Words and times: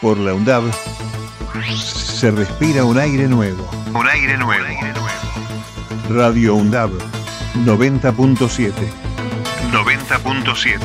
Por 0.00 0.18
la 0.18 0.34
UNDAB 0.34 0.64
se 1.76 2.30
respira 2.30 2.84
un 2.84 2.98
aire 2.98 3.28
nuevo. 3.28 3.68
Un 3.94 4.08
aire 4.08 4.36
nuevo. 4.36 4.64
Radio 6.10 6.54
UNDAB 6.56 6.90
90.7 7.64 8.72
90.7. 9.72 10.78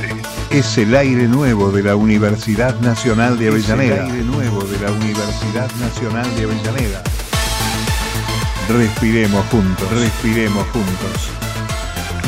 es 0.51 0.77
el 0.77 0.95
aire 0.95 1.27
nuevo 1.27 1.71
de 1.71 1.83
la 1.83 1.95
Universidad 1.95 2.79
Nacional 2.79 3.37
de 3.37 3.49
Avellaneda. 3.49 4.05
el 4.05 4.11
aire 4.11 4.23
nuevo 4.23 4.63
de 4.63 4.79
la 4.79 4.91
Universidad 4.91 5.71
Nacional 5.75 6.35
de 6.35 6.43
Avellaneda. 6.45 7.03
Respiremos 8.69 9.45
juntos, 9.47 9.91
respiremos 9.91 10.65
juntos. 10.67 11.29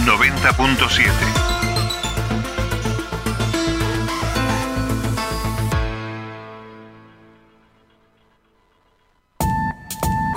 90.7. 0.05 1.50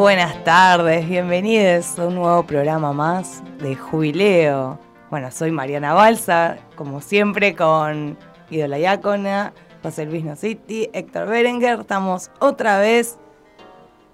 Buenas 0.00 0.42
tardes, 0.44 1.06
bienvenidos 1.06 1.98
a 1.98 2.06
un 2.06 2.14
nuevo 2.14 2.42
programa 2.46 2.94
más 2.94 3.42
de 3.58 3.76
Jubileo. 3.76 4.78
Bueno, 5.10 5.30
soy 5.30 5.50
Mariana 5.50 5.92
Balsa, 5.92 6.56
como 6.74 7.02
siempre 7.02 7.54
con 7.54 8.16
Guido 8.48 8.66
Layácona, 8.66 9.52
José 9.82 10.06
Luis 10.06 10.24
Nociti, 10.24 10.88
Héctor 10.94 11.28
Berenguer. 11.28 11.80
Estamos 11.80 12.30
otra 12.38 12.78
vez 12.78 13.18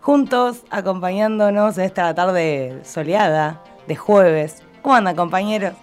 juntos 0.00 0.64
acompañándonos 0.70 1.78
en 1.78 1.84
esta 1.84 2.12
tarde 2.16 2.80
soleada 2.82 3.62
de 3.86 3.94
jueves. 3.94 4.64
¿Cómo 4.82 4.96
andan 4.96 5.14
compañeros? 5.14 5.74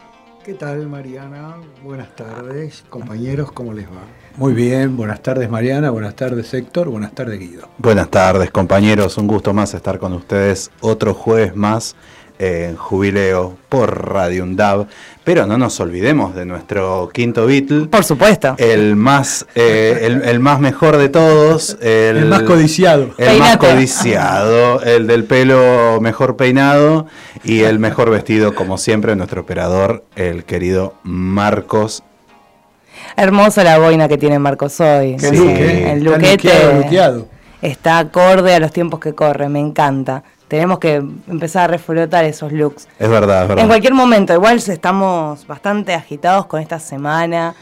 ¿Qué 0.43 0.53
tal, 0.53 0.85
Mariana? 0.89 1.55
Buenas 1.81 2.13
tardes, 2.13 2.83
compañeros, 2.89 3.53
¿cómo 3.53 3.71
les 3.71 3.87
va? 3.87 4.01
Muy 4.35 4.53
bien, 4.53 4.97
buenas 4.97 5.21
tardes 5.21 5.47
Mariana, 5.47 5.91
buenas 5.91 6.15
tardes 6.15 6.51
Héctor, 6.55 6.89
buenas 6.89 7.13
tardes 7.13 7.39
Guido. 7.39 7.69
Buenas 7.77 8.09
tardes 8.09 8.49
compañeros, 8.49 9.17
un 9.19 9.27
gusto 9.27 9.53
más 9.53 9.75
estar 9.75 9.99
con 9.99 10.13
ustedes 10.13 10.71
otro 10.81 11.13
jueves 11.13 11.55
más 11.55 11.95
en 12.39 12.75
Jubileo 12.75 13.55
por 13.69 14.11
Radio 14.11 14.43
UNDAB. 14.43 14.87
Pero 15.23 15.45
no 15.45 15.57
nos 15.57 15.79
olvidemos 15.79 16.35
de 16.35 16.45
nuestro 16.45 17.09
quinto 17.13 17.45
Beatle. 17.45 17.85
Por 17.85 18.03
supuesto. 18.03 18.55
El 18.57 18.95
más, 18.95 19.45
eh, 19.55 19.99
el, 20.01 20.23
el 20.23 20.39
más 20.39 20.59
mejor 20.59 20.97
de 20.97 21.09
todos. 21.09 21.77
El, 21.79 22.17
El 22.17 22.25
más 22.25 22.41
codiciado. 22.41 23.13
El 23.17 23.39
más 23.39 23.57
codiciado, 23.57 24.81
el 24.81 25.07
del 25.07 25.25
pelo 25.25 26.01
mejor 26.01 26.35
peinado 26.35 27.05
y 27.43 27.61
el 27.61 27.79
mejor 27.79 28.09
vestido, 28.09 28.55
como 28.55 28.77
siempre, 28.77 29.15
nuestro 29.15 29.41
operador, 29.41 30.03
el 30.15 30.43
querido 30.43 30.95
Marcos. 31.03 32.03
Hermosa 33.15 33.63
la 33.63 33.77
boina 33.79 34.07
que 34.07 34.17
tiene 34.17 34.39
Marcos 34.39 34.79
hoy. 34.79 35.15
Qué 35.17 35.29
Sí, 35.29 35.47
¿eh? 35.47 35.91
El 35.91 35.99
Está 36.07 36.17
luquete 36.17 36.31
luqueado, 36.49 36.73
luqueado. 36.81 37.27
está 37.61 37.97
acorde 37.99 38.55
a 38.55 38.59
los 38.59 38.71
tiempos 38.71 38.99
que 38.99 39.13
corren, 39.13 39.51
me 39.51 39.59
encanta. 39.59 40.23
Tenemos 40.47 40.77
que 40.79 40.95
empezar 40.95 41.63
a 41.63 41.67
reflotar 41.67 42.25
esos 42.25 42.51
looks. 42.51 42.87
Es 42.99 43.09
verdad, 43.09 43.43
es 43.43 43.47
verdad. 43.49 43.63
En 43.63 43.67
cualquier 43.67 43.93
momento, 43.93 44.33
igual 44.33 44.57
estamos 44.57 45.47
bastante 45.47 45.93
agitados 45.93 46.45
con 46.45 46.59
esta 46.61 46.79
semana. 46.79 47.55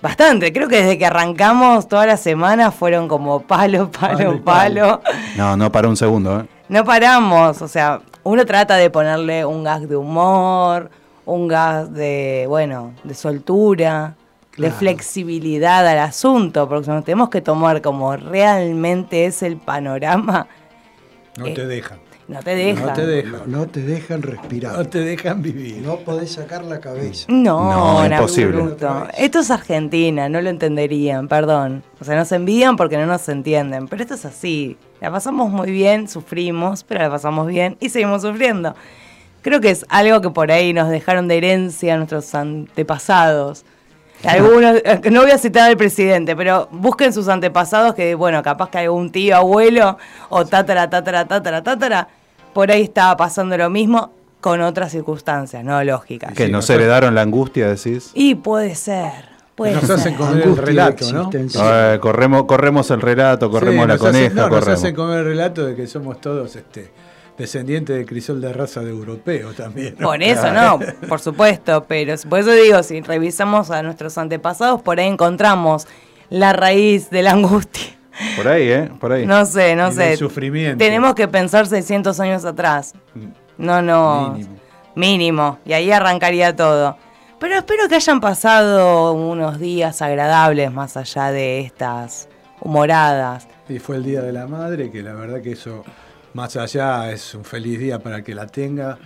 Bastante, 0.00 0.52
creo 0.52 0.68
que 0.68 0.76
desde 0.82 0.98
que 0.98 1.06
arrancamos 1.06 1.88
toda 1.88 2.04
la 2.06 2.16
semana 2.18 2.70
fueron 2.70 3.08
como 3.08 3.40
palo, 3.40 3.90
Palo 4.00 4.40
palo. 4.42 5.00
No, 5.36 5.56
no 5.56 5.72
para 5.72 5.88
un 5.88 5.96
segundo, 5.96 6.40
¿eh? 6.40 6.44
No 6.68 6.84
paramos, 6.84 7.60
o 7.62 7.68
sea, 7.68 8.00
uno 8.22 8.44
trata 8.46 8.76
de 8.76 8.90
ponerle 8.90 9.44
un 9.44 9.64
gag 9.64 9.82
de 9.88 9.96
humor, 9.96 10.90
un 11.26 11.48
gag 11.48 11.88
de, 11.88 12.44
bueno, 12.48 12.92
de 13.02 13.14
soltura, 13.14 14.14
de 14.56 14.68
Claro. 14.68 14.74
flexibilidad 14.76 15.86
al 15.86 15.98
asunto, 15.98 16.68
porque 16.68 16.88
nos 16.90 17.04
tenemos 17.04 17.28
que 17.28 17.40
tomar 17.40 17.82
como 17.82 18.16
realmente 18.16 19.26
es 19.26 19.42
el 19.42 19.56
panorama, 19.56 20.46
No 21.36 21.46
Eh, 21.46 21.54
te 21.54 21.66
dejan. 21.66 21.98
no 22.28 22.40
te 22.44 22.54
dejan. 22.54 22.86
No 22.86 22.92
te 22.92 23.02
No, 23.02 23.06
dejan. 23.08 23.40
no 23.50 23.66
te 23.66 23.80
dejan 23.82 24.22
respirar. 24.22 24.76
No 24.78 24.84
te 24.84 25.00
dejan 25.00 25.42
vivir. 25.42 25.78
No 25.82 25.96
podés 25.96 26.30
sacar 26.30 26.64
la 26.64 26.78
cabeza. 26.78 27.26
No, 27.28 27.72
No, 27.72 28.04
en 28.04 28.12
imposible. 28.12 28.56
absoluto. 28.62 29.08
Esto 29.18 29.40
es 29.40 29.50
Argentina, 29.50 30.28
no 30.28 30.40
lo 30.40 30.48
entenderían, 30.50 31.26
perdón. 31.26 31.82
O 32.00 32.04
sea, 32.04 32.14
nos 32.14 32.30
envían 32.30 32.76
porque 32.76 32.96
no 32.96 33.06
nos 33.06 33.28
entienden, 33.28 33.88
pero 33.88 34.02
esto 34.02 34.14
es 34.14 34.24
así. 34.24 34.76
La 35.00 35.10
pasamos 35.10 35.50
muy 35.50 35.72
bien, 35.72 36.06
sufrimos, 36.08 36.84
pero 36.84 37.00
la 37.02 37.10
pasamos 37.10 37.48
bien 37.48 37.76
y 37.80 37.88
seguimos 37.88 38.22
sufriendo. 38.22 38.76
Creo 39.42 39.60
que 39.60 39.70
es 39.70 39.84
algo 39.88 40.20
que 40.20 40.30
por 40.30 40.52
ahí 40.52 40.72
nos 40.72 40.88
dejaron 40.90 41.26
de 41.26 41.36
herencia 41.38 41.96
nuestros 41.96 42.32
antepasados. 42.36 43.64
Algunos, 44.26 44.76
eh, 44.84 45.00
no 45.10 45.22
voy 45.22 45.30
a 45.30 45.38
citar 45.38 45.68
al 45.70 45.76
presidente, 45.76 46.34
pero 46.36 46.68
busquen 46.70 47.12
sus 47.12 47.28
antepasados 47.28 47.94
que, 47.94 48.14
bueno, 48.14 48.42
capaz 48.42 48.70
que 48.70 48.78
algún 48.78 49.10
tío, 49.10 49.36
abuelo 49.36 49.98
o 50.30 50.44
tatara, 50.44 50.88
tatara, 50.88 51.26
tatara, 51.26 51.62
tatara, 51.62 52.08
por 52.52 52.70
ahí 52.70 52.82
estaba 52.82 53.16
pasando 53.16 53.56
lo 53.56 53.68
mismo 53.70 54.12
con 54.40 54.60
otras 54.60 54.92
circunstancias, 54.92 55.64
no 55.64 55.82
lógicas. 55.84 56.32
Que 56.34 56.46
Sí, 56.46 56.52
nos 56.52 56.68
heredaron 56.70 57.14
la 57.14 57.22
angustia, 57.22 57.68
decís. 57.68 58.10
Y 58.14 58.34
puede 58.34 58.74
ser, 58.74 59.10
puede 59.54 59.72
Nos 59.74 59.84
ser. 59.84 59.96
hacen 59.96 60.14
comer 60.14 60.42
el 60.42 60.56
relato, 60.56 61.04
¿no? 61.12 61.30
corremos, 62.00 62.44
corremos 62.44 62.90
el 62.90 63.00
relato, 63.00 63.50
corremos 63.50 63.74
Sí, 63.84 63.88
la 63.88 63.94
nos 63.94 64.02
hacen- 64.02 64.12
coneja, 64.12 64.34
no, 64.34 64.40
nos 64.42 64.50
corremos. 64.50 64.78
hacen 64.80 64.94
comer 64.94 65.18
el 65.20 65.24
relato 65.24 65.64
de 65.66 65.74
que 65.74 65.86
somos 65.86 66.20
todos 66.20 66.54
este, 66.56 66.90
descendientes 67.38 67.96
de 67.96 68.06
crisol 68.06 68.40
de 68.40 68.52
raza 68.52 68.80
de 68.80 68.90
europeo 68.90 69.52
también. 69.52 69.96
¿no? 69.98 70.08
Por 70.08 70.22
eso, 70.22 70.52
no, 70.52 70.78
por 71.08 71.20
supuesto, 71.20 71.84
pero 71.88 72.14
por 72.28 72.38
eso 72.40 72.52
digo, 72.52 72.82
si 72.82 73.00
revisamos 73.00 73.70
a 73.70 73.82
nuestros 73.82 74.16
antepasados, 74.18 74.82
por 74.82 75.00
ahí 75.00 75.06
encontramos 75.08 75.86
la 76.30 76.52
raíz 76.52 77.10
de 77.10 77.22
la 77.22 77.32
angustia. 77.32 77.84
Por 78.36 78.46
ahí, 78.46 78.68
¿eh? 78.68 78.90
Por 79.00 79.12
ahí. 79.12 79.26
No 79.26 79.44
sé, 79.44 79.74
no 79.74 79.88
Y 79.88 79.92
sé. 79.92 80.16
sufrimiento. 80.16 80.78
Tenemos 80.78 81.14
que 81.14 81.26
pensar 81.26 81.66
600 81.66 82.18
años 82.20 82.44
atrás. 82.44 82.94
No, 83.58 83.82
no. 83.82 84.30
Mínimo. 84.34 84.56
Mínimo. 84.94 85.58
Y 85.64 85.72
ahí 85.72 85.90
arrancaría 85.90 86.54
todo. 86.54 86.96
Pero 87.40 87.56
espero 87.56 87.88
que 87.88 87.96
hayan 87.96 88.20
pasado 88.20 89.12
unos 89.14 89.58
días 89.58 90.00
agradables 90.00 90.72
más 90.72 90.96
allá 90.96 91.32
de 91.32 91.60
estas 91.60 92.28
humoradas. 92.60 93.48
Y 93.68 93.80
fue 93.80 93.96
el 93.96 94.04
Día 94.04 94.22
de 94.22 94.32
la 94.32 94.46
Madre, 94.46 94.90
que 94.90 95.02
la 95.02 95.14
verdad 95.14 95.42
que 95.42 95.52
eso, 95.52 95.84
más 96.34 96.56
allá, 96.56 97.10
es 97.10 97.34
un 97.34 97.44
feliz 97.44 97.78
día 97.78 97.98
para 97.98 98.22
que 98.22 98.34
la 98.34 98.46
tenga 98.46 98.98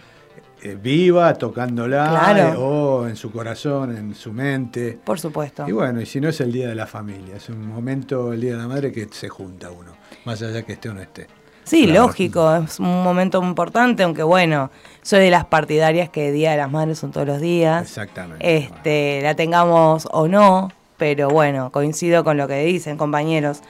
eh, 0.62 0.76
viva, 0.80 1.32
tocándola, 1.34 2.08
Claro. 2.08 2.48
eh, 2.52 2.56
o 2.58 3.06
en 3.08 3.14
su 3.16 3.30
corazón, 3.30 3.96
en 3.96 4.14
su 4.14 4.32
mente. 4.32 4.98
Por 5.04 5.20
supuesto. 5.20 5.68
Y 5.68 5.72
bueno, 5.72 6.00
y 6.00 6.06
si 6.06 6.20
no 6.20 6.28
es 6.30 6.40
el 6.40 6.50
Día 6.52 6.68
de 6.68 6.74
la 6.74 6.86
Familia, 6.86 7.36
es 7.36 7.48
un 7.48 7.64
momento, 7.66 8.32
el 8.32 8.40
Día 8.40 8.52
de 8.52 8.58
la 8.58 8.66
Madre, 8.66 8.90
que 8.90 9.06
se 9.12 9.28
junta 9.28 9.70
uno, 9.70 9.92
más 10.24 10.42
allá 10.42 10.62
que 10.64 10.72
esté 10.72 10.88
o 10.88 10.94
no 10.94 11.00
esté. 11.00 11.28
Sí, 11.62 11.84
Claro. 11.84 12.06
lógico, 12.06 12.56
es 12.56 12.80
un 12.80 13.04
momento 13.04 13.42
importante, 13.42 14.02
aunque 14.02 14.22
bueno, 14.22 14.70
soy 15.02 15.20
de 15.20 15.30
las 15.30 15.44
partidarias 15.44 16.08
que 16.08 16.32
Día 16.32 16.52
de 16.52 16.56
las 16.56 16.70
Madres 16.72 16.98
son 16.98 17.12
todos 17.12 17.26
los 17.26 17.40
días. 17.40 17.82
Exactamente. 17.82 18.56
Este, 18.56 19.20
la 19.22 19.34
tengamos 19.36 20.08
o 20.10 20.26
no, 20.28 20.72
pero 20.96 21.28
bueno, 21.28 21.70
coincido 21.70 22.24
con 22.24 22.36
lo 22.38 22.48
que 22.48 22.64
dicen, 22.64 22.96
compañeros. 22.96 23.60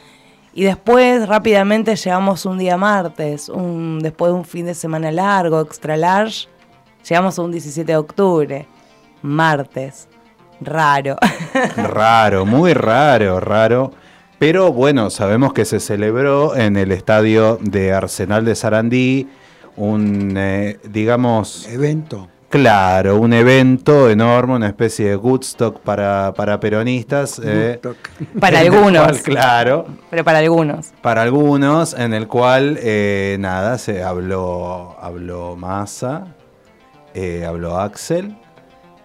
Y 0.55 0.65
después 0.65 1.29
rápidamente 1.29 1.95
llegamos 1.95 2.47
un 2.47 2.59
día 2.59 2.77
martes, 2.77 3.49
un, 3.49 4.01
después 4.01 4.33
de 4.33 4.39
un 4.39 4.45
fin 4.45 4.67
de 4.67 4.75
semana 4.75 5.13
largo, 5.13 5.61
extra 5.61 5.97
large, 5.97 6.49
llegamos 7.09 7.39
a 7.39 7.43
un 7.43 7.53
17 7.53 7.93
de 7.93 7.97
octubre, 7.97 8.67
martes, 9.23 10.09
raro. 10.61 11.17
Raro, 11.77 12.45
muy 12.45 12.75
raro, 12.75 13.39
raro. 13.41 13.93
Pero 14.39 14.73
bueno, 14.73 15.11
sabemos 15.11 15.53
que 15.53 15.65
se 15.65 15.81
celebró 15.81 16.57
en 16.57 16.77
el 16.77 16.93
estadio 16.93 17.59
de 17.61 17.93
Arsenal 17.93 18.45
de 18.45 18.55
Sarandí 18.55 19.29
un, 19.77 20.35
eh, 20.37 20.79
digamos, 20.89 21.69
Evento. 21.69 22.29
Claro, 22.49 23.17
un 23.17 23.33
evento 23.33 24.09
enorme, 24.11 24.55
una 24.55 24.69
especie 24.69 25.11
de 25.11 25.17
Woodstock 25.17 25.81
para, 25.81 26.33
para 26.35 26.59
peronistas. 26.61 27.41
eh, 27.45 27.81
para 28.41 28.61
algunos, 28.61 29.07
cual, 29.07 29.23
claro, 29.23 29.87
pero 30.11 30.25
para 30.25 30.39
algunos. 30.39 30.89
para 31.03 31.23
algunos, 31.23 31.95
en 31.95 32.15
el 32.15 32.27
cual, 32.29 32.79
eh, 32.83 33.37
nada, 33.41 33.79
se 33.79 34.03
habló, 34.03 34.97
habló 35.01 35.57
Massa, 35.57 36.35
eh, 37.15 37.45
habló 37.47 37.79
Axel. 37.79 38.37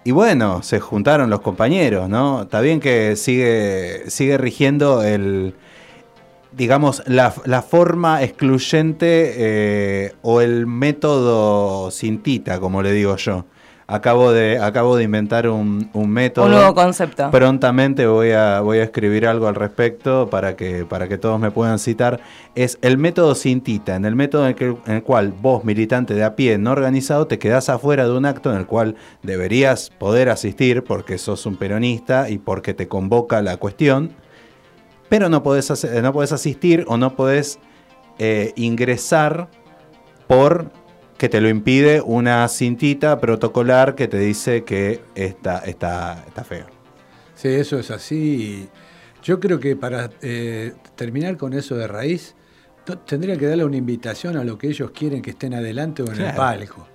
Y 0.05 0.11
bueno, 0.11 0.61
se 0.63 0.79
juntaron 0.81 1.29
los 1.29 1.39
compañeros, 1.39 2.09
¿no? 2.09 2.41
Está 2.41 2.59
bien 2.59 2.81
que 2.81 3.15
sigue, 3.15 4.03
sigue 4.09 4.37
rigiendo 4.37 5.01
el, 5.01 5.55
digamos, 6.55 7.03
la, 7.07 7.33
la 7.45 7.61
forma 7.61 8.21
excluyente 8.23 9.33
eh, 9.35 10.13
o 10.21 10.41
el 10.41 10.65
método 10.67 11.91
cintita, 11.91 12.59
como 12.59 12.81
le 12.81 12.91
digo 12.91 13.15
yo. 13.17 13.45
Acabo 13.85 14.31
de, 14.31 14.59
acabo 14.59 14.95
de 14.95 15.03
inventar 15.03 15.47
un, 15.49 15.89
un 15.91 16.09
método. 16.09 16.45
Un 16.45 16.51
nuevo 16.53 16.73
concepto. 16.73 17.29
Prontamente 17.29 18.07
voy 18.07 18.31
a, 18.31 18.61
voy 18.61 18.77
a 18.77 18.83
escribir 18.83 19.27
algo 19.27 19.47
al 19.47 19.55
respecto 19.55 20.29
para 20.29 20.55
que, 20.55 20.85
para 20.85 21.09
que 21.09 21.17
todos 21.17 21.37
me 21.37 21.51
puedan 21.51 21.77
citar. 21.79 22.21
Es 22.55 22.79
el 22.81 22.97
método 22.97 23.35
cintita, 23.35 23.95
en 23.95 24.05
el 24.05 24.15
método 24.15 24.43
en 24.43 24.49
el, 24.49 24.55
que- 24.55 24.77
en 24.85 24.93
el 24.95 25.03
cual 25.03 25.33
vos, 25.39 25.65
militante 25.65 26.13
de 26.13 26.23
a 26.23 26.35
pie 26.37 26.57
no 26.57 26.71
organizado, 26.71 27.27
te 27.27 27.37
quedás 27.39 27.67
afuera 27.67 28.05
de 28.05 28.13
un 28.13 28.25
acto 28.25 28.51
en 28.51 28.57
el 28.57 28.65
cual 28.67 28.95
deberías 29.21 29.89
poder 29.99 30.29
asistir 30.29 30.83
porque 30.85 31.17
sos 31.17 31.45
un 31.45 31.57
peronista 31.57 32.29
y 32.29 32.37
porque 32.37 32.73
te 32.73 32.87
convoca 32.87 33.41
la 33.41 33.57
cuestión, 33.57 34.11
pero 35.13 35.29
no 35.29 35.43
podés, 35.43 35.69
hacer- 35.69 36.01
no 36.01 36.11
podés 36.11 36.31
asistir 36.31 36.85
o 36.87 36.97
no 36.97 37.15
podés 37.15 37.59
eh, 38.17 38.51
ingresar 38.55 39.47
por 40.25 40.71
que 41.19 41.29
te 41.29 41.39
lo 41.39 41.49
impide 41.49 42.01
una 42.01 42.47
cintita 42.47 43.19
protocolar 43.19 43.93
que 43.93 44.07
te 44.07 44.17
dice 44.17 44.63
que 44.63 45.01
está, 45.13 45.59
está, 45.59 46.23
está 46.25 46.43
feo. 46.43 46.65
Sí, 47.35 47.49
eso 47.49 47.77
es 47.77 47.91
así. 47.91 48.67
Yo 49.21 49.39
creo 49.39 49.59
que 49.59 49.75
para 49.75 50.09
eh, 50.23 50.73
terminar 50.95 51.37
con 51.37 51.53
eso 51.53 51.75
de 51.75 51.85
raíz, 51.87 52.33
tendría 53.05 53.37
que 53.37 53.45
darle 53.45 53.65
una 53.65 53.77
invitación 53.77 54.35
a 54.35 54.43
lo 54.43 54.57
que 54.57 54.65
ellos 54.69 54.89
quieren 54.89 55.21
que 55.21 55.29
estén 55.29 55.53
adelante 55.53 56.01
o 56.01 56.11
en 56.11 56.21
el 56.21 56.33
palco. 56.33 56.87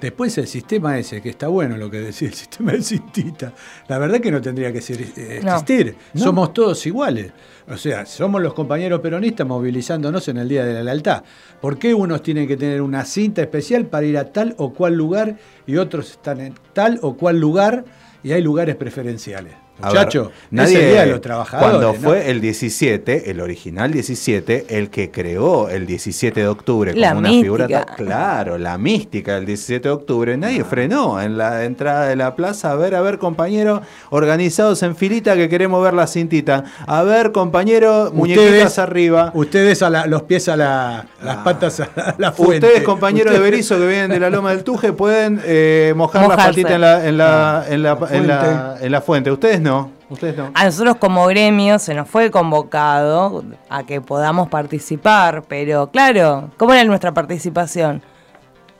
Después 0.00 0.36
el 0.38 0.46
sistema 0.46 0.98
ese, 0.98 1.22
que 1.22 1.30
está 1.30 1.48
bueno 1.48 1.76
lo 1.76 1.90
que 1.90 1.98
decía, 2.00 2.28
el 2.28 2.34
sistema 2.42 2.72
de 2.72 2.82
cintita, 2.82 3.52
la 3.88 3.98
verdad 3.98 4.20
que 4.20 4.30
no 4.30 4.40
tendría 4.40 4.72
que 4.72 4.78
eh, 4.78 5.40
No. 5.42 5.52
existir. 5.52 5.96
No. 6.14 6.24
Somos 6.24 6.52
todos 6.52 6.84
iguales. 6.86 7.32
O 7.68 7.76
sea, 7.76 8.04
somos 8.06 8.42
los 8.42 8.54
compañeros 8.54 9.00
peronistas 9.00 9.46
movilizándonos 9.46 10.28
en 10.28 10.36
el 10.36 10.48
Día 10.48 10.64
de 10.64 10.74
la 10.74 10.82
Lealtad. 10.82 11.22
¿Por 11.60 11.78
qué 11.78 11.94
unos 11.94 12.22
tienen 12.22 12.46
que 12.46 12.56
tener 12.56 12.82
una 12.82 13.04
cinta 13.04 13.40
especial 13.42 13.86
para 13.86 14.06
ir 14.06 14.18
a 14.18 14.32
tal 14.32 14.54
o 14.58 14.72
cual 14.72 14.94
lugar 14.94 15.36
y 15.66 15.76
otros 15.76 16.10
están 16.12 16.40
en 16.40 16.54
tal 16.72 16.98
o 17.02 17.16
cual 17.16 17.40
lugar 17.40 17.84
y 18.22 18.32
hay 18.32 18.42
lugares 18.42 18.76
preferenciales? 18.76 19.54
Muchacho, 19.78 20.30
nadie, 20.50 20.78
es 20.78 20.84
el 20.84 20.90
Día 20.92 21.00
de 21.04 21.10
los 21.10 21.20
Trabajadores. 21.20 21.70
Cuando 21.78 21.92
¿no? 21.92 21.98
fue 22.00 22.30
el 22.30 22.40
17, 22.40 23.30
el 23.30 23.40
original 23.40 23.92
17, 23.92 24.66
el 24.70 24.88
que 24.90 25.10
creó 25.10 25.68
el 25.68 25.86
17 25.86 26.40
de 26.40 26.48
octubre 26.48 26.92
como 26.92 27.00
La 27.00 27.12
una 27.12 27.28
mística. 27.28 27.42
figura. 27.44 27.68
ta- 27.68 27.84
Claro, 27.96 28.56
la 28.58 28.78
mística 28.78 29.34
del 29.34 29.44
17 29.46 29.88
de 29.88 29.92
octubre. 29.94 30.36
Nadie 30.36 30.64
frenó 30.64 31.20
en 31.20 31.36
la 31.36 31.64
entrada 31.64 32.06
de 32.08 32.16
la 32.16 32.34
plaza. 32.34 32.72
A 32.72 32.76
ver, 32.76 32.94
a 32.94 33.00
ver, 33.02 33.18
compañero, 33.18 33.82
organizados 34.10 34.82
en 34.82 34.96
filita 34.96 35.34
que 35.36 35.48
queremos 35.48 35.82
ver 35.82 35.94
la 35.94 36.06
cintita. 36.06 36.64
A 36.86 37.02
ver, 37.02 37.32
compañero, 37.32 38.10
muñequitas 38.14 38.78
arriba. 38.78 39.30
Ustedes 39.34 39.82
a 39.82 39.90
la- 39.90 40.06
los 40.06 40.22
pies 40.22 40.48
a 40.48 40.56
la, 40.56 41.06
las 41.22 41.36
patas 41.38 41.80
a 41.80 42.14
la 42.18 42.32
fuente. 42.32 42.66
Ustedes, 42.66 42.82
compañeros 42.82 43.32
de 43.32 43.40
Berizo 43.40 43.76
que 43.78 43.86
vienen 43.86 44.10
de 44.10 44.20
la 44.20 44.30
Loma 44.30 44.50
del 44.50 44.64
Tuje, 44.64 44.92
pueden 44.92 45.40
eh, 45.44 45.92
mojar 45.96 46.22
la 46.22 46.28
Mojarse. 46.28 46.48
patita 46.62 46.74
en 46.76 46.80
la, 46.80 47.06
en 47.06 47.18
la, 47.18 47.64
en 47.68 47.82
la, 47.82 47.94
La 48.00 48.16
en 48.16 48.26
la- 48.26 48.38
fuente. 48.40 48.86
en 48.86 48.92
la 48.92 49.00
fuente. 49.00 49.30
Ustedes 49.30 49.60
no. 49.66 49.90
Ustedes 50.08 50.36
no. 50.36 50.50
A 50.54 50.64
nosotros 50.64 50.96
como 50.96 51.26
gremio 51.26 51.78
se 51.78 51.92
nos 51.94 52.08
fue 52.08 52.30
convocado 52.30 53.44
a 53.68 53.82
que 53.84 54.00
podamos 54.00 54.48
participar, 54.48 55.42
pero 55.48 55.90
claro, 55.90 56.50
¿cómo 56.56 56.72
era 56.72 56.84
nuestra 56.84 57.12
participación? 57.12 58.02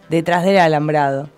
Detrás 0.09 0.45
del 0.45 0.59
alambrado, 0.59 1.29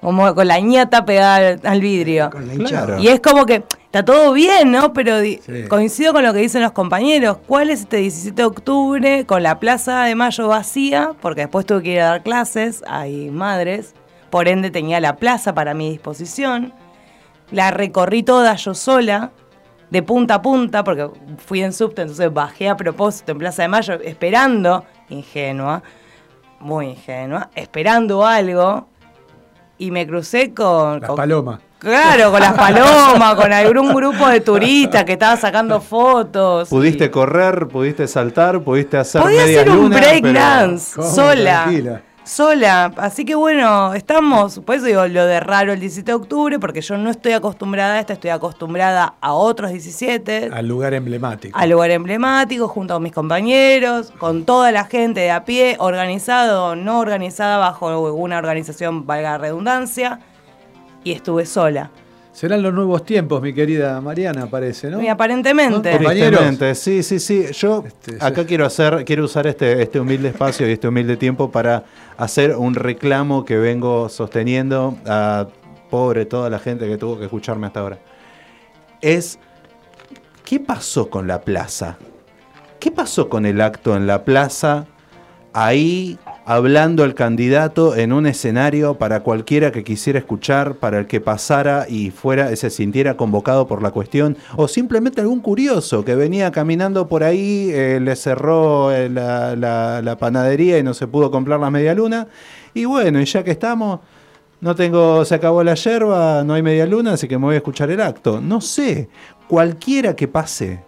como 0.00 0.34
con 0.34 0.48
la 0.48 0.58
ñata 0.58 1.04
pegada 1.04 1.36
al, 1.36 1.60
al 1.64 1.80
vidrio. 1.80 2.30
Con 2.30 2.46
la 2.48 2.54
Claro. 2.54 2.62
hinchada. 2.62 3.00
Y 3.00 3.08
es 3.08 3.20
como 3.20 3.44
que 3.44 3.62
está 3.84 4.04
todo 4.04 4.32
bien, 4.32 4.72
¿no? 4.72 4.92
Pero 4.94 5.20
Sí. 5.20 5.38
coincido 5.68 6.12
con 6.14 6.22
lo 6.24 6.32
que 6.32 6.38
dicen 6.40 6.62
los 6.62 6.72
compañeros. 6.72 7.36
¿Cuál 7.46 7.68
es 7.70 7.80
este 7.80 7.98
17 7.98 8.40
de 8.40 8.46
octubre 8.46 9.26
con 9.26 9.42
la 9.42 9.58
Plaza 9.60 10.04
de 10.04 10.14
Mayo 10.14 10.48
vacía? 10.48 11.10
Porque 11.20 11.42
después 11.42 11.66
tuve 11.66 11.82
que 11.82 11.90
ir 11.92 12.00
a 12.00 12.06
dar 12.06 12.22
clases, 12.22 12.82
hay 12.88 13.30
madres. 13.30 13.94
Por 14.30 14.48
ende 14.48 14.70
tenía 14.70 14.98
la 15.00 15.16
plaza 15.16 15.54
para 15.54 15.74
mi 15.74 15.90
disposición. 15.90 16.72
La 17.50 17.70
recorrí 17.70 18.22
toda 18.22 18.54
yo 18.56 18.74
sola, 18.74 19.30
de 19.90 20.02
punta 20.02 20.34
a 20.36 20.42
punta, 20.42 20.82
porque 20.82 21.08
fui 21.38 21.62
en 21.62 21.72
subte, 21.72 22.02
entonces 22.02 22.32
bajé 22.32 22.68
a 22.68 22.76
propósito 22.76 23.32
en 23.32 23.38
Plaza 23.38 23.62
de 23.62 23.68
Mayo, 23.68 23.94
esperando, 24.02 24.84
ingenua, 25.08 25.82
muy 26.60 26.86
ingenua, 26.88 27.50
esperando 27.54 28.26
algo. 28.26 28.88
Y 29.78 29.90
me 29.90 30.06
crucé 30.06 30.54
con... 30.54 31.00
Las 31.00 31.08
con- 31.08 31.16
palomas. 31.16 31.60
Claro, 31.78 32.30
con 32.32 32.40
las 32.40 32.54
palomas, 32.54 33.34
con 33.34 33.52
algún 33.52 33.94
grupo 33.94 34.26
de 34.28 34.40
turistas 34.40 35.04
que 35.04 35.12
estaba 35.12 35.36
sacando 35.36 35.80
fotos. 35.82 36.70
Pudiste 36.70 37.04
y- 37.04 37.08
correr, 37.10 37.68
pudiste 37.68 38.08
saltar, 38.08 38.62
pudiste 38.62 38.96
hacer 38.96 39.20
Podía 39.20 39.42
media 39.42 39.60
hacer 39.60 39.70
un 39.70 39.76
luna, 39.82 39.96
break 39.98 40.22
pero- 40.22 40.32
dance 40.40 40.96
¿Cómo? 40.96 41.10
sola. 41.10 41.62
Tranquila. 41.64 42.02
Sola. 42.26 42.92
Así 42.96 43.24
que 43.24 43.36
bueno, 43.36 43.94
estamos, 43.94 44.58
por 44.58 44.74
eso 44.74 44.86
digo 44.86 45.06
lo 45.06 45.26
de 45.26 45.38
raro 45.38 45.72
el 45.72 45.78
17 45.78 46.10
de 46.10 46.14
octubre, 46.16 46.58
porque 46.58 46.80
yo 46.80 46.98
no 46.98 47.08
estoy 47.08 47.32
acostumbrada 47.32 47.94
a 47.94 48.00
esto, 48.00 48.12
estoy 48.12 48.30
acostumbrada 48.30 49.14
a 49.20 49.32
otros 49.32 49.70
17, 49.70 50.50
Al 50.52 50.66
lugar 50.66 50.92
emblemático. 50.92 51.56
al 51.56 51.70
lugar 51.70 51.92
emblemático, 51.92 52.66
junto 52.66 52.94
a 52.94 53.00
mis 53.00 53.12
compañeros, 53.12 54.12
con 54.18 54.44
toda 54.44 54.72
la 54.72 54.86
gente 54.86 55.20
de 55.20 55.30
a 55.30 55.44
pie, 55.44 55.76
organizado 55.78 56.66
o 56.66 56.74
no 56.74 56.98
organizada 56.98 57.58
bajo 57.58 58.10
una 58.12 58.38
organización, 58.38 59.06
valga 59.06 59.30
la 59.30 59.38
redundancia, 59.38 60.18
y 61.04 61.12
estuve 61.12 61.46
sola. 61.46 61.92
Serán 62.36 62.60
los 62.60 62.74
nuevos 62.74 63.02
tiempos, 63.06 63.40
mi 63.40 63.54
querida 63.54 63.98
Mariana, 64.02 64.44
parece, 64.44 64.90
¿no? 64.90 65.02
Y 65.02 65.08
aparentemente. 65.08 65.98
¿No? 65.98 66.74
Sí, 66.74 67.02
sí, 67.02 67.18
sí. 67.18 67.46
Yo 67.52 67.82
Este, 67.86 68.16
acá 68.20 68.42
sí. 68.42 68.48
quiero 68.48 68.66
hacer, 68.66 69.06
quiero 69.06 69.24
usar 69.24 69.46
este, 69.46 69.80
este 69.80 69.98
humilde 69.98 70.28
espacio 70.28 70.68
y 70.68 70.72
este 70.72 70.86
humilde 70.86 71.16
tiempo 71.16 71.50
para 71.50 71.84
hacer 72.18 72.54
un 72.54 72.74
reclamo 72.74 73.46
que 73.46 73.56
vengo 73.56 74.10
sosteniendo 74.10 74.98
a 75.06 75.46
pobre 75.88 76.26
toda 76.26 76.50
la 76.50 76.58
gente 76.58 76.86
que 76.86 76.98
tuvo 76.98 77.18
que 77.18 77.24
escucharme 77.24 77.68
hasta 77.68 77.80
ahora. 77.80 77.98
Es 79.00 79.38
¿qué 80.44 80.60
pasó 80.60 81.08
con 81.08 81.26
la 81.26 81.40
plaza? 81.40 81.96
¿Qué 82.78 82.90
pasó 82.90 83.30
con 83.30 83.46
el 83.46 83.62
acto 83.62 83.96
en 83.96 84.06
la 84.06 84.24
plaza? 84.26 84.84
Ahí 85.54 86.18
hablando 86.46 87.04
el 87.04 87.14
candidato 87.14 87.96
en 87.96 88.12
un 88.12 88.24
escenario 88.24 88.94
para 88.94 89.20
cualquiera 89.20 89.72
que 89.72 89.82
quisiera 89.82 90.20
escuchar, 90.20 90.76
para 90.76 91.00
el 91.00 91.08
que 91.08 91.20
pasara 91.20 91.86
y 91.88 92.12
fuera, 92.12 92.54
se 92.54 92.70
sintiera 92.70 93.16
convocado 93.16 93.66
por 93.66 93.82
la 93.82 93.90
cuestión, 93.90 94.36
o 94.54 94.68
simplemente 94.68 95.20
algún 95.20 95.40
curioso 95.40 96.04
que 96.04 96.14
venía 96.14 96.52
caminando 96.52 97.08
por 97.08 97.24
ahí, 97.24 97.70
eh, 97.72 97.98
le 98.00 98.14
cerró 98.14 98.92
eh, 98.92 99.10
la 99.10 100.16
panadería 100.20 100.78
y 100.78 100.84
no 100.84 100.94
se 100.94 101.08
pudo 101.08 101.32
comprar 101.32 101.58
la 101.58 101.70
media 101.70 101.94
luna. 101.94 102.28
Y 102.74 102.84
bueno, 102.84 103.20
y 103.20 103.24
ya 103.24 103.42
que 103.42 103.50
estamos, 103.50 103.98
no 104.60 104.76
tengo, 104.76 105.24
se 105.24 105.34
acabó 105.34 105.64
la 105.64 105.74
yerba, 105.74 106.44
no 106.44 106.54
hay 106.54 106.62
media 106.62 106.86
luna, 106.86 107.14
así 107.14 107.26
que 107.26 107.38
me 107.38 107.46
voy 107.46 107.54
a 107.54 107.58
escuchar 107.58 107.90
el 107.90 108.00
acto. 108.00 108.40
No 108.40 108.60
sé, 108.60 109.08
cualquiera 109.48 110.14
que 110.14 110.28
pase, 110.28 110.80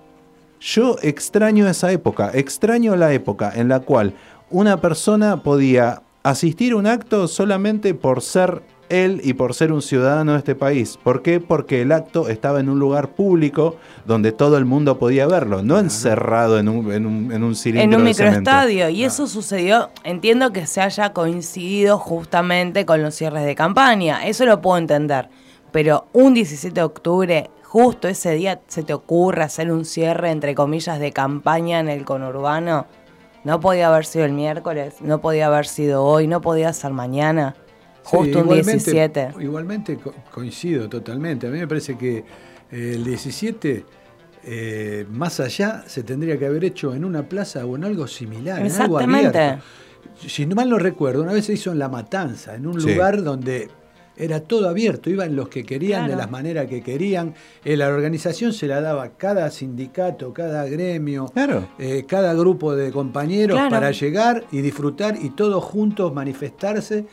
yo 0.60 0.96
extraño 1.02 1.68
esa 1.68 1.90
época, 1.90 2.30
extraño 2.32 2.94
la 2.94 3.12
época 3.12 3.52
en 3.54 3.68
la 3.68 3.80
cual 3.80 4.14
una 4.50 4.80
persona 4.80 5.42
podía 5.42 6.02
asistir 6.22 6.72
a 6.72 6.76
un 6.76 6.86
acto 6.86 7.28
solamente 7.28 7.94
por 7.94 8.22
ser 8.22 8.62
él 8.88 9.20
y 9.22 9.34
por 9.34 9.54
ser 9.54 9.72
un 9.72 9.82
ciudadano 9.82 10.32
de 10.32 10.38
este 10.38 10.54
país. 10.54 10.98
¿Por 11.02 11.22
qué? 11.22 11.40
Porque 11.40 11.82
el 11.82 11.92
acto 11.92 12.28
estaba 12.28 12.60
en 12.60 12.68
un 12.68 12.78
lugar 12.78 13.10
público 13.10 13.76
donde 14.06 14.32
todo 14.32 14.56
el 14.56 14.64
mundo 14.64 14.98
podía 14.98 15.26
verlo, 15.26 15.62
no 15.62 15.78
encerrado 15.78 16.58
en 16.58 16.68
un, 16.68 16.92
en 16.92 17.06
un, 17.06 17.32
en 17.32 17.44
un 17.44 17.54
cilindro 17.54 17.84
en 17.84 18.00
un 18.00 18.06
de 18.06 18.14
cemento. 18.14 18.38
microestadio. 18.38 18.88
Y 18.88 19.04
eso 19.04 19.26
sucedió, 19.26 19.90
entiendo 20.04 20.52
que 20.52 20.66
se 20.66 20.80
haya 20.80 21.12
coincidido 21.12 21.98
justamente 21.98 22.86
con 22.86 23.02
los 23.02 23.14
cierres 23.14 23.44
de 23.44 23.54
campaña. 23.54 24.26
Eso 24.26 24.46
lo 24.46 24.60
puedo 24.60 24.78
entender. 24.78 25.28
Pero 25.70 26.06
un 26.14 26.32
17 26.32 26.74
de 26.74 26.82
octubre, 26.82 27.50
justo 27.62 28.08
ese 28.08 28.32
día, 28.32 28.60
se 28.68 28.82
te 28.82 28.94
ocurre 28.94 29.42
hacer 29.42 29.70
un 29.70 29.84
cierre, 29.84 30.30
entre 30.30 30.54
comillas, 30.54 30.98
de 30.98 31.12
campaña 31.12 31.80
en 31.80 31.88
el 31.88 32.06
conurbano. 32.06 32.86
No 33.48 33.60
podía 33.60 33.88
haber 33.88 34.04
sido 34.04 34.26
el 34.26 34.32
miércoles, 34.34 34.96
no 35.00 35.22
podía 35.22 35.46
haber 35.46 35.64
sido 35.66 36.04
hoy, 36.04 36.26
no 36.26 36.42
podía 36.42 36.70
ser 36.74 36.92
mañana. 36.92 37.54
Sí, 38.02 38.10
Justo 38.14 38.40
un 38.40 38.44
igualmente- 38.44 38.72
17. 38.72 39.28
Igualmente 39.40 39.96
co- 39.96 40.12
coincido 40.30 40.86
totalmente. 40.86 41.46
A 41.46 41.50
mí 41.50 41.58
me 41.58 41.66
parece 41.66 41.96
que 41.96 42.18
eh, 42.18 42.92
el 42.94 43.04
17, 43.04 43.86
eh, 44.44 45.06
más 45.10 45.40
allá, 45.40 45.82
se 45.86 46.02
tendría 46.02 46.38
que 46.38 46.44
haber 46.44 46.62
hecho 46.62 46.94
en 46.94 47.06
una 47.06 47.22
plaza 47.26 47.64
o 47.64 47.74
en 47.74 47.84
algo 47.84 48.06
similar, 48.06 48.58
en 48.58 48.70
algo 48.70 48.98
Exactamente. 48.98 49.38
abierto. 49.38 49.64
Si 50.26 50.44
no 50.44 50.54
mal 50.54 50.68
no 50.68 50.78
recuerdo, 50.78 51.22
una 51.22 51.32
vez 51.32 51.46
se 51.46 51.54
hizo 51.54 51.72
en 51.72 51.78
La 51.78 51.88
Matanza, 51.88 52.54
en 52.54 52.66
un 52.66 52.78
Sí. 52.78 52.90
lugar 52.92 53.22
donde 53.22 53.70
era 54.18 54.40
todo 54.40 54.68
abierto, 54.68 55.08
iban 55.10 55.36
los 55.36 55.48
que 55.48 55.64
querían, 55.64 56.08
de 56.08 56.16
las 56.16 56.30
maneras 56.30 56.66
que 56.66 56.82
querían. 56.82 57.34
Eh, 57.64 57.76
la 57.76 57.88
organización 57.88 58.52
se 58.52 58.66
la 58.66 58.80
daba 58.80 59.10
cada 59.10 59.50
sindicato, 59.50 60.32
cada 60.32 60.66
gremio, 60.66 61.26
Claro. 61.32 61.68
eh, 61.78 62.04
cada 62.06 62.34
grupo 62.34 62.74
de 62.74 62.90
compañeros 62.90 63.56
Claro. 63.56 63.70
para 63.70 63.90
llegar 63.92 64.44
y 64.50 64.60
disfrutar 64.60 65.16
y 65.22 65.30
todos 65.30 65.62
juntos 65.62 66.12
manifestarse 66.12 67.06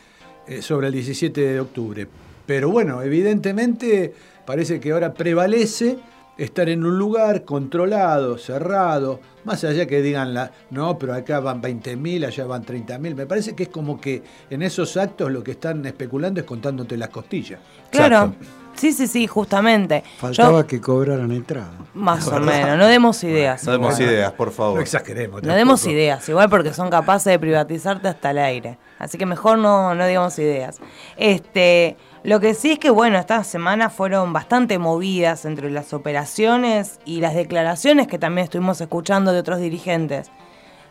eh, 0.48 0.62
sobre 0.62 0.88
el 0.88 0.92
17 0.94 1.40
de 1.40 1.60
octubre. 1.60 2.06
Pero 2.46 2.70
bueno, 2.70 3.02
evidentemente 3.02 4.12
parece 4.44 4.78
que 4.80 4.92
ahora 4.92 5.12
prevalece 5.14 5.98
estar 6.38 6.68
en 6.68 6.84
un 6.84 6.98
lugar 6.98 7.44
controlado, 7.44 8.36
cerrado, 8.38 9.20
más 9.44 9.64
allá 9.64 9.86
que 9.86 10.02
digan, 10.02 10.34
la, 10.34 10.50
no, 10.70 10.98
pero 10.98 11.14
acá 11.14 11.40
van 11.40 11.62
20.000, 11.62 12.26
allá 12.26 12.44
van 12.46 12.64
30.000, 12.64 13.14
me 13.14 13.26
parece 13.26 13.54
que 13.54 13.64
es 13.64 13.68
como 13.68 14.00
que 14.00 14.22
en 14.50 14.62
esos 14.62 14.96
actos 14.96 15.30
lo 15.30 15.42
que 15.42 15.52
están 15.52 15.84
especulando 15.86 16.40
es 16.40 16.46
contándote 16.46 16.96
las 16.96 17.08
costillas. 17.08 17.60
Claro. 17.90 18.16
Exacto. 18.16 18.46
Sí, 18.76 18.92
sí, 18.92 19.06
sí, 19.06 19.26
justamente. 19.26 20.04
Faltaba 20.18 20.60
Yo- 20.60 20.66
que 20.66 20.82
cobraran 20.82 21.32
entrada. 21.32 21.70
más 21.94 22.28
o 22.28 22.38
menos, 22.40 22.76
no 22.76 22.86
demos 22.86 23.24
ideas. 23.24 23.64
No 23.64 23.72
demos 23.72 23.98
ideas, 23.98 24.32
por 24.32 24.48
No 24.48 24.52
favor. 24.52 24.80
exageremos. 24.82 25.42
No 25.42 25.54
demos 25.54 25.86
ideas, 25.86 26.28
igual 26.28 26.50
porque 26.50 26.74
son 26.74 26.90
capaces 26.90 27.30
de 27.32 27.38
privatizarte 27.38 28.06
hasta 28.08 28.32
el 28.32 28.38
aire. 28.38 28.76
Así 28.98 29.16
que 29.16 29.24
mejor 29.24 29.56
no, 29.56 29.94
no 29.94 30.06
digamos 30.06 30.38
ideas. 30.38 30.78
Este, 31.16 31.96
lo 32.26 32.40
que 32.40 32.54
sí 32.54 32.72
es 32.72 32.80
que, 32.80 32.90
bueno, 32.90 33.18
estas 33.18 33.46
semanas 33.46 33.92
fueron 33.92 34.32
bastante 34.32 34.80
movidas 34.80 35.44
entre 35.44 35.70
las 35.70 35.92
operaciones 35.92 36.98
y 37.04 37.20
las 37.20 37.36
declaraciones 37.36 38.08
que 38.08 38.18
también 38.18 38.46
estuvimos 38.46 38.80
escuchando 38.80 39.32
de 39.32 39.38
otros 39.38 39.60
dirigentes. 39.60 40.32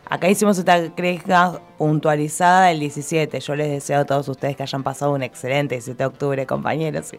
Acá 0.08 0.30
hicimos 0.30 0.56
esta 0.56 0.94
cresca 0.94 1.60
puntualizada 1.76 2.70
el 2.70 2.80
17. 2.80 3.38
Yo 3.40 3.54
les 3.54 3.68
deseo 3.68 4.00
a 4.00 4.04
todos 4.06 4.26
ustedes 4.30 4.56
que 4.56 4.62
hayan 4.62 4.82
pasado 4.82 5.12
un 5.12 5.22
excelente 5.22 5.74
17 5.74 5.98
de 5.98 6.06
octubre, 6.06 6.46
compañeros, 6.46 7.12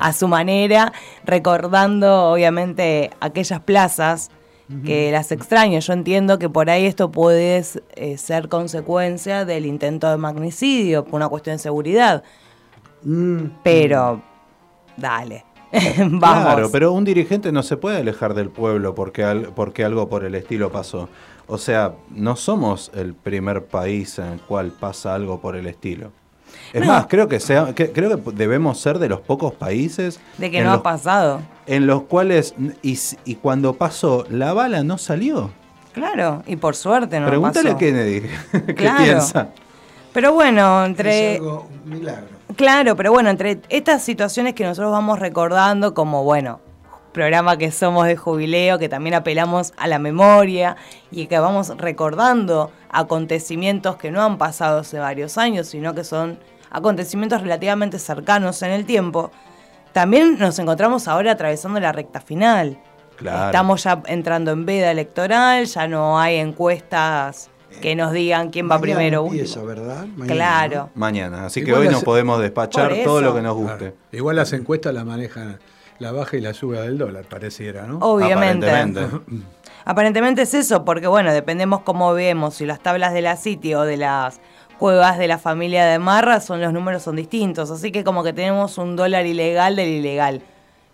a 0.00 0.14
su 0.14 0.28
manera, 0.28 0.94
recordando 1.26 2.30
obviamente 2.32 3.10
aquellas 3.20 3.60
plazas 3.60 4.30
que 4.86 5.12
las 5.12 5.30
extraño. 5.30 5.80
Yo 5.80 5.92
entiendo 5.92 6.38
que 6.38 6.48
por 6.48 6.70
ahí 6.70 6.86
esto 6.86 7.10
puede 7.10 7.62
eh, 7.96 8.16
ser 8.16 8.48
consecuencia 8.48 9.44
del 9.44 9.66
intento 9.66 10.10
de 10.10 10.16
magnicidio, 10.16 11.04
por 11.04 11.16
una 11.16 11.28
cuestión 11.28 11.56
de 11.56 11.62
seguridad. 11.62 12.24
Mm, 13.02 13.44
Pero, 13.62 14.20
dale, 14.96 15.44
vamos. 15.98 16.42
Claro, 16.44 16.70
pero 16.72 16.92
un 16.92 17.04
dirigente 17.04 17.52
no 17.52 17.62
se 17.62 17.76
puede 17.76 17.98
alejar 17.98 18.34
del 18.34 18.48
pueblo 18.50 18.94
porque, 18.94 19.24
al- 19.24 19.52
porque 19.54 19.84
algo 19.84 20.08
por 20.08 20.24
el 20.24 20.34
estilo 20.34 20.70
pasó. 20.72 21.08
O 21.46 21.58
sea, 21.58 21.94
no 22.10 22.36
somos 22.36 22.90
el 22.94 23.14
primer 23.14 23.64
país 23.64 24.18
en 24.18 24.26
el 24.26 24.40
cual 24.40 24.72
pasa 24.78 25.14
algo 25.14 25.40
por 25.40 25.56
el 25.56 25.66
estilo. 25.66 26.10
Es 26.72 26.80
No. 26.82 26.88
más, 26.88 27.06
creo 27.06 27.28
que, 27.28 27.40
sea, 27.40 27.74
que- 27.74 27.92
creo 27.92 28.22
que 28.22 28.32
debemos 28.32 28.78
ser 28.80 28.98
de 28.98 29.08
los 29.08 29.20
pocos 29.20 29.54
países 29.54 30.20
de 30.38 30.50
que 30.50 30.60
no 30.62 30.70
los, 30.70 30.80
ha 30.80 30.82
pasado. 30.82 31.40
en 31.66 31.86
los 31.86 32.02
cuales, 32.02 32.54
y, 32.82 33.34
cuando 33.36 33.74
pasó, 33.74 34.24
la 34.30 34.52
bala 34.52 34.82
no 34.82 34.98
salió. 34.98 35.50
Claro, 35.92 36.42
y 36.46 36.56
por 36.56 36.74
suerte 36.76 37.18
no 37.20 37.26
Pregúntale 37.28 37.70
pasó. 37.72 37.76
a 37.76 37.78
Kennedy 37.78 38.22
qué 38.66 38.74
Claro. 38.74 39.02
piensa. 39.04 39.48
Pero 40.12 40.32
bueno, 40.32 40.82
Es 40.84 40.88
entre... 40.90 41.36
algo, 41.36 41.66
un 41.84 41.90
milagro. 41.90 42.37
Claro, 42.58 42.96
pero 42.96 43.12
bueno, 43.12 43.30
entre 43.30 43.60
estas 43.68 44.02
situaciones 44.02 44.52
que 44.54 44.64
nosotros 44.64 44.90
vamos 44.90 45.20
recordando 45.20 45.94
como, 45.94 46.24
bueno, 46.24 46.58
programa 47.12 47.56
que 47.56 47.70
somos 47.70 48.04
de 48.08 48.16
jubileo, 48.16 48.80
que 48.80 48.88
también 48.88 49.14
apelamos 49.14 49.72
a 49.76 49.86
la 49.86 50.00
memoria 50.00 50.76
y 51.12 51.28
que 51.28 51.38
vamos 51.38 51.68
recordando 51.76 52.72
acontecimientos 52.90 53.94
que 53.94 54.10
no 54.10 54.24
han 54.24 54.38
pasado 54.38 54.80
hace 54.80 54.98
varios 54.98 55.38
años, 55.38 55.68
sino 55.68 55.94
que 55.94 56.02
son 56.02 56.40
acontecimientos 56.68 57.42
relativamente 57.42 58.00
cercanos 58.00 58.60
en 58.62 58.72
el 58.72 58.86
tiempo, 58.86 59.30
también 59.92 60.36
nos 60.36 60.58
encontramos 60.58 61.06
ahora 61.06 61.30
atravesando 61.30 61.78
la 61.78 61.92
recta 61.92 62.20
final. 62.20 62.76
Claro. 63.14 63.46
Estamos 63.46 63.84
ya 63.84 64.02
entrando 64.06 64.50
en 64.50 64.66
veda 64.66 64.90
electoral, 64.90 65.66
ya 65.66 65.86
no 65.86 66.18
hay 66.18 66.38
encuestas 66.38 67.50
que 67.80 67.94
nos 67.94 68.12
digan 68.12 68.50
quién 68.50 68.70
va 68.70 68.80
primero 68.80 69.24
empieza. 69.26 69.62
¿verdad? 69.62 70.06
Mañana, 70.06 70.34
Claro. 70.34 70.90
Mañana. 70.94 71.46
Así 71.46 71.64
que 71.64 71.72
hoy 71.72 71.84
las- 71.86 71.94
no 71.94 72.00
podemos 72.02 72.40
despachar 72.40 72.92
todo 73.04 73.20
lo 73.20 73.34
que 73.34 73.42
nos 73.42 73.54
guste. 73.54 73.76
Claro. 73.78 73.94
Igual 74.12 74.36
las 74.36 74.52
encuestas 74.52 74.92
las 74.94 75.04
manejan 75.04 75.58
la 75.98 76.12
baja 76.12 76.36
y 76.36 76.40
la 76.40 76.54
suba 76.54 76.80
del 76.82 76.96
dólar, 76.98 77.24
pareciera, 77.24 77.86
¿no? 77.86 77.98
Obviamente. 77.98 78.68
Aparentemente. 78.70 79.44
Aparentemente 79.84 80.42
es 80.42 80.54
eso, 80.54 80.84
porque 80.84 81.06
bueno, 81.06 81.32
dependemos 81.32 81.80
cómo 81.80 82.12
vemos, 82.12 82.54
si 82.56 82.66
las 82.66 82.80
tablas 82.80 83.12
de 83.14 83.22
la 83.22 83.36
City 83.36 83.74
o 83.74 83.82
de 83.82 83.96
las 83.96 84.40
cuevas 84.78 85.18
de 85.18 85.26
la 85.28 85.38
familia 85.38 85.86
de 85.86 85.98
Marra, 85.98 86.40
son 86.40 86.60
los 86.60 86.72
números 86.72 87.02
son 87.02 87.16
distintos, 87.16 87.70
así 87.70 87.90
que 87.90 88.04
como 88.04 88.22
que 88.22 88.32
tenemos 88.32 88.76
un 88.78 88.96
dólar 88.96 89.24
ilegal 89.26 89.76
del 89.76 89.88
ilegal. 89.88 90.42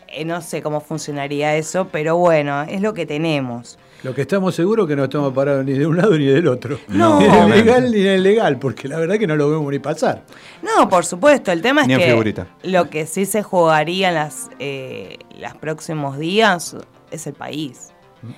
Eh, 0.08 0.24
no 0.24 0.40
sé 0.42 0.62
cómo 0.62 0.80
funcionaría 0.80 1.56
eso, 1.56 1.88
pero 1.90 2.16
bueno, 2.16 2.62
es 2.62 2.80
lo 2.80 2.94
que 2.94 3.04
tenemos. 3.04 3.78
Lo 4.04 4.14
que 4.14 4.20
estamos 4.22 4.54
seguros 4.54 4.84
es 4.84 4.88
que 4.90 4.96
no 4.96 5.04
estamos 5.04 5.32
parados 5.32 5.64
ni 5.64 5.72
de 5.72 5.86
un 5.86 5.96
lado 5.96 6.16
ni 6.16 6.26
del 6.26 6.46
otro. 6.46 6.78
No. 6.88 7.18
Ni 7.18 7.24
en 7.26 7.32
el 7.34 7.50
legal 7.50 7.90
ni 7.90 8.00
en 8.00 8.06
el 8.06 8.22
legal, 8.22 8.58
porque 8.58 8.86
la 8.86 8.98
verdad 8.98 9.16
que 9.18 9.26
no 9.26 9.34
lo 9.34 9.50
vemos 9.50 9.72
ni 9.72 9.78
pasar. 9.78 10.22
No, 10.62 10.88
por 10.88 11.04
supuesto, 11.06 11.50
el 11.50 11.62
tema 11.62 11.80
es 11.82 11.88
Ni 11.88 11.96
que 11.96 12.04
figurita. 12.10 12.46
lo 12.62 12.90
que 12.90 13.06
sí 13.06 13.24
se 13.26 13.42
jugaría 13.42 14.08
en 14.10 14.14
las, 14.14 14.50
eh, 14.58 15.16
los 15.40 15.54
próximos 15.56 16.18
días 16.18 16.76
es 17.10 17.26
el 17.26 17.32
país. 17.34 17.92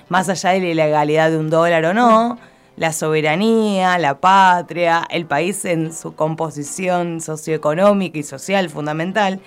Más 0.09 0.27
allá 0.29 0.51
de 0.51 0.59
la 0.61 0.67
ilegalidad 0.67 1.29
de 1.31 1.37
un 1.37 1.49
dólar 1.49 1.83
o 1.85 1.93
no, 1.93 2.37
la 2.77 2.93
soberanía, 2.93 3.97
la 3.97 4.19
patria, 4.19 5.05
el 5.09 5.25
país 5.25 5.65
en 5.65 5.93
su 5.93 6.13
composición 6.15 7.21
socioeconómica 7.21 8.17
y 8.19 8.23
social 8.23 8.69
fundamental, 8.69 9.39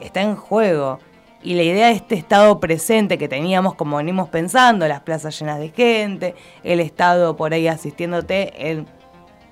está 0.00 0.22
en 0.22 0.36
juego. 0.36 0.98
Y 1.46 1.54
la 1.54 1.62
idea 1.62 1.86
de 1.86 1.92
este 1.92 2.16
estado 2.16 2.58
presente 2.58 3.18
que 3.18 3.28
teníamos, 3.28 3.76
como 3.76 3.98
venimos 3.98 4.28
pensando, 4.28 4.88
las 4.88 5.02
plazas 5.02 5.38
llenas 5.38 5.60
de 5.60 5.68
gente, 5.68 6.34
el 6.64 6.80
estado 6.80 7.36
por 7.36 7.54
ahí 7.54 7.68
asistiéndote 7.68 8.68
en 8.68 8.88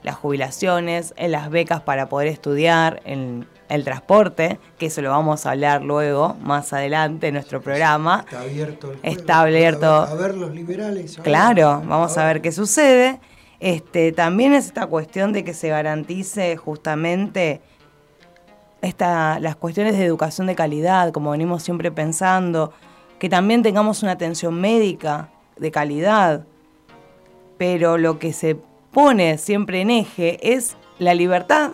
las 0.02 0.16
jubilaciones, 0.16 1.14
en 1.16 1.30
las 1.30 1.50
becas 1.50 1.82
para 1.82 2.08
poder 2.08 2.26
estudiar, 2.26 3.00
en 3.04 3.46
el 3.68 3.84
transporte, 3.84 4.58
que 4.76 4.86
eso 4.86 5.02
lo 5.02 5.10
vamos 5.10 5.46
a 5.46 5.52
hablar 5.52 5.82
luego, 5.82 6.34
más 6.40 6.72
adelante 6.72 7.28
en 7.28 7.34
nuestro 7.34 7.60
programa. 7.60 8.24
Está 8.24 8.40
abierto 8.40 8.90
el 8.90 8.98
juego. 8.98 9.16
Está 9.16 9.40
abierto. 9.42 9.86
A 9.86 10.04
ver, 10.06 10.10
a 10.10 10.14
ver 10.26 10.34
los 10.34 10.52
liberales. 10.52 11.16
Claro, 11.22 11.80
vamos 11.86 12.18
a 12.18 12.26
ver 12.26 12.42
qué 12.42 12.50
sucede. 12.50 13.20
Este, 13.60 14.10
también 14.10 14.52
es 14.52 14.66
esta 14.66 14.88
cuestión 14.88 15.32
de 15.32 15.44
que 15.44 15.54
se 15.54 15.68
garantice 15.68 16.56
justamente 16.56 17.60
esta, 18.85 19.38
las 19.41 19.57
cuestiones 19.57 19.97
de 19.99 20.05
educación 20.05 20.47
de 20.47 20.55
calidad, 20.55 21.12
como 21.12 21.31
venimos 21.31 21.62
siempre 21.62 21.91
pensando, 21.91 22.73
que 23.19 23.29
también 23.29 23.62
tengamos 23.62 24.03
una 24.03 24.12
atención 24.12 24.61
médica 24.61 25.31
de 25.57 25.71
calidad, 25.71 26.45
pero 27.59 27.99
lo 27.99 28.19
que 28.19 28.33
se 28.33 28.57
pone 28.93 29.38
siempre 29.38 29.81
en 29.81 29.91
eje 29.91 30.55
es 30.55 30.76
la 30.99 31.14
libertad 31.14 31.73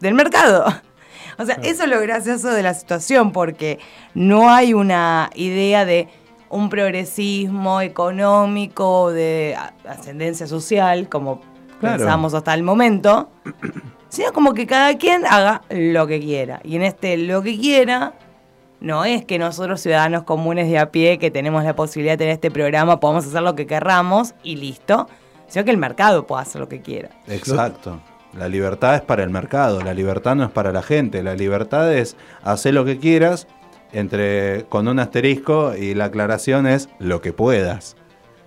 del 0.00 0.14
mercado. 0.14 0.64
O 1.38 1.44
sea, 1.44 1.56
eso 1.56 1.82
es 1.82 1.90
lo 1.90 2.00
gracioso 2.00 2.48
de 2.48 2.62
la 2.62 2.72
situación, 2.72 3.30
porque 3.30 3.78
no 4.14 4.48
hay 4.48 4.72
una 4.72 5.28
idea 5.34 5.84
de 5.84 6.08
un 6.48 6.70
progresismo 6.70 7.82
económico, 7.82 9.10
de 9.12 9.54
ascendencia 9.86 10.46
social, 10.46 11.10
como 11.10 11.42
Claro. 11.78 11.98
pensábamos 11.98 12.32
hasta 12.32 12.54
el 12.54 12.62
momento, 12.62 13.28
sino 14.16 14.32
como 14.32 14.54
que 14.54 14.66
cada 14.66 14.96
quien 14.96 15.26
haga 15.26 15.60
lo 15.68 16.06
que 16.06 16.20
quiera. 16.20 16.60
Y 16.64 16.76
en 16.76 16.82
este 16.82 17.18
lo 17.18 17.42
que 17.42 17.58
quiera, 17.58 18.14
no 18.80 19.04
es 19.04 19.26
que 19.26 19.38
nosotros 19.38 19.78
ciudadanos 19.82 20.22
comunes 20.22 20.70
de 20.70 20.78
a 20.78 20.90
pie, 20.90 21.18
que 21.18 21.30
tenemos 21.30 21.64
la 21.64 21.76
posibilidad 21.76 22.14
de 22.14 22.18
tener 22.18 22.32
este 22.32 22.50
programa, 22.50 22.98
podamos 22.98 23.26
hacer 23.26 23.42
lo 23.42 23.54
que 23.54 23.66
querramos 23.66 24.34
y 24.42 24.56
listo, 24.56 25.06
sino 25.48 25.66
que 25.66 25.70
el 25.70 25.76
mercado 25.76 26.26
pueda 26.26 26.40
hacer 26.40 26.62
lo 26.62 26.68
que 26.68 26.80
quiera. 26.80 27.10
Exacto. 27.28 28.00
La 28.32 28.48
libertad 28.48 28.94
es 28.94 29.02
para 29.02 29.22
el 29.22 29.28
mercado, 29.28 29.82
la 29.82 29.92
libertad 29.92 30.34
no 30.34 30.44
es 30.44 30.50
para 30.50 30.72
la 30.72 30.82
gente. 30.82 31.22
La 31.22 31.34
libertad 31.34 31.92
es 31.92 32.16
hacer 32.42 32.72
lo 32.72 32.86
que 32.86 32.96
quieras, 32.96 33.46
entre 33.92 34.64
con 34.70 34.88
un 34.88 34.98
asterisco 34.98 35.74
y 35.76 35.92
la 35.92 36.06
aclaración 36.06 36.66
es 36.66 36.88
lo 36.98 37.20
que 37.20 37.34
puedas. 37.34 37.96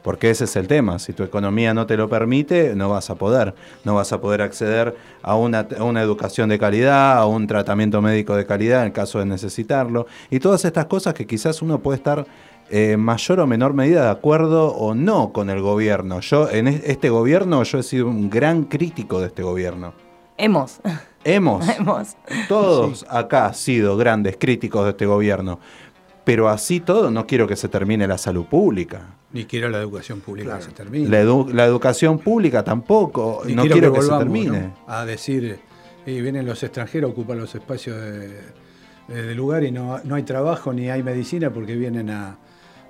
Porque 0.03 0.29
ese 0.29 0.45
es 0.45 0.55
el 0.55 0.67
tema. 0.67 0.97
Si 0.99 1.11
tu 1.13 1.23
economía 1.23 1.73
no 1.73 1.85
te 1.85 1.97
lo 1.97 2.07
permite, 2.09 2.73
no 2.75 2.89
vas 2.89 3.09
a 3.09 3.15
poder. 3.15 3.53
No 3.83 3.95
vas 3.95 4.13
a 4.13 4.21
poder 4.21 4.41
acceder 4.41 4.95
a 5.21 5.35
una, 5.35 5.67
a 5.77 5.83
una 5.83 6.01
educación 6.01 6.47
de 6.49 6.57
calidad, 6.57 7.17
a 7.17 7.25
un 7.25 7.47
tratamiento 7.47 8.01
médico 8.01 8.35
de 8.35 8.45
calidad 8.45 8.85
en 8.85 8.91
caso 8.93 9.19
de 9.19 9.25
necesitarlo. 9.25 10.07
Y 10.29 10.39
todas 10.39 10.63
estas 10.63 10.85
cosas 10.85 11.13
que 11.13 11.27
quizás 11.27 11.61
uno 11.61 11.79
puede 11.79 11.97
estar 11.97 12.25
eh, 12.69 12.91
en 12.93 12.99
mayor 13.01 13.41
o 13.41 13.47
menor 13.47 13.73
medida 13.73 14.03
de 14.05 14.09
acuerdo 14.11 14.67
o 14.73 14.95
no 14.95 15.33
con 15.33 15.49
el 15.49 15.59
gobierno. 15.61 16.21
Yo, 16.21 16.49
en 16.49 16.67
es- 16.69 16.81
este 16.85 17.09
gobierno, 17.09 17.61
yo 17.63 17.79
he 17.79 17.83
sido 17.83 18.07
un 18.07 18.29
gran 18.29 18.63
crítico 18.63 19.19
de 19.19 19.27
este 19.27 19.43
gobierno. 19.43 19.93
Hemos, 20.37 20.79
Hemos, 21.25 21.67
hemos. 21.77 22.15
todos 22.47 23.05
acá, 23.09 23.51
sido 23.53 23.97
grandes 23.97 24.37
críticos 24.39 24.85
de 24.85 24.91
este 24.91 25.05
gobierno. 25.05 25.59
Pero 26.23 26.47
así 26.47 26.79
todo, 26.79 27.11
no 27.11 27.27
quiero 27.27 27.47
que 27.47 27.57
se 27.57 27.67
termine 27.67 28.07
la 28.07 28.17
salud 28.17 28.45
pública. 28.45 29.15
Ni 29.31 29.45
quiero 29.45 29.69
la 29.69 29.77
educación 29.77 30.21
pública 30.21 30.45
Claro. 30.49 30.59
que 30.59 30.65
se 30.65 30.71
termine. 30.71 31.07
La, 31.09 31.21
edu- 31.23 31.51
la 31.51 31.65
educación 31.65 32.17
pública 32.19 32.63
tampoco. 32.63 33.41
Ni 33.45 33.53
no 33.55 33.61
quiero, 33.63 33.93
que, 33.93 34.01
se 34.01 34.07
volvamos, 34.07 34.23
termine. 34.23 34.59
¿no? 34.59 34.75
a 34.87 35.05
decir, 35.05 35.59
y 36.05 36.21
vienen 36.21 36.45
los 36.45 36.63
extranjeros, 36.63 37.11
ocupan 37.11 37.37
los 37.37 37.53
espacios 37.53 37.95
de, 38.01 38.41
de- 39.07 39.35
lugar 39.35 39.63
y 39.63 39.71
no, 39.71 39.99
no 40.03 40.15
hay 40.15 40.23
trabajo 40.23 40.73
ni 40.73 40.89
hay 40.89 41.03
medicina 41.03 41.51
porque 41.51 41.75
vienen 41.75 42.09
a 42.09 42.37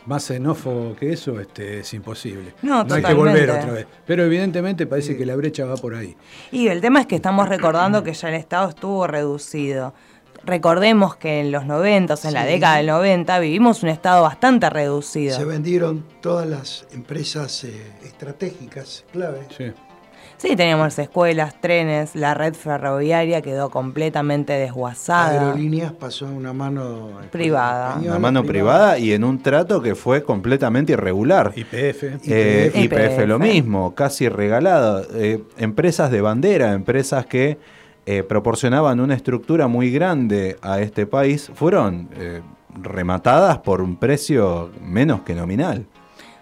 más 0.05 0.24
xenófobo 0.24 0.96
que 0.96 1.12
eso, 1.12 1.39
este, 1.41 1.79
es 1.81 1.93
imposible. 1.93 2.53
No, 2.62 2.86
hay 2.89 3.03
que 3.03 3.13
volver 3.13 3.51
otra 3.51 3.72
vez. 3.74 3.88
Pero 4.08 4.24
evidentemente 4.24 4.88
parece 4.88 5.17
que 5.17 5.25
la 5.25 5.36
brecha 5.36 5.65
va 5.65 5.75
por 5.75 5.93
ahí. 5.93 6.15
Y 6.51 6.67
el 6.69 6.79
tema 6.81 7.01
es 7.01 7.05
que 7.05 7.15
estamos 7.15 7.48
recordando 7.50 8.01
que 8.01 8.13
ya 8.13 8.29
el 8.29 8.36
Estado 8.36 8.69
estuvo 8.69 9.05
reducido. 9.08 9.93
Recordemos 10.50 11.15
que 11.15 11.39
en 11.39 11.51
los 11.51 11.65
90, 11.65 12.15
en 12.25 12.34
la 12.34 12.46
década 12.46 12.77
del 12.77 12.88
90, 12.88 13.39
vivimos 13.39 13.84
un 13.84 13.89
estado 13.89 14.24
bastante 14.24 14.70
reducido. 14.70 15.38
Se 15.38 15.46
vendieron 15.46 16.03
todas 16.22 16.48
las 16.48 16.86
empresas 16.91 17.63
eh, 17.63 17.91
estratégicas, 18.03 19.06
clave. 19.13 19.39
Sí. 19.56 19.72
Sí, 20.38 20.56
teníamos 20.56 20.98
escuelas, 20.98 21.60
trenes, 21.60 22.15
la 22.15 22.34
red 22.34 22.53
ferroviaria 22.53 23.41
quedó 23.41 23.70
completamente 23.70 24.53
desguazada. 24.53 25.48
Aerolíneas 25.50 25.91
pasó 25.91 26.27
a 26.27 26.29
una 26.29 26.53
mano 26.53 27.10
Privada. 27.29 27.89
española, 27.89 28.12
Una 28.12 28.20
mano 28.20 28.44
privada 28.46 28.98
y 28.98 29.12
en 29.12 29.25
un 29.25 29.44
trato 29.44 29.82
que 29.82 29.96
fue 29.96 30.24
completamente 30.24 30.94
irregular. 30.94 31.51
IPF. 31.58 32.03
Eh, 32.25 32.72
YPF. 32.74 32.84
YPF 32.86 33.27
lo 33.27 33.38
mismo, 33.38 33.94
casi 33.96 34.29
regalado. 34.29 35.06
Eh, 35.13 35.44
empresas 35.58 36.10
de 36.10 36.22
bandera, 36.22 36.72
empresas 36.72 37.25
que 37.25 37.58
eh, 38.12 38.24
proporcionaban 38.24 39.00
una 39.00 39.13
estructura 39.13 39.68
muy 39.68 39.92
grande 39.92 40.58
a 40.63 40.80
este 40.80 41.06
país, 41.06 41.51
fueron 41.54 42.10
eh, 42.16 42.42
rematadas 42.82 43.60
por 43.60 43.82
un 43.82 43.98
precio 43.98 44.72
menos 44.84 45.22
que 45.22 45.36
nominal. 45.36 45.86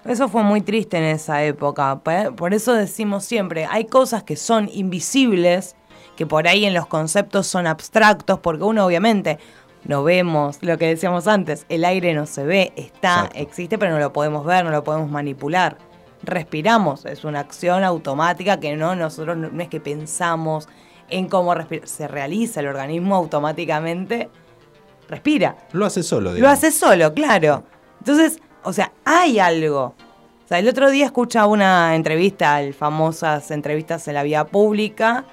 Eso 0.06 0.30
fue 0.30 0.44
muy 0.44 0.62
triste 0.62 0.98
en 0.98 1.04
esa 1.04 1.44
época. 1.44 2.00
Por- 2.38 2.54
eso 2.54 2.72
decimos 2.74 3.26
siempre, 3.26 3.66
hay 3.70 3.84
cosas 3.84 4.24
que 4.24 4.38
son 4.38 4.70
invisibles, 4.72 5.76
que 6.16 6.26
por 6.26 6.48
ahí 6.48 6.64
en 6.64 6.74
los 6.74 6.88
conceptos 6.88 7.48
son 7.48 7.68
abstractos, 7.68 8.40
porque 8.40 8.64
uno 8.64 8.86
obviamente 8.86 9.38
no 9.84 10.06
vemos 10.06 10.60
lo 10.62 10.78
que 10.78 10.88
decíamos 10.88 11.28
antes, 11.28 11.66
el 11.68 11.84
aire 11.84 12.14
no 12.14 12.26
se 12.28 12.46
ve, 12.46 12.72
está, 12.78 13.16
Exacto. 13.26 13.40
existe, 13.40 13.78
pero 13.78 13.92
no 13.92 14.00
lo 14.00 14.14
podemos 14.14 14.46
ver, 14.46 14.64
no 14.64 14.72
lo 14.72 14.86
podemos 14.86 15.12
manipular. 15.12 15.78
Respiramos, 16.24 17.06
es 17.06 17.26
una 17.26 17.42
acción 17.42 17.84
automática 17.84 18.58
que 18.62 18.78
no, 18.78 18.96
nosotros 18.96 19.36
no, 19.36 19.50
no 19.50 19.62
es 19.62 19.68
que 19.68 19.82
pensamos 19.82 20.70
en 21.10 21.28
cómo 21.28 21.54
se 21.84 22.08
realiza 22.08 22.60
el 22.60 22.68
organismo 22.68 23.16
automáticamente, 23.16 24.30
respira. 25.08 25.58
Lo 25.72 25.86
hace 25.86 26.04
solo. 26.04 26.30
Lo 26.30 26.36
digamos. 26.36 26.58
hace 26.58 26.72
solo, 26.72 27.14
claro. 27.14 27.64
Entonces, 28.00 28.40
o 28.64 28.74
sea, 28.74 28.92
hay 29.06 29.40
algo. 29.40 29.96
O 30.48 30.48
sea, 30.48 30.60
el 30.60 30.68
otro 30.70 30.90
día 30.90 31.06
escuchaba 31.06 31.48
una 31.48 31.94
entrevista, 31.94 32.62
famosas 32.78 33.52
entrevistas 33.52 34.08
en 34.08 34.14
la 34.14 34.24
vía 34.24 34.46
pública, 34.46 35.26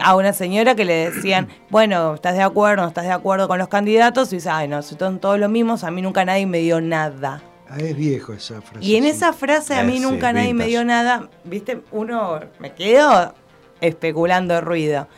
a 0.00 0.14
una 0.14 0.32
señora 0.32 0.76
que 0.76 0.84
le 0.84 1.10
decían, 1.10 1.48
bueno, 1.70 2.14
¿estás 2.14 2.36
de 2.36 2.42
acuerdo? 2.42 2.82
¿No 2.82 2.88
estás 2.88 3.04
de 3.04 3.10
acuerdo 3.10 3.48
con 3.48 3.58
los 3.58 3.66
candidatos? 3.66 4.32
Y 4.32 4.36
dice, 4.36 4.48
ay, 4.48 4.68
no, 4.68 4.80
son 4.82 5.18
todos 5.18 5.40
los 5.40 5.50
mismos, 5.50 5.82
a 5.82 5.90
mí 5.90 6.02
nunca 6.02 6.24
nadie 6.24 6.46
me 6.46 6.58
dio 6.58 6.80
nada. 6.80 7.42
Ah, 7.68 7.78
es 7.78 7.96
viejo 7.96 8.32
esa 8.32 8.60
frase. 8.60 8.86
Y 8.86 8.94
en 8.94 9.04
sí. 9.04 9.10
esa 9.10 9.32
frase, 9.32 9.74
a 9.74 9.82
mí 9.82 9.98
nunca 9.98 10.32
nadie 10.32 10.54
me 10.54 10.66
dio 10.66 10.84
nada, 10.84 11.28
viste, 11.42 11.82
uno 11.90 12.38
me 12.60 12.72
quedo 12.72 13.34
especulando 13.80 14.60
ruido. 14.60 15.08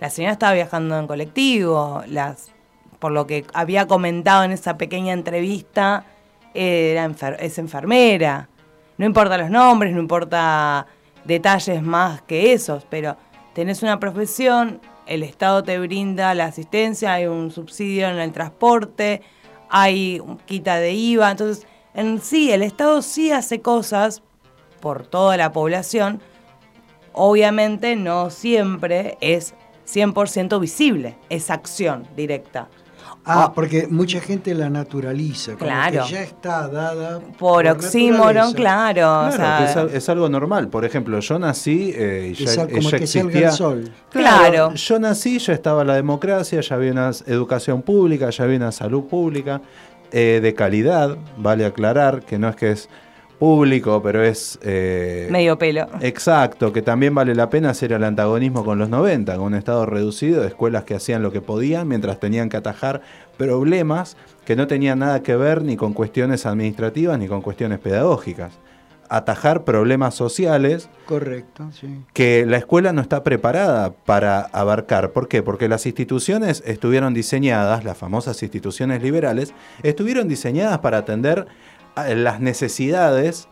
La 0.00 0.10
señora 0.10 0.32
estaba 0.32 0.52
viajando 0.52 0.98
en 0.98 1.06
colectivo, 1.06 2.02
las, 2.06 2.52
por 2.98 3.12
lo 3.12 3.26
que 3.26 3.44
había 3.54 3.86
comentado 3.86 4.44
en 4.44 4.52
esa 4.52 4.76
pequeña 4.76 5.12
entrevista, 5.12 6.04
era 6.52 7.06
enfer- 7.06 7.36
es 7.40 7.58
enfermera. 7.58 8.48
No 8.98 9.06
importa 9.06 9.38
los 9.38 9.50
nombres, 9.50 9.92
no 9.92 10.00
importa 10.00 10.86
detalles 11.24 11.82
más 11.82 12.22
que 12.22 12.52
esos, 12.52 12.84
pero 12.88 13.16
tenés 13.54 13.82
una 13.82 13.98
profesión, 13.98 14.80
el 15.06 15.22
Estado 15.22 15.62
te 15.62 15.78
brinda 15.78 16.34
la 16.34 16.46
asistencia, 16.46 17.14
hay 17.14 17.26
un 17.26 17.50
subsidio 17.50 18.08
en 18.08 18.18
el 18.18 18.32
transporte, 18.32 19.22
hay 19.68 20.22
quita 20.46 20.76
de 20.76 20.92
IVA, 20.92 21.30
entonces 21.30 21.66
en 21.94 22.20
sí 22.20 22.52
el 22.52 22.62
Estado 22.62 23.02
sí 23.02 23.32
hace 23.32 23.60
cosas 23.60 24.22
por 24.80 25.06
toda 25.06 25.36
la 25.36 25.52
población, 25.52 26.20
obviamente 27.14 27.96
no 27.96 28.30
siempre 28.30 29.16
es 29.20 29.54
100% 29.88 30.60
visible 30.60 31.16
esa 31.28 31.54
acción 31.54 32.04
directa. 32.16 32.68
Ah, 33.26 33.52
porque 33.54 33.86
mucha 33.88 34.20
gente 34.20 34.52
la 34.54 34.68
naturaliza. 34.68 35.52
como 35.52 35.64
Claro. 35.70 36.04
que 36.04 36.12
ya 36.12 36.22
está 36.22 36.68
dada. 36.68 37.20
Por 37.38 37.66
oxímoron, 37.66 38.52
naturaleza. 38.52 38.54
claro. 38.54 39.28
o 39.28 39.30
Claro, 39.30 39.36
sea, 39.36 39.58
que 39.58 39.64
es, 39.70 39.76
al- 39.76 39.90
es 39.96 40.08
algo 40.10 40.28
normal. 40.28 40.68
Por 40.68 40.84
ejemplo, 40.84 41.18
yo 41.20 41.38
nací 41.38 41.92
eh, 41.96 42.34
y 42.38 42.44
ya, 42.44 42.66
como 42.66 42.80
ya 42.90 42.98
que 42.98 43.06
salga 43.06 43.28
existía. 43.28 43.48
el 43.48 43.52
sol. 43.54 43.92
Claro. 44.10 44.74
Yo 44.74 44.98
nací, 44.98 45.38
ya 45.38 45.54
estaba 45.54 45.84
la 45.84 45.94
democracia, 45.94 46.60
ya 46.60 46.74
había 46.74 46.92
una 46.92 47.10
educación 47.26 47.80
pública, 47.80 48.28
ya 48.28 48.44
había 48.44 48.56
una 48.58 48.72
salud 48.72 49.04
pública 49.04 49.62
eh, 50.12 50.40
de 50.42 50.54
calidad, 50.54 51.16
vale 51.38 51.64
aclarar, 51.64 52.22
que 52.24 52.38
no 52.38 52.48
es 52.50 52.56
que 52.56 52.72
es 52.72 52.88
público, 53.44 54.00
pero 54.02 54.24
es... 54.24 54.58
eh, 54.62 55.28
medio 55.30 55.58
pelo. 55.58 55.86
Exacto, 56.00 56.72
que 56.72 56.80
también 56.80 57.14
vale 57.14 57.34
la 57.34 57.50
pena 57.50 57.68
hacer 57.68 57.92
el 57.92 58.02
antagonismo 58.02 58.64
con 58.64 58.78
los 58.78 58.88
90, 58.88 59.36
con 59.36 59.44
un 59.48 59.54
estado 59.54 59.84
reducido 59.84 60.40
de 60.40 60.48
escuelas 60.48 60.84
que 60.84 60.94
hacían 60.94 61.22
lo 61.22 61.30
que 61.30 61.42
podían 61.42 61.86
mientras 61.86 62.18
tenían 62.18 62.48
que 62.48 62.56
atajar 62.56 63.02
problemas 63.36 64.16
que 64.46 64.56
no 64.56 64.66
tenían 64.66 65.00
nada 65.00 65.22
que 65.22 65.36
ver 65.36 65.62
ni 65.62 65.76
con 65.76 65.92
cuestiones 65.92 66.46
administrativas 66.46 67.18
ni 67.18 67.28
con 67.28 67.42
cuestiones 67.42 67.80
pedagógicas. 67.80 68.54
Atajar 69.10 69.64
problemas 69.64 70.14
sociales 70.14 70.88
Correcto, 71.04 71.68
sí. 71.78 72.02
que 72.14 72.46
la 72.46 72.56
escuela 72.56 72.94
no 72.94 73.02
está 73.02 73.22
preparada 73.22 73.92
para 73.92 74.40
abarcar. 74.40 75.10
¿Por 75.10 75.28
qué? 75.28 75.42
Porque 75.42 75.68
las 75.68 75.84
instituciones 75.84 76.62
estuvieron 76.64 77.12
diseñadas, 77.12 77.84
las 77.84 77.98
famosas 77.98 78.42
instituciones 78.42 79.02
liberales, 79.02 79.52
estuvieron 79.82 80.28
diseñadas 80.28 80.78
para 80.78 80.96
atender 80.96 81.46
las 81.96 82.40
necesidades 82.40 83.48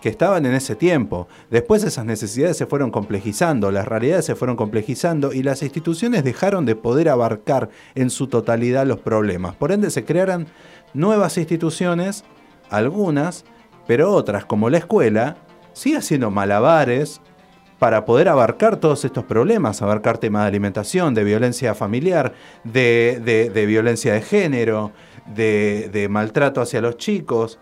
que 0.00 0.08
estaban 0.08 0.46
en 0.46 0.54
ese 0.54 0.76
tiempo. 0.76 1.26
Después 1.50 1.82
esas 1.82 2.04
necesidades 2.04 2.56
se 2.56 2.66
fueron 2.66 2.90
complejizando, 2.92 3.72
las 3.72 3.88
realidades 3.88 4.26
se 4.26 4.36
fueron 4.36 4.56
complejizando 4.56 5.32
y 5.32 5.42
las 5.42 5.62
instituciones 5.62 6.22
dejaron 6.22 6.66
de 6.66 6.76
poder 6.76 7.08
abarcar 7.08 7.68
en 7.96 8.10
su 8.10 8.28
totalidad 8.28 8.86
los 8.86 9.00
problemas. 9.00 9.56
Por 9.56 9.72
ende 9.72 9.90
se 9.90 10.04
crearon 10.04 10.46
nuevas 10.94 11.36
instituciones, 11.36 12.24
algunas, 12.70 13.44
pero 13.88 14.12
otras, 14.12 14.44
como 14.44 14.70
la 14.70 14.78
escuela, 14.78 15.36
sigue 15.72 15.96
haciendo 15.96 16.30
malabares 16.30 17.20
para 17.80 18.04
poder 18.04 18.28
abarcar 18.28 18.76
todos 18.76 19.04
estos 19.04 19.24
problemas, 19.24 19.82
abarcar 19.82 20.18
temas 20.18 20.42
de 20.42 20.48
alimentación, 20.48 21.14
de 21.14 21.24
violencia 21.24 21.74
familiar, 21.74 22.34
de, 22.62 23.50
de- 23.52 23.66
violencia 23.66 24.12
de 24.14 24.20
género, 24.20 24.92
de 25.34 26.06
maltrato 26.10 26.60
hacia 26.60 26.80
los 26.80 26.96
chicos. 26.98 27.58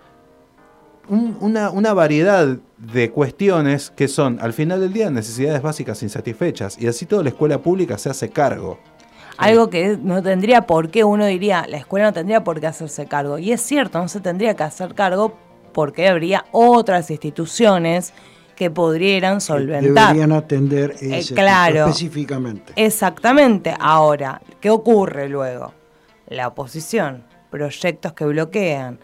Un- 1.09 1.37
una, 1.41 1.71
una 1.71 1.95
variedad 1.95 2.57
de 2.79 3.11
cuestiones 3.11 3.91
que 3.91 4.09
son, 4.09 4.39
al 4.41 4.53
final 4.53 4.81
del 4.81 4.93
día, 4.93 5.11
necesidades 5.11 5.63
básicas 5.63 6.03
insatisfechas. 6.03 6.81
Y 6.81 6.87
así 6.89 7.07
toda 7.07 7.23
la 7.23 7.29
escuela 7.31 7.59
pública 7.59 7.97
se 7.99 8.11
hace 8.11 8.31
cargo. 8.31 8.79
Algo 9.39 9.69
que 9.69 9.99
no 10.03 10.23
tendría 10.23 10.63
por 10.63 10.91
qué, 10.91 11.05
uno 11.05 11.27
diría, 11.27 11.67
la 11.69 11.77
escuela 11.77 12.07
no 12.07 12.13
tendría 12.13 12.43
por 12.43 12.59
qué 12.61 12.67
hacerse 12.69 13.07
cargo. 13.07 13.39
Y 13.39 13.53
es 13.53 13.61
cierto, 13.61 13.99
no 13.99 14.09
se 14.09 14.21
tendría 14.21 14.55
que 14.55 14.63
hacer 14.63 14.95
cargo 14.95 15.35
porque 15.73 16.09
habría 16.09 16.47
otras 16.53 17.11
instituciones 17.11 18.15
que 18.57 18.71
pudieran 18.71 19.43
solventar. 19.43 20.09
Deberían 20.15 20.33
atender 20.33 20.93
ese 20.99 21.21
tipo 21.29 21.35
claro. 21.43 21.85
específicamente. 21.85 22.73
Exactamente. 22.77 23.75
Ahora, 23.79 24.41
¿qué 24.61 24.71
ocurre 24.71 25.29
luego? 25.29 25.75
La 26.29 26.49
oposición, 26.49 27.25
proyectos 27.51 28.15
que 28.15 28.25
bloquean, 28.25 28.99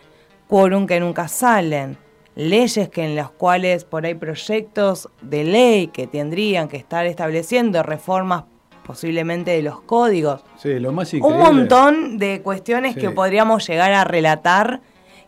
quórum 0.52 0.86
que 0.86 1.00
nunca 1.00 1.28
salen, 1.28 1.96
leyes 2.34 2.90
que 2.90 3.02
en 3.02 3.16
las 3.16 3.30
cuales 3.30 3.84
por 3.84 4.04
ahí 4.04 4.14
proyectos 4.14 5.08
de 5.22 5.44
ley 5.44 5.86
que 5.86 6.06
tendrían 6.06 6.68
que 6.68 6.76
estar 6.76 7.06
estableciendo 7.06 7.82
reformas 7.82 8.44
posiblemente 8.84 9.52
de 9.52 9.62
los 9.62 9.80
códigos. 9.80 10.44
Sí, 10.58 10.78
lo 10.78 10.92
más 10.92 11.10
Un 11.14 11.20
increíble. 11.20 11.42
montón 11.42 12.18
de 12.18 12.42
cuestiones 12.42 12.92
Sí. 12.92 13.00
que 13.00 13.10
podríamos 13.10 13.66
llegar 13.66 13.94
a 13.94 14.04
relatar 14.04 14.82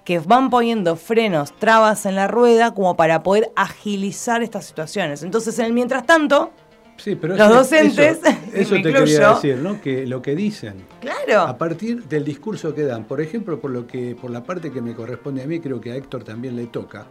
que 0.05 0.19
van 0.19 0.51
poniendo 0.51 0.95
frenos, 0.97 1.55
trabas 1.59 2.05
en 2.05 2.17
la 2.17 2.29
rueda 2.29 2.75
como 2.75 2.95
para 2.95 3.23
poder 3.23 3.51
agilizar 3.57 4.43
estas 4.43 4.67
situaciones. 4.67 5.23
Entonces, 5.23 5.59
en 5.59 5.65
el 5.65 5.73
mientras 5.73 6.05
tanto, 6.05 6.51
Sí, 6.97 7.17
pero 7.17 7.37
los 7.37 7.47
eso- 7.47 7.55
docentes, 7.55 8.21
Eso, 8.53 8.75
te 8.83 8.83
quería 8.93 9.31
decir, 9.35 9.57
¿no? 9.59 9.81
Que 9.81 10.07
lo 10.07 10.23
que 10.23 10.35
dicen. 10.37 10.77
A 10.99 11.01
claro, 11.27 11.59
partir 11.59 12.05
del 12.05 12.25
discurso 12.25 12.75
que 12.75 12.83
dan, 12.85 13.05
por 13.05 13.21
ejemplo, 13.21 13.61
por 13.61 13.71
lo 13.73 13.87
que, 13.87 14.15
por 14.15 14.31
la 14.31 14.43
parte 14.45 14.71
que 14.71 14.81
me 14.81 14.95
corresponde 14.95 15.43
a 15.43 15.47
mí, 15.47 15.61
creo 15.61 15.81
que 15.81 15.93
a 15.93 15.97
Héctor 15.97 16.25
también 16.25 16.57
le 16.57 16.67
toca. 16.67 17.07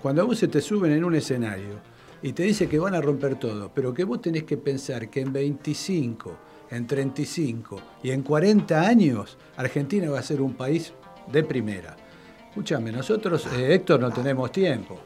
Cuando 0.00 0.22
a 0.22 0.24
vos 0.24 0.38
se 0.38 0.48
te 0.48 0.60
suben 0.60 0.92
en 0.92 1.04
un 1.04 1.14
escenario 1.14 1.80
y 2.22 2.32
te 2.32 2.42
dice 2.42 2.68
que 2.68 2.78
van 2.78 2.94
a 2.94 3.00
romper 3.00 3.36
todo, 3.36 3.70
pero 3.74 3.94
que 3.94 4.04
vos 4.04 4.20
tenés 4.20 4.44
que 4.44 4.56
pensar 4.56 5.08
que 5.08 5.20
en 5.20 5.32
25, 5.32 6.36
en 6.70 6.86
35 6.86 7.80
y 8.02 8.10
en 8.10 8.22
40 8.22 8.80
años 8.80 9.38
Argentina 9.56 10.10
va 10.10 10.18
a 10.18 10.22
ser 10.22 10.40
un 10.40 10.54
país 10.54 10.92
de 11.30 11.42
primera. 11.44 11.96
Escúchame, 12.48 12.92
nosotros, 12.92 13.46
eh, 13.56 13.74
Héctor, 13.74 14.00
no 14.00 14.10
tenemos 14.10 14.52
tiempo. 14.52 15.00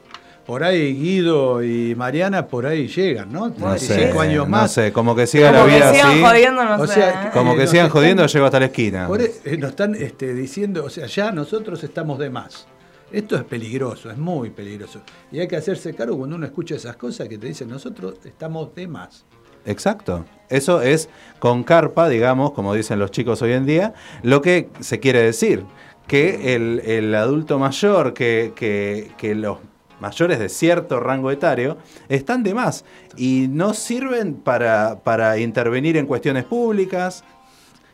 Por 0.47 0.63
ahí 0.63 0.93
Guido 0.93 1.61
y 1.61 1.93
Mariana 1.95 2.47
por 2.47 2.65
ahí 2.65 2.87
llegan, 2.87 3.31
¿no? 3.33 3.49
No 3.49 3.53
35 3.75 4.13
sé, 4.13 4.19
años 4.19 4.45
no 4.45 4.49
más. 4.49 4.71
sé, 4.71 4.93
como 4.93 5.13
que 5.13 5.27
siga 5.27 5.51
como 5.51 5.65
la 5.65 5.69
que 5.69 5.75
vida 5.75 5.93
sigan 5.93 6.11
así. 6.11 6.21
jodiendo, 6.21 6.63
no 6.63 6.75
O 6.81 6.87
sé. 6.87 6.93
sea, 6.93 7.25
¿eh? 7.25 7.29
Como 7.33 7.51
Eh, 7.53 7.57
que 7.57 7.67
sigan 7.67 7.87
están- 7.87 7.89
jodiendo, 8.01 8.25
llego 8.25 8.45
hasta 8.45 8.59
la 8.61 8.65
esquina. 8.67 9.07
Por 9.07 9.21
eh, 9.21 9.33
nos 9.59 9.69
están 9.71 9.93
este, 9.95 10.33
diciendo, 10.33 10.85
o 10.85 10.89
sea, 10.89 11.05
ya 11.07 11.31
nosotros 11.33 11.83
estamos 11.83 12.17
de 12.17 12.29
más. 12.29 12.65
Esto 13.11 13.35
es 13.35 13.43
peligroso, 13.43 14.09
es 14.09 14.17
muy 14.17 14.49
peligroso. 14.49 15.01
Y 15.33 15.39
hay 15.39 15.47
que 15.49 15.57
hacerse 15.57 15.93
cargo 15.93 16.17
cuando 16.17 16.37
uno 16.37 16.45
escucha 16.45 16.75
esas 16.75 16.95
cosas 16.95 17.27
que 17.27 17.37
te 17.37 17.47
dicen, 17.47 17.67
nosotros 17.69 18.15
estamos 18.23 18.73
de 18.73 18.87
más. 18.87 19.25
Exacto. 19.65 20.23
Eso 20.49 20.81
es 20.81 21.09
con 21.39 21.63
carpa, 21.63 22.07
digamos, 22.07 22.51
como 22.51 22.73
dicen 22.73 22.99
los 22.99 23.11
chicos 23.11 23.41
hoy 23.41 23.51
en 23.51 23.65
día, 23.65 23.93
lo 24.23 24.41
que 24.41 24.69
se 24.79 24.99
quiere 25.01 25.21
decir. 25.21 25.65
Que 26.07 26.55
el, 26.55 26.81
el 26.85 27.13
adulto 27.15 27.59
mayor, 27.59 28.13
que, 28.13 28.53
que- 28.55 29.11
que 29.17 29.35
los 29.35 29.57
mayores 29.99 30.39
de 30.39 30.49
cierto 30.49 30.99
rango 30.99 31.31
etario, 31.31 31.77
están 32.09 32.43
de 32.43 32.53
más 32.53 32.85
y 33.15 33.47
no 33.49 33.73
sirven 33.73 34.35
para, 34.35 34.99
para 35.03 35.37
intervenir 35.39 35.97
en 35.97 36.05
cuestiones 36.05 36.43
públicas, 36.43 37.23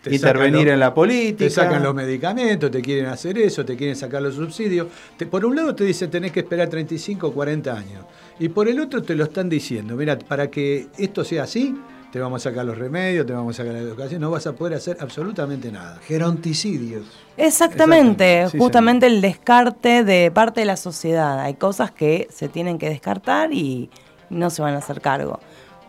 Te 0.02 0.14
intervenir 0.14 0.68
lo- 0.68 0.74
en 0.74 0.80
la 0.82 0.94
política. 0.94 1.38
Te 1.46 1.50
sacan 1.50 1.82
los 1.82 1.96
medicamentos, 1.96 2.70
te 2.70 2.82
quieren 2.82 3.06
hacer 3.06 3.38
eso, 3.38 3.64
te 3.64 3.78
quieren 3.78 3.96
sacar 3.96 4.22
los 4.22 4.36
subsidios. 4.36 4.88
Te- 5.18 5.26
por 5.26 5.46
un 5.46 5.56
lado 5.56 5.74
te 5.76 5.86
dicen 5.86 6.10
tenés 6.12 6.32
que 6.34 6.42
esperar 6.42 6.68
35 6.68 7.28
o 7.28 7.34
40 7.34 7.72
años. 7.74 8.06
Y 8.40 8.50
por 8.50 8.68
el 8.68 8.80
otro 8.82 9.02
te 9.02 9.16
lo 9.16 9.24
están 9.24 9.48
diciendo, 9.48 9.96
mira, 9.96 10.20
para 10.20 10.50
que 10.52 10.88
esto 10.98 11.24
sea 11.24 11.44
así, 11.44 11.74
te 12.14 12.20
vamos 12.20 12.46
a 12.46 12.52
sacar 12.52 12.64
los 12.64 12.78
remedios, 12.78 13.26
te 13.26 13.34
vamos 13.34 13.56
a 13.56 13.64
sacar 13.64 13.74
la 13.74 13.80
educación, 13.80 14.22
no 14.22 14.30
vas 14.30 14.46
a 14.46 14.54
poder 14.54 14.76
hacer 14.76 14.98
absolutamente 15.00 15.72
nada. 15.72 15.98
Geronticidios. 16.06 17.08
Exactamente, 17.38 18.42
Exactamente, 18.44 18.50
sí, 18.52 18.58
justamente 18.60 19.08
el 19.08 19.20
descarte 19.20 20.04
de 20.04 20.30
parte 20.30 20.60
de 20.60 20.68
la 20.68 20.78
sociedad. 20.78 21.40
Hay 21.40 21.56
cosas 21.56 21.90
que 21.90 22.28
se 22.30 22.50
tienen 22.50 22.78
que 22.78 22.88
descartar 22.88 23.52
y 23.52 23.90
no 24.30 24.52
se 24.52 24.62
van 24.62 24.76
a 24.76 24.78
hacer 24.78 25.02
cargo. 25.02 25.40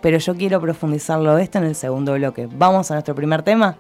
Pero 0.01 0.17
yo 0.17 0.35
quiero 0.35 0.63
profundizarlo 0.63 1.37
esto 1.37 1.59
en 1.59 1.65
el 1.65 1.75
segundo 1.75 2.15
bloque. 2.15 2.49
Vamos 2.51 2.91
a 2.91 2.95
nuestro 2.95 3.15
primer 3.15 3.43
tema. 3.43 3.77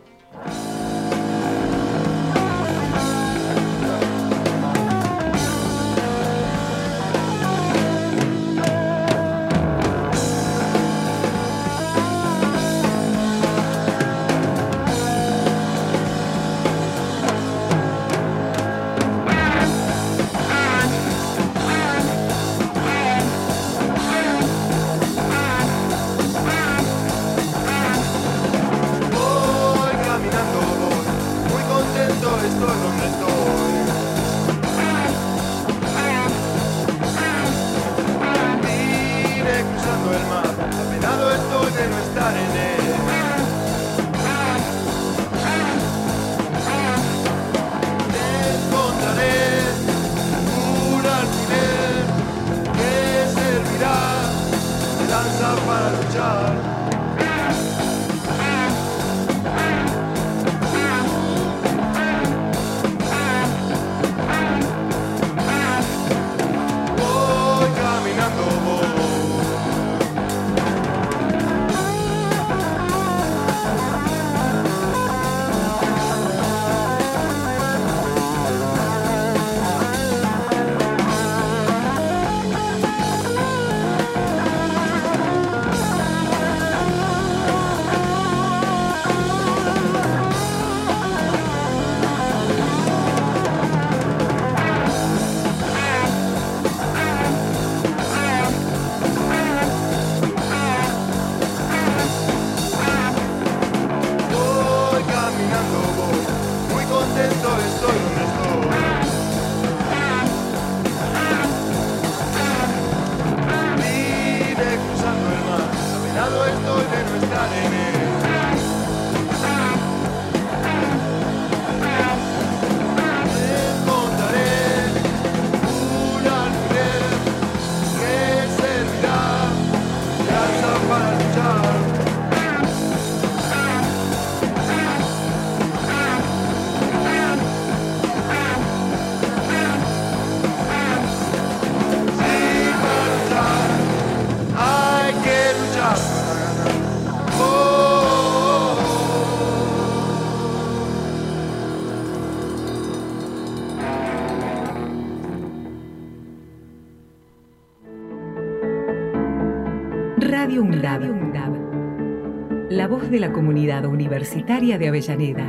De 163.14 163.20
la 163.20 163.32
comunidad 163.32 163.84
universitaria 163.84 164.76
de 164.76 164.88
Avellaneda. 164.88 165.46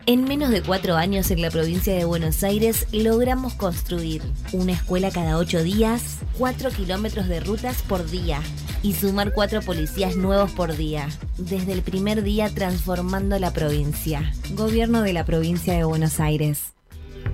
En 0.07 0.23
menos 0.23 0.51
de 0.51 0.63
cuatro 0.63 0.95
años 0.95 1.33
en 1.33 1.43
la 1.43 1.51
provincia 1.51 1.97
de 1.97 2.05
Buenos 2.05 2.45
Aires 2.45 2.87
logramos 2.93 3.55
construir 3.55 4.23
una 4.53 4.75
escuela 4.75 5.11
cada 5.11 5.39
ocho 5.39 5.65
días, 5.65 6.21
cuatro 6.39 6.71
kilómetros 6.71 7.27
de 7.27 7.41
rutas 7.41 7.83
por 7.83 8.09
día 8.09 8.41
y 8.87 8.92
sumar 8.92 9.33
cuatro 9.33 9.62
policías 9.62 10.14
nuevos 10.14 10.53
por 10.53 10.77
día. 10.77 11.09
Desde 11.38 11.72
el 11.72 11.83
primer 11.83 12.22
día 12.22 12.49
transformando 12.49 13.37
la 13.40 13.53
provincia. 13.53 14.33
Gobierno 14.53 15.03
de 15.03 15.12
la 15.12 15.25
provincia 15.25 15.75
de 15.75 15.83
Buenos 15.83 16.20
Aires. 16.20 16.72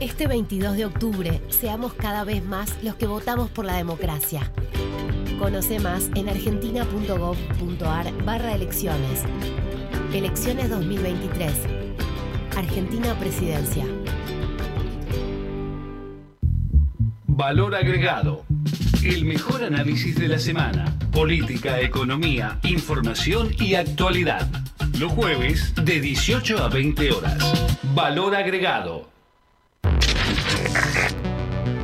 Este 0.01 0.27
22 0.27 0.79
de 0.79 0.87
octubre, 0.87 1.43
seamos 1.51 1.93
cada 1.93 2.25
vez 2.25 2.43
más 2.43 2.83
los 2.83 2.95
que 2.95 3.07
votamos 3.07 3.51
por 3.51 3.67
la 3.67 3.77
democracia. 3.77 4.51
Conoce 5.39 5.79
más 5.79 6.09
en 6.15 6.31
argentina.gov.ar 6.31 8.25
barra 8.25 8.55
elecciones. 8.55 9.21
Elecciones 10.15 10.71
2023. 10.71 11.53
Argentina 12.57 13.15
Presidencia. 13.19 13.85
Valor 17.27 17.75
agregado. 17.75 18.47
El 19.05 19.25
mejor 19.25 19.65
análisis 19.65 20.15
de 20.15 20.29
la 20.29 20.39
semana. 20.39 20.97
Política, 21.11 21.81
economía, 21.81 22.61
información 22.63 23.53
y 23.59 23.75
actualidad. 23.75 24.49
Los 24.99 25.11
jueves 25.11 25.75
de 25.75 26.01
18 26.01 26.59
a 26.63 26.69
20 26.69 27.11
horas. 27.11 27.79
Valor 27.95 28.37
agregado. 28.37 29.11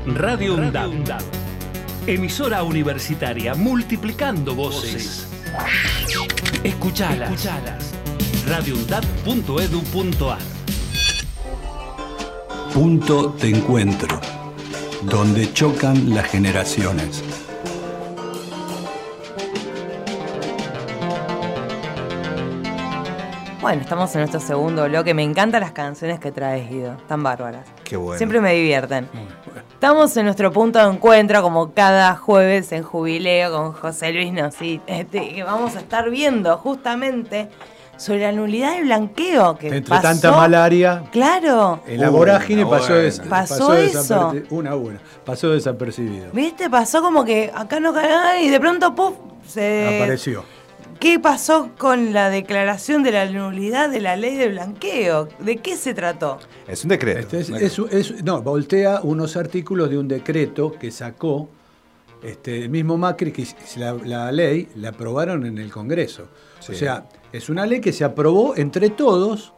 Radio 0.06 0.54
UNDAB. 0.54 1.18
Emisora 2.06 2.62
universitaria 2.62 3.56
multiplicando 3.56 4.54
voces. 4.54 5.28
Escuchalas. 6.62 7.32
Escuchalas. 7.32 7.94
radioundab.edu.ar 8.46 10.38
Punto 12.72 13.28
de 13.40 13.50
encuentro, 13.50 14.20
donde 15.02 15.52
chocan 15.52 16.14
las 16.14 16.26
generaciones. 16.26 17.22
Bueno, 23.60 23.82
estamos 23.82 24.14
en 24.14 24.20
nuestro 24.20 24.40
segundo 24.40 24.86
bloque. 24.86 25.14
Me 25.14 25.22
encantan 25.22 25.60
las 25.60 25.72
canciones 25.72 26.18
que 26.20 26.32
traes, 26.32 26.70
Guido. 26.70 26.96
Tan 27.06 27.22
bárbaras. 27.22 27.66
Qué 27.84 27.96
bueno. 27.96 28.16
Siempre 28.16 28.40
me 28.40 28.54
divierten. 28.54 29.08
Estamos 29.72 30.16
en 30.16 30.24
nuestro 30.24 30.52
punto 30.52 30.78
de 30.78 30.92
encuentro, 30.92 31.42
como 31.42 31.72
cada 31.72 32.16
jueves 32.16 32.72
en 32.72 32.82
Jubileo 32.82 33.52
con 33.52 33.72
José 33.72 34.12
Luis 34.12 34.32
este, 34.86 35.34
que 35.34 35.42
vamos 35.42 35.76
a 35.76 35.80
estar 35.80 36.08
viendo 36.10 36.56
justamente 36.58 37.48
sobre 37.98 38.20
la 38.20 38.32
nulidad 38.32 38.76
del 38.76 38.84
blanqueo 38.84 39.58
que 39.58 39.66
Entre 39.68 39.82
pasó. 39.90 40.02
tanta 40.02 40.32
malaria, 40.32 41.04
Claro. 41.12 41.82
en 41.86 42.00
la 42.00 42.08
Uh, 42.10 42.12
vorágine 42.14 42.62
una 42.64 42.70
pasó, 42.78 42.88
buena. 42.88 43.02
des- 43.02 43.20
Pasó 43.20 43.74
eso. 43.74 44.32
Una 44.50 44.70
a 44.70 44.76
una. 44.76 44.98
Pasó 45.26 45.50
desapercibido. 45.50 46.30
¿Viste? 46.32 46.70
Pasó 46.70 47.02
como 47.02 47.24
que 47.24 47.50
acá 47.54 47.80
no 47.80 47.92
cae 47.92 48.44
y 48.44 48.48
de 48.48 48.58
pronto, 48.60 48.94
¡puf! 48.94 49.14
Se... 49.46 49.98
Apareció. 49.98 50.44
¿Qué 51.00 51.20
pasó 51.20 51.70
con 51.78 52.12
la 52.12 52.28
declaración 52.30 53.02
de 53.04 53.12
la 53.12 53.26
nulidad 53.26 53.88
de 53.90 54.00
la 54.00 54.16
ley 54.16 54.36
de 54.36 54.48
blanqueo? 54.48 55.28
¿De 55.38 55.58
qué 55.58 55.76
se 55.76 55.94
trató? 55.94 56.38
Es 56.66 56.82
un 56.82 56.88
decreto. 56.88 57.20
Este 57.20 57.40
es- 57.40 57.50
es- 57.50 57.78
es- 57.90 58.24
no, 58.24 58.42
voltea 58.42 59.00
unos 59.02 59.36
artículos 59.36 59.90
de 59.90 59.98
un 59.98 60.08
decreto 60.08 60.72
que 60.72 60.90
sacó 60.90 61.48
este, 62.20 62.62
el 62.64 62.68
mismo 62.68 62.96
Macri, 62.98 63.30
que 63.30 63.46
la, 63.76 63.92
la 63.92 64.32
ley 64.32 64.68
la 64.74 64.88
aprobaron 64.88 65.46
en 65.46 65.58
el 65.58 65.70
Congreso. 65.70 66.26
Sí. 66.58 66.72
O 66.72 66.74
sea, 66.74 67.04
es 67.32 67.48
una 67.48 67.66
ley 67.66 67.80
que 67.80 67.92
se 67.92 68.04
aprobó 68.04 68.56
entre 68.56 68.90
todos 68.90 69.52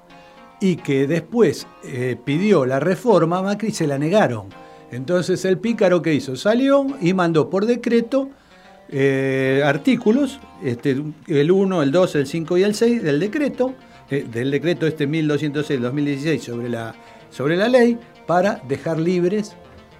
y 0.60 0.76
que 0.76 1.06
después 1.06 1.66
eh, 1.84 2.16
pidió 2.22 2.66
la 2.66 2.80
reforma, 2.80 3.42
Macri 3.42 3.68
y 3.68 3.72
se 3.72 3.86
la 3.86 3.98
negaron. 3.98 4.48
Entonces 4.90 5.44
el 5.44 5.58
pícaro 5.58 6.02
que 6.02 6.14
hizo 6.14 6.36
salió 6.36 6.86
y 7.00 7.14
mandó 7.14 7.48
por 7.48 7.64
decreto 7.66 8.28
eh, 8.88 9.62
artículos, 9.64 10.40
este, 10.62 11.02
el 11.28 11.50
1, 11.50 11.82
el 11.82 11.92
2, 11.92 12.14
el 12.16 12.26
5 12.26 12.58
y 12.58 12.62
el 12.64 12.74
6 12.74 13.02
del 13.02 13.20
decreto, 13.20 13.74
eh, 14.10 14.26
del 14.30 14.50
decreto 14.50 14.86
este 14.86 15.08
1206-2016 15.08 16.40
sobre 16.40 16.68
la, 16.68 16.94
sobre 17.30 17.56
la 17.56 17.68
ley, 17.68 17.98
para 18.26 18.60
dejar 18.68 18.98
libres 18.98 19.56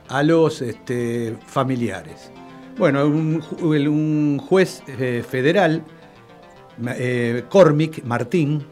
a 0.09 0.23
los 0.23 0.61
este, 0.61 1.37
familiares. 1.47 2.33
Bueno, 2.77 3.07
un, 3.07 4.39
juez 4.39 4.83
federal, 5.29 5.85
eh, 6.97 7.45
Cormick 7.49 8.05
Martín, 8.05 8.67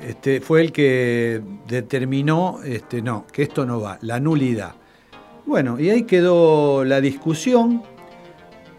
este, 0.00 0.40
fue 0.40 0.60
el 0.60 0.72
que 0.72 1.40
determinó, 1.66 2.60
este, 2.64 3.00
no, 3.00 3.26
que 3.32 3.42
esto 3.42 3.64
no 3.64 3.80
va, 3.80 3.98
la 4.02 4.20
nulidad. 4.20 4.74
Bueno, 5.46 5.78
y 5.78 5.90
ahí 5.90 6.02
quedó 6.04 6.84
la 6.84 7.00
discusión, 7.00 7.82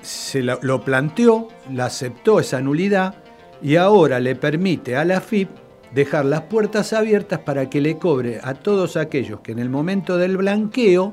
se 0.01 0.41
lo 0.41 0.83
planteó, 0.83 1.47
la 1.71 1.85
aceptó 1.85 2.39
esa 2.39 2.61
nulidad 2.61 3.15
y 3.61 3.75
ahora 3.75 4.19
le 4.19 4.35
permite 4.35 4.95
a 4.95 5.05
la 5.05 5.21
FIP 5.21 5.49
dejar 5.93 6.25
las 6.25 6.41
puertas 6.41 6.93
abiertas 6.93 7.39
para 7.39 7.69
que 7.69 7.81
le 7.81 7.97
cobre 7.97 8.39
a 8.43 8.53
todos 8.53 8.97
aquellos 8.97 9.39
que 9.39 9.53
en 9.53 9.59
el 9.59 9.69
momento 9.69 10.17
del 10.17 10.38
blanqueo 10.38 11.11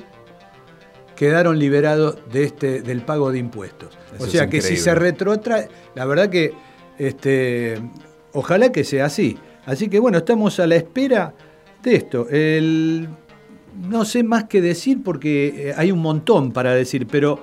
quedaron 1.15 1.59
liberados 1.59 2.19
de 2.33 2.45
este, 2.45 2.83
del 2.83 3.03
pago 3.03 3.31
de 3.31 3.39
impuestos. 3.39 3.97
Eso 4.15 4.25
o 4.25 4.27
sea 4.27 4.49
que 4.49 4.61
si 4.61 4.77
se 4.77 4.95
retrotrae, 4.95 5.69
la 5.95 6.05
verdad 6.05 6.29
que 6.29 6.53
este, 6.99 7.79
ojalá 8.33 8.73
que 8.73 8.85
sea 8.85 9.07
así. 9.07 9.39
Así 9.67 9.89
que 9.89 9.99
bueno, 9.99 10.19
estamos 10.19 10.59
a 10.61 10.67
la 10.67 10.77
espera 10.77 11.35
de 11.83 11.95
esto. 11.97 12.29
El- 12.31 13.09
no 13.89 14.05
sé 14.05 14.23
más 14.23 14.45
que 14.45 14.61
decir 14.61 15.03
porque 15.03 15.69
eh, 15.71 15.75
hay 15.77 15.91
un 15.93 16.01
montón 16.01 16.53
para 16.53 16.75
decir, 16.75 17.07
pero 17.07 17.41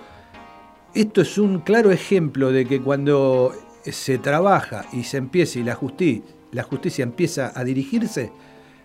esto 0.94 1.22
es 1.22 1.38
un 1.38 1.60
claro 1.62 1.92
ejemplo 1.92 2.52
de 2.52 2.66
que 2.66 2.82
cuando 2.82 3.52
se 3.84 4.18
trabaja 4.20 4.86
y 4.94 5.04
se 5.04 5.18
empieza 5.18 5.58
y 5.60 5.64
la 5.64 5.74
justicia, 5.76 6.22
la 6.52 6.64
justicia 6.64 7.04
empieza 7.04 7.52
a 7.56 7.64
dirigirse, 7.64 8.32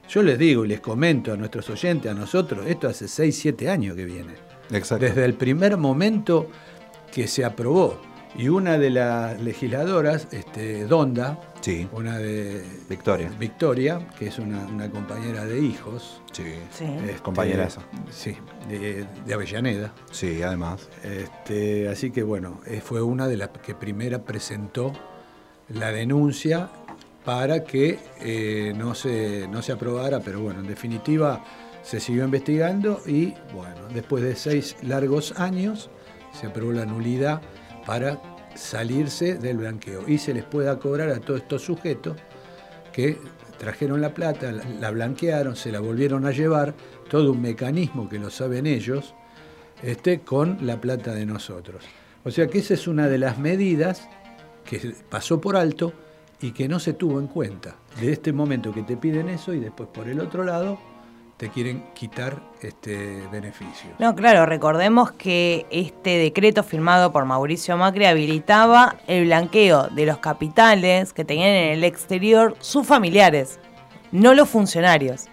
yo 0.09 0.23
les 0.23 0.39
digo 0.39 0.65
y 0.65 0.69
les 0.69 0.81
comento 0.81 1.33
a 1.33 1.37
nuestros 1.37 1.69
oyentes, 1.71 2.11
a 2.11 2.15
nosotros, 2.15 2.67
esto 2.67 2.89
hace 2.89 3.09
6, 3.09 3.37
7 3.39 3.69
años 3.71 3.97
que 3.97 4.05
viene. 4.05 4.33
Exacto. 4.71 5.05
Desde 5.05 5.25
el 5.25 5.35
primer 5.35 5.77
momento 5.77 6.47
que 7.13 7.27
se 7.27 7.45
aprobó. 7.45 8.01
Y 8.37 8.49
una 8.49 8.79
de 8.79 8.91
las 8.91 9.41
legisladoras, 9.41 10.27
este, 10.33 10.85
Donda, 10.87 11.39
Sí. 11.61 11.89
una 11.93 12.19
de 12.19 12.65
Victoria. 12.91 13.31
Victoria, 13.39 14.09
que 14.19 14.27
es 14.27 14.39
una, 14.39 14.67
una 14.67 14.91
compañera 14.91 15.45
de 15.47 15.61
hijos. 15.61 16.21
Sí. 16.33 16.43
Sí. 16.71 16.85
este, 16.85 17.23
Compañera 17.23 17.65
esa. 17.65 17.83
Sí, 18.11 18.37
de, 18.69 19.07
de 19.25 19.35
Avellaneda. 19.35 19.95
Sí, 20.11 20.43
además. 20.43 20.89
Este, 21.05 21.89
así 21.89 22.11
que 22.11 22.23
bueno, 22.23 22.61
eh, 22.67 22.81
fue 22.85 23.01
una 23.03 23.29
de 23.29 23.37
las 23.37 23.49
que 23.51 23.75
primera 23.75 24.19
presentó 24.25 24.93
la 25.69 25.93
denuncia 25.93 26.69
para 27.25 27.65
que 27.65 27.99
eh, 28.21 28.75
no, 28.77 28.95
se, 28.95 29.47
no 29.49 29.63
se 29.63 29.73
aprobara, 29.73 30.21
pero 30.21 30.41
bueno, 30.41 30.61
en 30.61 30.67
definitiva 30.67 31.43
se 31.83 32.01
siguió 32.01 32.25
investigando 32.25 33.01
y 33.07 33.33
bueno, 33.55 33.89
después 33.95 34.23
de 34.25 34.35
seis 34.37 34.77
largos 34.83 35.39
años 35.39 35.89
se 36.39 36.49
aprobó 36.49 36.73
la 36.73 36.85
nulidad 36.85 37.41
para 37.87 38.21
salirse 38.55 39.35
del 39.35 39.59
blanqueo 39.59 40.09
y 40.09 40.19
se 40.19 40.33
les 40.33 40.45
pueda 40.45 40.79
cobrar 40.79 41.11
a 41.11 41.21
todos 41.21 41.41
estos 41.41 41.63
sujetos 41.63 42.17
que 42.93 43.19
trajeron 43.59 44.01
la 44.01 44.15
plata, 44.15 44.53
la, 44.53 44.65
la 44.65 44.91
blanquearon, 44.91 45.57
se 45.57 45.73
la 45.73 45.81
volvieron 45.81 46.27
a 46.27 46.31
llevar, 46.31 46.75
todo 47.09 47.33
un 47.33 47.41
mecanismo 47.41 48.09
que 48.09 48.19
lo 48.19 48.31
saben 48.31 48.67
ellos, 48.67 49.15
este, 49.83 50.21
con 50.21 50.59
la 50.67 50.81
plata 50.81 51.15
de 51.15 51.27
nosotros. 51.27 51.85
O 52.25 52.31
sea 52.31 52.47
que 52.47 52.59
esa 52.59 52.75
es 52.75 52.89
una 52.89 53.09
de 53.09 53.19
las 53.19 53.39
medidas 53.39 54.09
que 54.65 54.95
pasó 55.11 55.41
por 55.41 55.57
alto 55.57 55.93
y 56.41 56.53
que 56.53 56.69
no 56.69 56.81
se 56.81 56.95
tuvo 56.95 57.21
en 57.21 57.27
cuenta. 57.27 57.77
De 58.01 58.13
este 58.13 58.33
momento 58.33 58.73
que 58.73 58.83
te 58.83 58.97
piden 58.97 59.29
eso 59.29 59.53
y 59.53 59.61
después 59.61 59.89
por 59.93 60.09
el 60.09 60.21
otro 60.21 60.43
lado 60.43 60.79
te 61.37 61.49
quieren 61.49 61.85
quitar 61.95 62.41
este 62.61 63.27
beneficio. 63.31 63.91
No, 63.99 64.15
claro, 64.15 64.47
recordemos 64.47 65.13
que 65.13 65.67
este 65.71 66.19
decreto 66.19 66.63
firmado 66.63 67.13
por 67.13 67.25
Mauricio 67.25 67.77
Macri 67.77 68.05
habilitaba 68.05 68.97
el 69.07 69.25
blanqueo 69.25 69.89
de 69.89 70.07
los 70.07 70.19
capitales 70.19 71.13
que 71.13 71.25
tenían 71.25 71.51
en 71.51 71.73
el 71.73 71.85
exterior 71.85 72.55
sus 72.61 72.87
familiares, 72.87 73.59
no 74.13 74.35
los 74.35 74.49
funcionarios. 74.49 75.27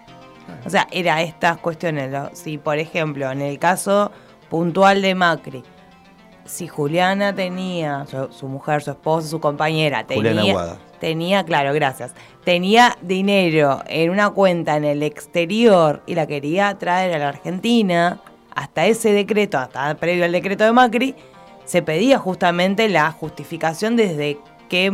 O 0.64 0.70
sea, 0.70 0.88
era 0.90 1.22
estas 1.22 1.58
cuestiones. 1.58 2.12
Si, 2.32 2.58
por 2.58 2.78
ejemplo, 2.78 3.30
en 3.30 3.40
el 3.40 3.58
caso 3.58 4.10
puntual 4.50 5.00
de 5.02 5.14
Macri, 5.14 5.62
si 6.52 6.68
Juliana 6.68 7.34
tenía, 7.34 8.04
su, 8.06 8.30
su 8.30 8.46
mujer, 8.46 8.82
su 8.82 8.90
esposa, 8.90 9.26
su 9.26 9.40
compañera, 9.40 10.04
Juliana 10.06 10.40
tenía, 10.40 10.52
Aguada. 10.52 10.78
tenía, 11.00 11.44
claro, 11.44 11.72
gracias, 11.72 12.12
tenía 12.44 12.96
dinero 13.00 13.82
en 13.86 14.10
una 14.10 14.28
cuenta 14.30 14.76
en 14.76 14.84
el 14.84 15.02
exterior 15.02 16.02
y 16.06 16.14
la 16.14 16.26
quería 16.26 16.76
traer 16.78 17.14
a 17.14 17.18
la 17.18 17.30
Argentina, 17.30 18.20
hasta 18.54 18.84
ese 18.84 19.12
decreto, 19.12 19.56
hasta 19.56 19.94
previo 19.94 20.26
al 20.26 20.32
decreto 20.32 20.64
de 20.64 20.72
Macri, 20.72 21.14
se 21.64 21.80
pedía 21.80 22.18
justamente 22.18 22.86
la 22.90 23.10
justificación 23.12 23.96
desde 23.96 24.38
qué 24.68 24.92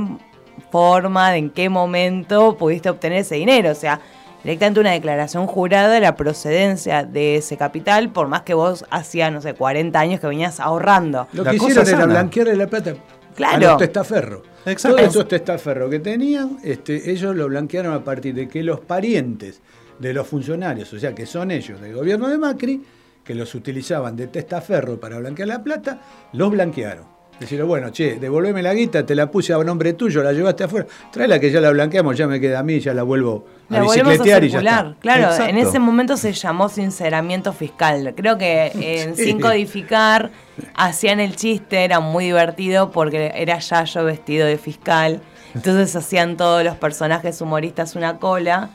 forma, 0.71 1.37
en 1.37 1.51
qué 1.51 1.69
momento 1.69 2.57
pudiste 2.57 2.89
obtener 2.89 3.19
ese 3.19 3.35
dinero. 3.35 3.73
O 3.73 3.75
sea, 3.75 4.01
directamente 4.45 4.81
una 4.81 4.93
declaración 4.93 5.47
jurada 5.47 5.89
de 5.95 6.01
la 6.01 6.17
procedencia 6.17 7.05
de 7.05 7.37
ese 7.37 7.57
capital, 7.57 8.11
por 8.11 8.29
más 8.29 8.43
que 8.43 8.55
vos 8.55 8.85
hacía, 8.91 9.31
no 9.31 9.41
sé, 9.41 9.55
40 9.55 9.99
años 9.99 10.21
que 10.21 10.27
venías 10.27 10.61
ahorrando. 10.61 11.27
Lo 11.33 11.45
La 11.45 11.51
que 11.51 11.57
hicieron 11.57 11.87
era 11.89 12.07
blanquearle 12.07 12.57
la 12.57 12.67
plata 12.67 12.95
Claro. 13.35 13.57
a 13.57 13.71
los 13.73 13.79
testaferros. 13.79 14.43
Exacto. 14.67 14.97
Todos 14.99 15.11
esos 15.11 15.29
testaferros 15.29 15.89
que 15.91 16.01
tenían, 16.01 16.59
este, 16.65 17.11
ellos 17.11 17.35
lo 17.37 17.47
blanquearon 17.49 17.95
a 17.95 18.03
partir 18.03 18.35
de 18.35 18.49
que 18.49 18.63
los 18.63 18.81
parientes 18.81 19.61
de 19.99 20.13
los 20.13 20.27
funcionarios, 20.27 20.93
o 20.93 20.99
sea, 20.99 21.15
que 21.15 21.25
son 21.27 21.51
ellos 21.51 21.81
del 21.81 21.95
gobierno 21.95 22.29
de 22.29 22.39
Macri, 22.39 22.85
que 23.25 23.35
los 23.35 23.55
utilizaban 23.55 24.17
de 24.17 24.27
testaferro 24.29 24.99
para 24.99 25.19
blanquear 25.19 25.49
la 25.49 25.63
plata, 25.63 26.01
los 26.33 26.51
blanquearon. 26.51 27.05
Decirle, 27.41 27.65
bueno, 27.65 27.91
che, 27.93 28.19
devolveme 28.19 28.63
la 28.63 28.75
guita, 28.75 29.07
te 29.07 29.15
la 29.15 29.31
puse 29.31 29.53
a 29.53 29.59
nombre 29.59 29.93
tuyo, 29.93 30.23
la 30.25 30.33
llevaste 30.33 30.65
afuera, 30.65 30.87
tráela 31.13 31.39
que 31.39 31.51
ya 31.51 31.61
la 31.61 31.71
blanqueamos, 31.71 32.17
ya 32.17 32.27
me 32.27 32.41
queda 32.41 32.59
a 32.59 32.63
mí, 32.65 32.81
ya 32.81 32.93
la 32.93 33.05
vuelvo 33.05 33.47
a 33.71 33.75
La 33.75 33.83
volvemos 33.83 34.07
a 34.07 34.11
bicicletear 34.11 34.45
y 34.45 34.49
ya 34.49 34.59
está. 34.59 34.95
Claro, 34.99 35.45
en 35.45 35.57
ese 35.57 35.79
momento 35.79 36.17
se 36.17 36.33
llamó 36.33 36.69
sinceramiento 36.69 37.53
fiscal. 37.53 38.15
Creo 38.17 38.39
que 38.39 38.73
en 38.75 39.15
Sí. 39.19 39.25
Sin 39.25 39.41
Codificar 39.41 40.31
hacían 40.75 41.21
el 41.21 41.37
chiste, 41.37 41.85
era 41.85 42.01
muy 42.01 42.25
divertido 42.25 42.91
porque 42.91 43.33
era 43.35 43.59
Yayo 43.59 44.05
vestido 44.05 44.47
de 44.47 44.59
fiscal. 44.59 45.21
Entonces 45.55 45.95
hacían 45.95 46.37
todos 46.37 46.65
los 46.65 46.77
personajes 46.77 47.41
humoristas 47.41 47.95
una 47.95 48.19
cola, 48.19 48.71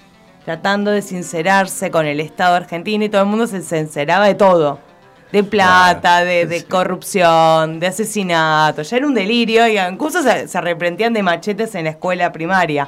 tratando 0.45 0.91
de 0.91 1.01
sincerarse 1.01 1.91
con 1.91 2.05
el 2.05 2.19
Estado 2.19 2.55
argentino 2.55 3.03
y 3.03 3.09
todo 3.09 3.21
el 3.21 3.27
mundo 3.27 3.47
se 3.47 3.61
sinceraba 3.61 4.27
de 4.27 4.35
todo. 4.35 4.79
De 5.33 5.43
plata, 5.43 6.23
de, 6.23 6.45
de 6.45 6.63
corrupción, 6.63 7.79
de 7.79 7.87
asesinato. 7.87 8.83
Ya 8.83 8.97
era 8.97 9.07
un 9.07 9.15
delirio 9.15 9.67
y 9.67 9.79
incluso 9.79 10.21
se, 10.21 10.47
se 10.47 10.57
arrepentían 10.59 11.11
de 11.11 11.23
machetes 11.23 11.73
en 11.73 11.85
la 11.85 11.89
escuela 11.89 12.31
primaria. 12.31 12.87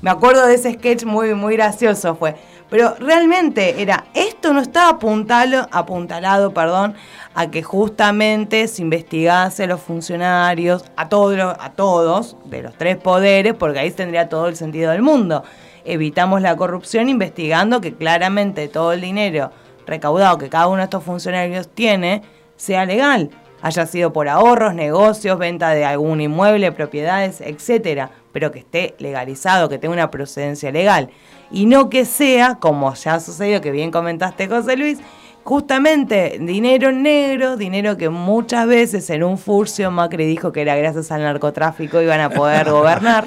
Me 0.00 0.08
acuerdo 0.08 0.46
de 0.46 0.54
ese 0.54 0.72
sketch 0.72 1.04
muy, 1.04 1.34
muy 1.34 1.54
gracioso 1.54 2.14
fue. 2.14 2.34
Pero 2.70 2.94
realmente 2.98 3.82
era, 3.82 4.06
esto 4.14 4.54
no 4.54 4.62
estaba 4.62 4.88
apuntalo, 4.88 5.68
apuntalado 5.70 6.54
perdón, 6.54 6.94
a 7.34 7.50
que 7.50 7.62
justamente 7.62 8.66
se 8.68 8.80
investigase 8.80 9.64
a 9.64 9.66
los 9.66 9.82
funcionarios, 9.82 10.86
a 10.96 11.10
todos, 11.10 11.38
a 11.60 11.72
todos 11.72 12.38
de 12.46 12.62
los 12.62 12.74
tres 12.74 12.96
poderes, 12.96 13.52
porque 13.52 13.80
ahí 13.80 13.90
tendría 13.90 14.30
todo 14.30 14.48
el 14.48 14.56
sentido 14.56 14.92
del 14.92 15.02
mundo. 15.02 15.44
evitamos 15.84 16.40
la 16.40 16.56
corrupción 16.56 17.10
investigando 17.10 17.82
que 17.82 17.94
claramente 17.94 18.68
todo 18.68 18.92
el 18.94 19.02
dinero 19.02 19.50
recaudado 19.86 20.38
que 20.38 20.48
cada 20.48 20.68
uno 20.68 20.78
de 20.78 20.84
estos 20.84 21.02
funcionarios 21.02 21.68
tiene 21.68 22.22
sea 22.56 22.84
legal, 22.84 23.30
haya 23.60 23.86
sido 23.86 24.12
por 24.12 24.28
ahorros, 24.28 24.74
negocios, 24.74 25.38
venta 25.38 25.70
de 25.70 25.84
algún 25.84 26.20
inmueble, 26.20 26.72
propiedades, 26.72 27.40
etcétera, 27.40 28.10
pero 28.32 28.50
que 28.50 28.60
esté 28.60 28.94
legalizado, 28.98 29.68
que 29.68 29.78
tenga 29.78 29.94
una 29.94 30.10
procedencia 30.10 30.70
legal 30.72 31.10
y 31.50 31.66
no 31.66 31.90
que 31.90 32.04
sea, 32.04 32.56
como 32.60 32.94
ya 32.94 33.14
ha 33.14 33.20
sucedido, 33.20 33.60
que 33.60 33.70
bien 33.70 33.90
comentaste 33.90 34.48
José 34.48 34.76
Luis, 34.76 34.98
justamente 35.44 36.38
dinero 36.40 36.92
negro, 36.92 37.56
dinero 37.56 37.96
que 37.96 38.08
muchas 38.08 38.66
veces 38.66 39.10
en 39.10 39.24
un 39.24 39.38
furcio 39.38 39.90
Macri 39.90 40.24
dijo 40.24 40.52
que 40.52 40.62
era 40.62 40.76
gracias 40.76 41.10
al 41.10 41.22
narcotráfico 41.22 42.00
iban 42.00 42.20
a 42.20 42.30
poder 42.30 42.70
gobernar. 42.70 43.26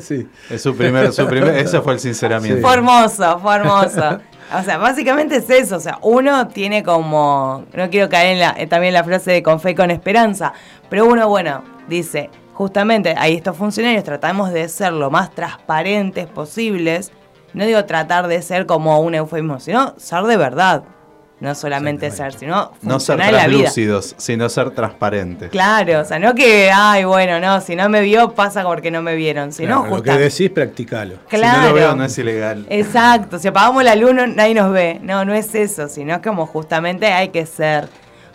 sí. 0.00 0.28
Es 0.50 0.62
su 0.62 0.76
primer, 0.76 1.12
su 1.12 1.26
primer, 1.26 1.56
ese 1.56 1.80
fue 1.80 1.94
el 1.94 2.00
sinceramiento. 2.00 2.60
Fue 2.60 2.74
hermoso, 2.74 3.38
fue 3.40 3.56
hermoso. 3.56 4.20
O 4.56 4.62
sea, 4.62 4.78
básicamente 4.78 5.36
es 5.36 5.50
eso. 5.50 5.76
O 5.76 5.80
sea, 5.80 5.98
uno 6.02 6.48
tiene 6.48 6.82
como. 6.82 7.64
No 7.74 7.90
quiero 7.90 8.08
caer 8.08 8.32
en 8.34 8.40
la, 8.40 8.54
eh, 8.56 8.66
también 8.66 8.94
la 8.94 9.04
frase 9.04 9.30
de 9.30 9.42
con 9.42 9.60
fe 9.60 9.70
y 9.70 9.74
con 9.74 9.90
esperanza. 9.90 10.52
Pero 10.88 11.06
uno, 11.06 11.28
bueno, 11.28 11.62
dice, 11.86 12.30
justamente 12.54 13.14
ahí 13.18 13.34
estos 13.36 13.56
funcionarios 13.56 14.04
tratamos 14.04 14.50
de 14.50 14.68
ser 14.68 14.92
lo 14.92 15.10
más 15.10 15.34
transparentes 15.34 16.26
posibles. 16.26 17.12
No 17.52 17.64
digo 17.66 17.84
tratar 17.84 18.26
de 18.26 18.42
ser 18.42 18.66
como 18.66 19.00
un 19.00 19.14
eufemismo, 19.14 19.60
sino 19.60 19.94
ser 19.98 20.24
de 20.24 20.36
verdad. 20.36 20.82
No 21.40 21.54
solamente 21.54 22.10
ser, 22.10 22.32
sino 22.34 22.72
No 22.82 22.98
ser 22.98 23.20
en 23.20 23.26
la 23.32 23.46
vida. 23.46 23.60
translúcidos, 23.62 24.14
sino 24.18 24.48
ser 24.48 24.72
transparentes. 24.72 25.50
Claro, 25.50 26.00
o 26.00 26.04
sea, 26.04 26.18
no 26.18 26.34
que, 26.34 26.68
ay, 26.74 27.04
bueno, 27.04 27.38
no, 27.38 27.60
si 27.60 27.76
no 27.76 27.88
me 27.88 28.00
vio 28.00 28.32
pasa 28.34 28.64
porque 28.64 28.90
no 28.90 29.02
me 29.02 29.14
vieron, 29.14 29.52
sino 29.52 29.82
Claro, 29.82 29.96
lo 29.98 30.02
que 30.02 30.10
decís, 30.18 30.50
practicalo. 30.50 31.14
Claro. 31.28 31.54
Si 31.58 31.62
no 31.62 31.68
lo 31.68 31.74
veo, 31.74 31.94
no 31.94 32.04
es 32.04 32.18
ilegal. 32.18 32.66
Exacto, 32.68 33.38
si 33.38 33.46
apagamos 33.46 33.84
la 33.84 33.94
luz 33.94 34.12
no- 34.14 34.26
nadie 34.26 34.54
nos 34.54 34.72
ve. 34.72 34.98
No, 35.00 35.24
no 35.24 35.32
es 35.32 35.54
eso, 35.54 35.88
sino 35.88 36.20
como 36.20 36.44
justamente 36.44 37.06
hay 37.06 37.28
que 37.28 37.46
ser 37.46 37.88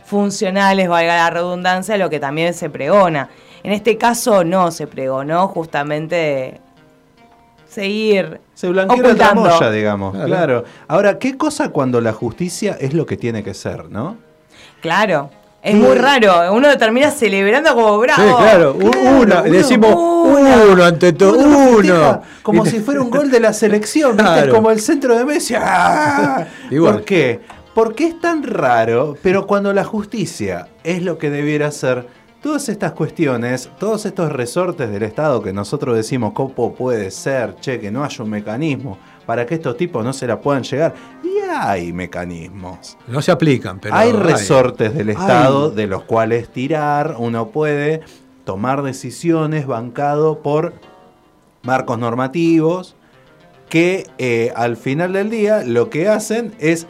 funcionales, 0.05 0.87
valga 0.87 1.17
la 1.17 1.29
redundancia, 1.29 1.97
lo 1.97 2.09
que 2.09 2.21
también 2.21 2.53
se 2.53 2.69
pregona. 2.69 3.29
En 3.63 3.73
este 3.73 3.97
caso 3.97 4.45
no 4.45 4.71
se 4.71 4.87
pregonó 4.87 5.47
justamente 5.49 6.61
seguir 7.67 8.39
Se 8.53 8.69
blanqueó 8.69 9.01
la 9.03 9.15
tramoya, 9.15 9.71
digamos. 9.71 10.13
Claro. 10.13 10.27
Claro. 10.27 10.63
Ahora, 10.87 11.17
¿qué 11.19 11.37
cosa 11.37 11.69
cuando 11.69 11.99
la 12.01 12.13
justicia 12.13 12.77
es 12.79 12.93
lo 12.93 13.05
que 13.05 13.17
tiene 13.17 13.43
que 13.43 13.53
ser, 13.53 13.89
no? 13.89 14.17
Claro, 14.81 15.29
es 15.61 15.75
muy 15.75 15.95
raro. 15.97 16.53
Uno 16.53 16.77
termina 16.77 17.09
celebrando 17.09 17.73
como 17.73 17.97
bravo. 17.99 18.21
Sí, 18.21 18.35
claro, 18.37 18.73
un- 18.73 18.97
uno, 19.21 19.41
decimos 19.43 19.93
uno 19.95 20.83
ante 20.83 21.13
todo, 21.13 21.37
uno. 21.37 22.21
Como 22.43 22.65
si 22.65 22.79
fuera 22.79 23.01
un 23.01 23.09
gol 23.11 23.31
de 23.31 23.39
la 23.39 23.53
selección, 23.53 24.11
¿viste? 24.17 24.23
Claro. 24.33 24.53
Como 24.53 24.71
el 24.71 24.79
centro 24.81 25.17
de 25.17 25.25
Messi. 25.25 25.55
¡Ah! 25.57 26.45
Igual. 26.69 26.93
¿Por 26.95 27.03
qué? 27.05 27.41
Porque 27.73 28.05
es 28.05 28.21
tan 28.21 28.43
raro, 28.43 29.17
pero 29.23 29.47
cuando 29.47 29.73
la 29.73 29.83
justicia 29.83 30.67
es 30.83 31.01
lo 31.01 31.17
que 31.17 31.29
debiera 31.31 31.71
ser, 31.71 32.05
todas 32.43 32.67
estas 32.67 32.91
cuestiones, 32.91 33.69
todos 33.79 34.05
estos 34.05 34.29
resortes 34.29 34.91
del 34.91 35.01
Estado 35.03 35.41
que 35.41 35.53
nosotros 35.53 35.95
decimos, 35.95 36.33
¿cómo 36.33 36.75
puede 36.75 37.09
ser? 37.09 37.55
Che, 37.55 37.79
que 37.79 37.89
no 37.89 38.03
haya 38.03 38.21
un 38.21 38.29
mecanismo 38.29 38.99
para 39.25 39.45
que 39.45 39.55
estos 39.55 39.77
tipos 39.77 40.03
no 40.03 40.11
se 40.11 40.27
la 40.27 40.41
puedan 40.41 40.61
llegar. 40.61 40.93
Y 41.23 41.39
hay 41.49 41.93
mecanismos. 41.93 42.97
No 43.07 43.21
se 43.21 43.31
aplican, 43.31 43.79
pero 43.79 43.95
hay 43.95 44.11
resortes 44.11 44.93
del 44.93 45.09
Hay. 45.09 45.15
Estado 45.15 45.71
de 45.71 45.87
los 45.87 46.03
cuales 46.03 46.49
tirar, 46.49 47.15
uno 47.17 47.47
puede 47.47 48.01
tomar 48.43 48.83
decisiones 48.83 49.65
bancado 49.65 50.43
por 50.43 50.73
marcos 51.63 51.97
normativos 51.97 52.97
que 53.69 54.05
eh, 54.17 54.51
al 54.57 54.75
final 54.75 55.13
del 55.13 55.29
día 55.29 55.63
lo 55.63 55.89
que 55.89 56.09
hacen 56.09 56.53
es 56.59 56.87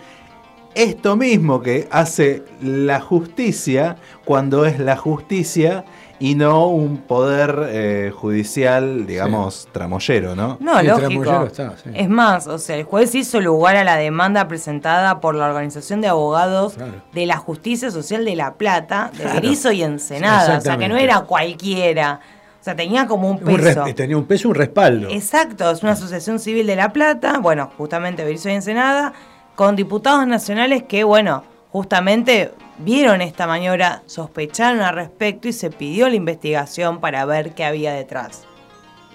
esto 0.75 1.15
mismo 1.15 1.62
que 1.62 1.88
hace 1.91 2.43
la 2.62 2.99
justicia 3.01 3.97
cuando 4.25 4.65
es 4.65 4.79
la 4.79 4.95
justicia 4.97 5.86
y 6.19 6.36
no 6.36 6.67
un 6.67 6.99
poder 6.99 7.67
eh, 7.69 8.12
judicial, 8.15 9.05
digamos, 9.05 9.67
tramoyero, 9.73 10.36
¿no? 10.36 10.57
No, 10.62 10.79
Sí, 10.79 10.86
lógico. 10.88 11.43
está, 11.45 11.75
sí. 11.83 11.89
Es 11.93 12.07
más, 12.07 12.47
o 12.47 12.57
sea, 12.59 12.77
el 12.77 12.83
juez 12.86 13.13
hizo 13.15 13.41
lugar 13.41 13.75
a 13.75 13.83
la 13.83 13.97
demanda 13.97 14.47
presentada 14.47 15.19
por 15.19 15.36
la 15.36 15.47
Organización 15.47 15.99
de 15.99 16.07
Abogados 16.07 16.75
Claro. 16.75 16.93
de 17.13 17.25
la 17.25 17.38
Justicia 17.38 17.91
Social 17.91 18.23
de 18.23 18.36
La 18.38 18.53
Plata, 18.53 19.09
de 19.13 19.23
Claro. 19.23 19.41
Berizo 19.41 19.71
y 19.73 19.83
Ensenada. 19.83 20.59
o 20.59 20.62
sea, 20.62 20.77
que 20.77 20.88
no 20.88 20.95
era 20.97 21.21
cualquiera. 21.21 22.21
O 22.62 22.63
sea, 22.63 22.75
tenía 22.77 23.05
como 23.07 23.29
un 23.29 23.38
Un 23.45 23.57
peso. 23.57 23.83
tenía 23.93 24.15
un 24.15 24.23
peso, 24.25 24.47
un 24.47 24.55
respaldo. 24.55 25.09
Exacto, 25.09 25.69
es 25.71 25.83
una 25.83 25.91
asociación 25.91 26.39
civil 26.39 26.65
de 26.67 26.77
La 26.77 26.93
Plata, 26.93 27.39
bueno, 27.39 27.69
justamente 27.77 28.23
Berizo 28.23 28.47
y 28.47 28.53
Ensenada, 28.53 29.12
con 29.55 29.75
diputados 29.75 30.25
nacionales 30.27 30.83
que, 30.83 31.03
bueno, 31.03 31.43
justamente 31.71 32.51
vieron 32.79 33.21
esta 33.21 33.47
maniobra, 33.47 34.03
sospecharon 34.05 34.81
al 34.81 34.95
respecto 34.95 35.47
y 35.47 35.53
se 35.53 35.69
pidió 35.69 36.09
la 36.09 36.15
investigación 36.15 36.99
para 36.99 37.25
ver 37.25 37.53
qué 37.53 37.65
había 37.65 37.93
detrás. 37.93 38.43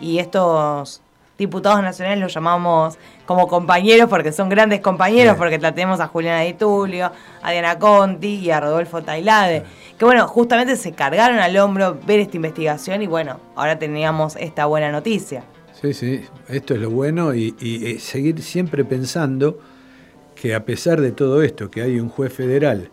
Y 0.00 0.18
estos 0.18 1.02
diputados 1.36 1.82
nacionales 1.82 2.20
los 2.20 2.34
llamamos 2.34 2.98
como 3.26 3.46
compañeros 3.46 4.08
porque 4.08 4.32
son 4.32 4.48
grandes 4.48 4.80
compañeros, 4.80 5.34
Sí. 5.34 5.38
porque 5.38 5.58
tenemos 5.58 6.00
a 6.00 6.06
Juliana 6.08 6.40
Di 6.42 6.54
Tulio, 6.54 7.12
a 7.42 7.50
Diana 7.52 7.78
Conti 7.78 8.36
y 8.36 8.50
a 8.50 8.60
Rodolfo 8.60 9.02
Tailade, 9.02 9.64
que 9.98 10.04
bueno, 10.04 10.26
justamente 10.26 10.76
se 10.76 10.92
cargaron 10.92 11.38
al 11.38 11.56
hombro 11.58 11.96
ver 12.06 12.20
esta 12.20 12.36
investigación 12.36 13.02
y 13.02 13.06
bueno, 13.06 13.38
ahora 13.54 13.78
teníamos 13.78 14.34
esta 14.36 14.66
buena 14.66 14.90
noticia. 14.90 15.44
Sí, 15.80 15.94
sí, 15.94 16.24
esto 16.48 16.74
es 16.74 16.80
lo 16.80 16.90
bueno 16.90 17.34
y, 17.34 17.54
y, 17.60 17.86
eh, 17.86 18.00
seguir 18.00 18.42
siempre 18.42 18.84
pensando 18.84 19.58
que 20.40 20.54
a 20.54 20.64
pesar 20.64 21.00
de 21.00 21.12
todo 21.12 21.42
esto, 21.42 21.70
que 21.70 21.82
hay 21.82 21.98
un 21.98 22.08
juez 22.08 22.32
federal 22.32 22.90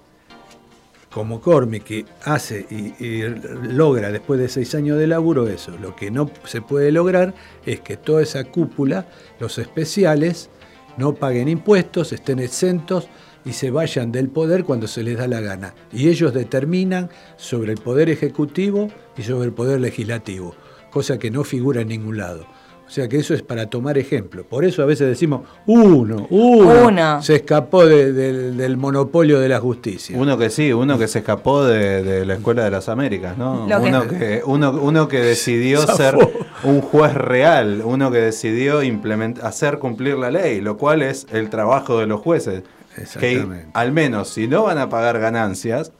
como 1.11 1.39
Cormi 1.39 1.79
que 1.79 2.05
hace 2.23 2.65
y, 2.69 3.01
y 3.01 3.23
logra 3.71 4.11
después 4.11 4.37
de 4.37 4.49
seis 4.49 4.75
años 4.75 4.97
de 4.99 5.07
laburo 5.07 5.47
eso, 5.47 5.71
lo 5.81 5.95
que 5.95 6.11
no 6.11 6.29
se 6.43 6.61
puede 6.61 6.91
lograr 6.91 7.33
es 7.65 7.79
que 7.79 7.95
toda 7.95 8.21
esa 8.21 8.43
cúpula, 8.43 9.07
los 9.39 9.57
especiales, 9.57 10.49
no 10.97 11.15
paguen 11.15 11.47
impuestos, 11.47 12.11
estén 12.11 12.39
exentos 12.39 13.07
y 13.45 13.53
se 13.53 13.71
vayan 13.71 14.11
del 14.11 14.27
poder 14.27 14.65
cuando 14.65 14.87
se 14.87 15.03
les 15.03 15.17
da 15.17 15.27
la 15.27 15.39
gana. 15.39 15.73
Y 15.93 16.09
ellos 16.09 16.33
determinan 16.33 17.09
sobre 17.37 17.71
el 17.71 17.77
poder 17.77 18.09
ejecutivo 18.09 18.89
y 19.17 19.23
sobre 19.23 19.45
el 19.45 19.53
poder 19.53 19.79
legislativo, 19.79 20.55
cosa 20.91 21.19
que 21.19 21.31
no 21.31 21.43
figura 21.43 21.81
en 21.81 21.89
ningún 21.89 22.17
lado. 22.17 22.45
O 22.87 22.89
sea 22.95 23.07
que 23.09 23.17
eso 23.17 23.33
es 23.33 23.41
para 23.41 23.65
tomar 23.67 23.97
ejemplo. 23.97 24.43
Por 24.45 24.63
eso 24.63 24.83
a 24.83 24.85
veces 24.85 25.07
decimos, 25.07 25.41
uno, 25.65 26.27
uno, 26.29 26.85
Uno. 26.87 27.21
se 27.23 27.35
escapó 27.37 27.83
de- 27.85 28.13
del, 28.13 28.57
del 28.57 28.77
monopolio 28.77 29.39
de 29.39 29.49
la 29.49 29.59
justicia. 29.59 30.15
Uno 30.17 30.37
que 30.37 30.51
sí, 30.51 30.71
uno 30.71 30.97
que 30.99 31.07
se 31.07 31.19
escapó 31.19 31.65
de, 31.65 32.03
de 32.03 32.25
la 32.27 32.35
Escuela 32.35 32.63
de 32.63 32.69
las 32.69 32.87
Américas, 32.87 33.37
¿no? 33.37 33.67
Lo 33.67 33.79
Uno 33.81 34.07
que, 34.07 34.41
uno, 34.45 34.71
uno 34.79 35.07
que 35.07 35.19
decidió 35.19 35.81
Zafó. 35.87 35.97
ser 35.97 36.17
un 36.63 36.81
juez 36.81 37.13
real, 37.15 37.81
uno 37.83 38.11
que 38.11 38.19
decidió 38.19 38.83
implement- 38.83 39.41
hacer 39.41 39.79
cumplir 39.79 40.15
la 40.17 40.29
ley, 40.29 40.61
lo 40.61 40.77
cual 40.77 41.01
es 41.01 41.25
el 41.31 41.49
trabajo 41.49 41.99
de 41.99 42.05
los 42.05 42.21
jueces. 42.21 42.61
Que 42.95 43.01
Exactamente. 43.01 43.67
al 43.73 43.91
menos, 43.91 44.29
si 44.29 44.47
no 44.47 44.63
van 44.63 44.77
a 44.77 44.89
pagar 44.89 45.19
ganancias, 45.19 45.91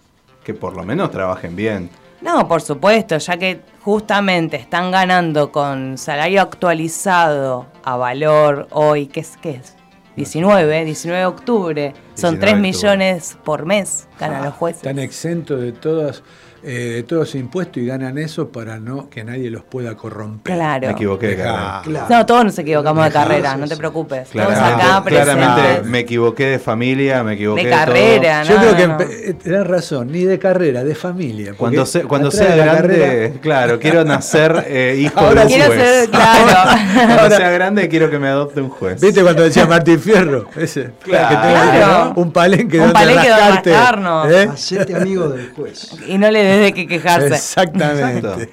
que 0.43 0.53
por 0.53 0.75
lo 0.75 0.83
menos 0.83 1.09
trabajen 1.11 1.55
bien. 1.55 1.89
No, 2.25 2.47
por 2.47 2.59
supuesto, 2.63 3.19
ya 3.19 3.37
que 3.37 3.61
justamente 3.83 4.57
están 4.57 4.89
ganando 4.89 5.51
con 5.51 5.95
salario 5.99 6.41
actualizado 6.41 7.67
a 7.83 7.97
valor 7.97 8.67
hoy, 8.71 9.05
¿qué 9.05 9.19
es? 9.19 9.37
¿Qué 9.37 9.51
es? 9.51 9.75
19, 10.15 10.85
19 10.85 11.19
de 11.19 11.25
octubre. 11.27 11.93
Son 12.15 12.39
19 12.39 12.39
3 12.39 12.39
de 12.39 12.47
octubre. 12.47 12.55
millones 12.55 13.37
por 13.43 13.67
mes, 13.67 14.07
ganan 14.19 14.41
Ah, 14.41 14.45
los 14.45 14.53
jueces. 14.55 14.77
Están 14.83 14.99
exentos 14.99 15.61
de 15.61 15.71
todas 15.71 16.23
eh, 16.67 16.93
de 16.95 17.03
todos 17.03 17.19
los 17.27 17.35
impuestos 17.35 17.77
y 17.77 17.85
ganan 17.85 18.17
eso 18.17 18.49
para 18.49 18.79
no 18.79 19.07
que 19.07 19.23
nadie 19.23 19.51
los 19.51 19.63
pueda 19.63 19.95
corromper. 19.95 20.55
Claro. 20.55 20.87
Me 20.87 20.93
equivoqué 20.93 21.27
de 21.27 21.35
carrera. 21.37 21.83
No, 22.09 22.25
todos 22.25 22.43
nos 22.45 22.57
equivocamos 22.57 23.05
de 23.05 23.11
carrera, 23.11 23.49
eso, 23.49 23.57
no 23.59 23.67
te 23.67 23.77
preocupes. 23.77 24.29
Claramente, 24.29 24.81
acá 24.83 25.03
claramente 25.05 25.81
me 25.83 25.99
equivoqué 25.99 26.45
de 26.47 26.57
familia, 26.57 27.23
me 27.23 27.33
equivoqué 27.33 27.65
De 27.65 27.69
de, 27.69 27.75
todo. 27.75 27.85
carrera, 27.85 28.43
Yo 28.45 28.55
no, 28.55 28.61
creo 28.61 28.75
que 28.75 28.87
no. 28.87 28.97
eh, 29.01 29.35
tenés 29.43 29.67
razón, 29.67 30.11
ni 30.11 30.23
de 30.23 30.39
carrera, 30.39 30.83
de 30.83 30.95
familia. 30.95 31.53
Cuando, 31.55 31.85
se- 31.85 32.01
cuando 32.05 32.31
sea 32.31 32.55
grande, 32.55 32.97
carrera- 32.97 33.39
claro, 33.41 33.79
quiero 33.79 34.03
nacer 34.03 34.65
eh, 34.67 34.95
hijo 34.99 35.19
Ahora 35.19 35.41
de 35.41 35.47
un 35.47 35.53
Quiero 35.53 35.65
juez. 35.67 35.79
ser, 35.99 36.09
claro. 36.09 36.81
Cuando 37.15 37.35
sea 37.37 37.49
grande 37.51 37.89
quiero 37.89 38.09
que 38.09 38.17
me 38.17 38.27
adopte 38.29 38.61
un 38.61 38.69
juez. 38.69 38.99
¿Viste 38.99 39.21
cuando 39.21 39.43
decía 39.43 39.67
Martín 39.67 39.99
Fierro? 39.99 40.47
Ese, 40.55 40.89
Claro. 41.03 41.29
que 41.29 41.35
Claro. 41.77 42.13
un 42.15 42.31
palenque 42.31 42.77
Un 42.77 42.85
donde 42.87 42.93
palenque 42.93 43.29
donde 43.29 43.45
rascarnos. 44.05 44.31
¿eh? 44.31 44.49
Hacete 44.53 44.95
amigo 44.95 45.29
del 45.29 45.51
juez. 45.53 45.91
y 46.07 46.17
no 46.17 46.29
le 46.31 46.43
des 46.43 46.61
de 46.61 46.73
qué 46.73 46.87
quejarse. 46.87 47.27
Exactamente. 47.35 48.49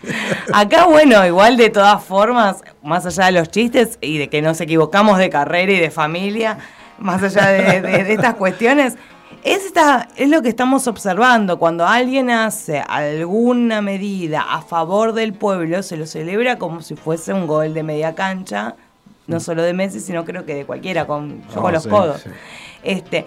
Acá, 0.52 0.86
bueno, 0.86 1.24
igual 1.26 1.56
de 1.56 1.70
todas 1.70 2.02
formas, 2.02 2.62
más 2.82 3.06
allá 3.06 3.26
de 3.26 3.32
los 3.32 3.50
chistes 3.50 3.98
y 4.00 4.18
de 4.18 4.28
que 4.28 4.42
nos 4.42 4.60
equivocamos 4.60 5.18
de 5.18 5.30
carrera 5.30 5.72
y 5.72 5.78
de 5.78 5.90
familia, 5.90 6.58
más 6.98 7.22
allá 7.22 7.48
de, 7.48 7.80
de- 7.82 8.04
de 8.04 8.12
estas 8.12 8.34
cuestiones, 8.34 8.96
es, 9.44 9.64
esta- 9.66 10.08
es 10.16 10.28
lo 10.28 10.40
que 10.42 10.48
estamos 10.48 10.86
observando. 10.86 11.58
Cuando 11.58 11.86
alguien 11.86 12.30
hace 12.30 12.80
alguna 12.80 13.82
medida 13.82 14.42
a 14.48 14.62
favor 14.62 15.12
del 15.12 15.32
pueblo, 15.32 15.82
se 15.82 15.96
lo 15.96 16.06
celebra 16.06 16.58
como 16.58 16.80
si 16.80 16.94
fuese 16.96 17.32
un 17.32 17.46
gol 17.46 17.74
de 17.74 17.82
media 17.82 18.14
cancha 18.14 18.74
no 19.28 19.38
solo 19.38 19.62
de 19.62 19.72
Messi, 19.72 20.00
sino 20.00 20.24
creo 20.24 20.44
que 20.44 20.54
de 20.54 20.64
cualquiera, 20.66 21.06
con, 21.06 21.42
yo 21.48 21.54
No, 21.56 21.62
con 21.62 21.72
los 21.72 21.84
sí, 21.84 21.88
codos. 21.88 22.20
sí. 22.22 22.30
Este, 22.82 23.24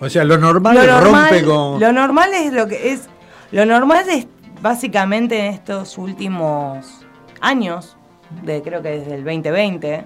O 0.00 0.08
sea, 0.08 0.24
lo 0.24 0.38
normal 0.38 0.74
lo 0.74 0.86
normal, 0.86 1.30
rompe 1.30 1.44
con. 1.44 1.80
lo 1.80 1.92
normal 1.92 2.34
es 2.34 2.52
lo 2.52 2.66
que 2.66 2.92
es. 2.92 3.08
Lo 3.52 3.64
normal 3.64 4.08
es 4.08 4.26
básicamente 4.60 5.38
en 5.38 5.54
estos 5.54 5.98
últimos 5.98 7.06
años, 7.40 7.96
de 8.42 8.62
creo 8.62 8.82
que 8.82 8.90
desde 8.98 9.14
el 9.14 9.24
2020, 9.24 10.04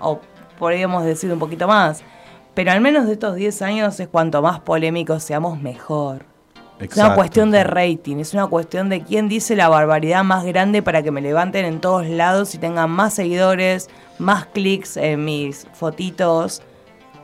o 0.00 0.20
podríamos 0.58 1.04
decir 1.04 1.32
un 1.32 1.38
poquito 1.38 1.68
más, 1.68 2.02
pero 2.54 2.72
al 2.72 2.80
menos 2.80 3.06
de 3.06 3.12
estos 3.14 3.36
10 3.36 3.62
años 3.62 4.00
es 4.00 4.08
cuanto 4.08 4.42
más 4.42 4.60
polémicos 4.60 5.22
seamos 5.22 5.60
mejor. 5.60 6.26
Es 6.78 6.96
una 6.96 7.04
Exacto, 7.04 7.14
cuestión 7.16 7.50
de 7.52 7.64
rating, 7.64 8.16
es 8.16 8.34
una 8.34 8.46
cuestión 8.48 8.88
de 8.88 9.02
quién 9.02 9.28
dice 9.28 9.54
la 9.54 9.68
barbaridad 9.68 10.24
más 10.24 10.44
grande 10.44 10.82
para 10.82 11.02
que 11.02 11.12
me 11.12 11.20
levanten 11.20 11.64
en 11.64 11.80
todos 11.80 12.06
lados 12.08 12.54
y 12.54 12.58
tengan 12.58 12.90
más 12.90 13.14
seguidores, 13.14 13.88
más 14.18 14.46
clics 14.46 14.96
en 14.96 15.24
mis 15.24 15.66
fotitos, 15.74 16.62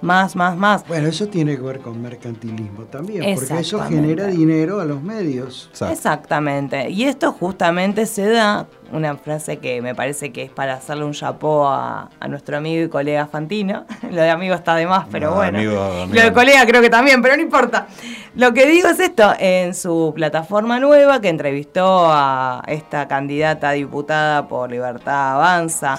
más, 0.01 0.37
más, 0.37 0.57
más. 0.57 0.87
Bueno, 0.87 1.09
eso 1.09 1.27
tiene 1.29 1.57
que 1.57 1.63
ver 1.63 1.81
con 1.81 2.01
mercantilismo 2.01 2.85
también, 2.85 3.35
porque 3.35 3.61
eso 3.61 3.81
genera 3.83 4.27
dinero 4.27 4.81
a 4.81 4.85
los 4.85 5.03
medios. 5.03 5.71
Exactamente. 5.91 6.91
Y 6.91 7.05
esto 7.05 7.33
justamente 7.33 8.07
se 8.07 8.29
da, 8.29 8.67
una 8.91 9.17
frase 9.17 9.59
que 9.59 9.83
me 9.83 9.95
parece 9.95 10.33
que 10.33 10.45
es 10.45 10.51
para 10.51 10.75
hacerle 10.75 11.05
un 11.05 11.13
chapó 11.13 11.69
a, 11.69 12.09
a 12.19 12.29
nuestro 12.29 12.57
amigo 12.57 12.85
y 12.85 12.89
colega 12.89 13.27
Fantino. 13.27 13.85
Lo 14.11 14.23
de 14.23 14.31
amigo 14.31 14.55
está 14.55 14.75
de 14.77 14.87
más, 14.87 15.07
pero 15.11 15.31
No, 15.31 15.37
bueno. 15.37 15.59
amigo, 15.59 15.79
amigo. 15.83 16.15
Lo 16.15 16.23
de 16.23 16.33
colega 16.33 16.65
creo 16.67 16.81
que 16.81 16.89
también, 16.91 17.21
pero 17.21 17.37
no 17.37 17.43
importa. 17.43 17.87
Lo 18.35 18.55
que 18.55 18.67
digo 18.67 18.89
es 18.89 18.99
esto, 19.01 19.35
en 19.39 19.75
su 19.75 20.13
plataforma 20.15 20.81
nueva 20.81 21.21
que 21.21 21.29
entrevistó 21.29 22.07
a 22.11 22.63
esta 22.67 23.09
candidata 23.09 23.71
a 23.71 23.73
diputada 23.73 24.49
por 24.49 24.71
Libertad 24.71 25.35
Avanza, 25.35 25.99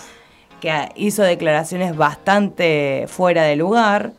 que 0.60 0.90
hizo 0.96 1.24
declaraciones 1.24 1.96
bastante 1.96 3.06
fuera 3.08 3.44
de 3.44 3.56
lugar, 3.56 4.14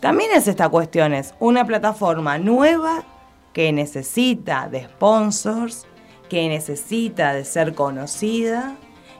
también 0.00 0.30
es 0.34 0.48
esta 0.48 0.68
cuestión, 0.68 1.14
es 1.14 1.34
una 1.40 1.64
plataforma 1.64 2.38
nueva 2.38 3.04
que 3.52 3.72
necesita 3.72 4.68
de 4.68 4.84
sponsors, 4.84 5.86
que 6.28 6.48
necesita 6.48 7.32
de 7.32 7.44
ser 7.44 7.74
conocida, 7.74 8.76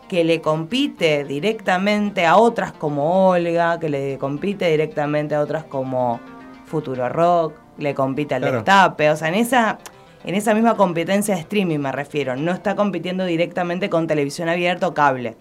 que 0.08 0.24
le 0.24 0.40
compite 0.40 1.24
directamente 1.24 2.26
a 2.26 2.36
otras 2.36 2.72
como 2.72 3.28
Olga, 3.28 3.80
que 3.80 3.88
le 3.88 4.18
compite 4.18 4.70
directamente 4.70 5.34
a 5.34 5.40
otras 5.40 5.64
como 5.64 6.20
Futuro 6.66 7.08
Rock, 7.08 7.54
le 7.78 7.94
compite 7.94 8.34
al 8.34 8.42
Claro. 8.42 8.56
Destape, 8.56 9.10
o 9.10 9.16
sea, 9.16 9.28
en 9.28 9.34
esa, 9.34 9.78
en 10.24 10.34
esa 10.34 10.54
misma 10.54 10.76
competencia 10.76 11.34
de 11.34 11.40
streaming 11.40 11.78
me 11.78 11.92
refiero, 11.92 12.36
no 12.36 12.52
está 12.52 12.76
compitiendo 12.76 13.24
directamente 13.24 13.88
con 13.90 14.06
televisión 14.06 14.48
abierta 14.48 14.88
o 14.88 14.94
cable, 14.94 15.36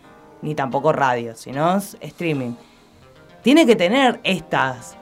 ni 0.46 0.54
tampoco 0.54 0.94
radio, 0.94 1.36
sino 1.36 1.78
streaming. 2.00 2.54
Tiene 3.42 3.66
que 3.66 3.76
tener 3.76 4.20
estas 4.24 4.96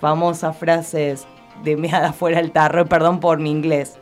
famosas 0.00 0.56
frases 0.56 1.26
de 1.64 1.76
meada 1.76 2.12
fuera 2.12 2.38
el 2.38 2.52
tarro, 2.52 2.86
perdón 2.86 3.18
por 3.18 3.38
mi 3.40 3.50
inglés, 3.50 3.94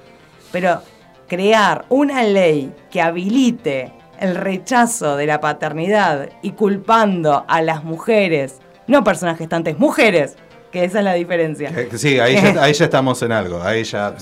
pero 0.53 0.83
crear 1.27 1.87
una 1.89 2.23
ley 2.23 2.71
que 2.91 3.01
habilite 3.01 3.93
el 4.21 4.35
rechazo 4.35 5.17
de 5.17 5.27
la 5.27 5.41
paternidad 5.41 6.29
y 6.43 6.53
culpando 6.53 7.45
a 7.49 7.63
las 7.63 7.83
mujeres, 7.83 8.61
no 8.87 9.03
personas 9.03 9.39
gestantes, 9.39 9.79
mujeres, 9.79 10.37
que 10.71 10.85
esa 10.85 10.99
es 10.99 11.05
la 11.05 11.15
diferencia. 11.15 11.73
Sí, 11.97 12.21
ahí 12.21 12.35
ya, 12.35 12.55
ahí 12.63 12.75
ya 12.75 12.85
estamos 12.85 13.23
en 13.23 13.33
algo. 13.33 13.63
Ahí 13.63 13.85
ya. 13.85 14.15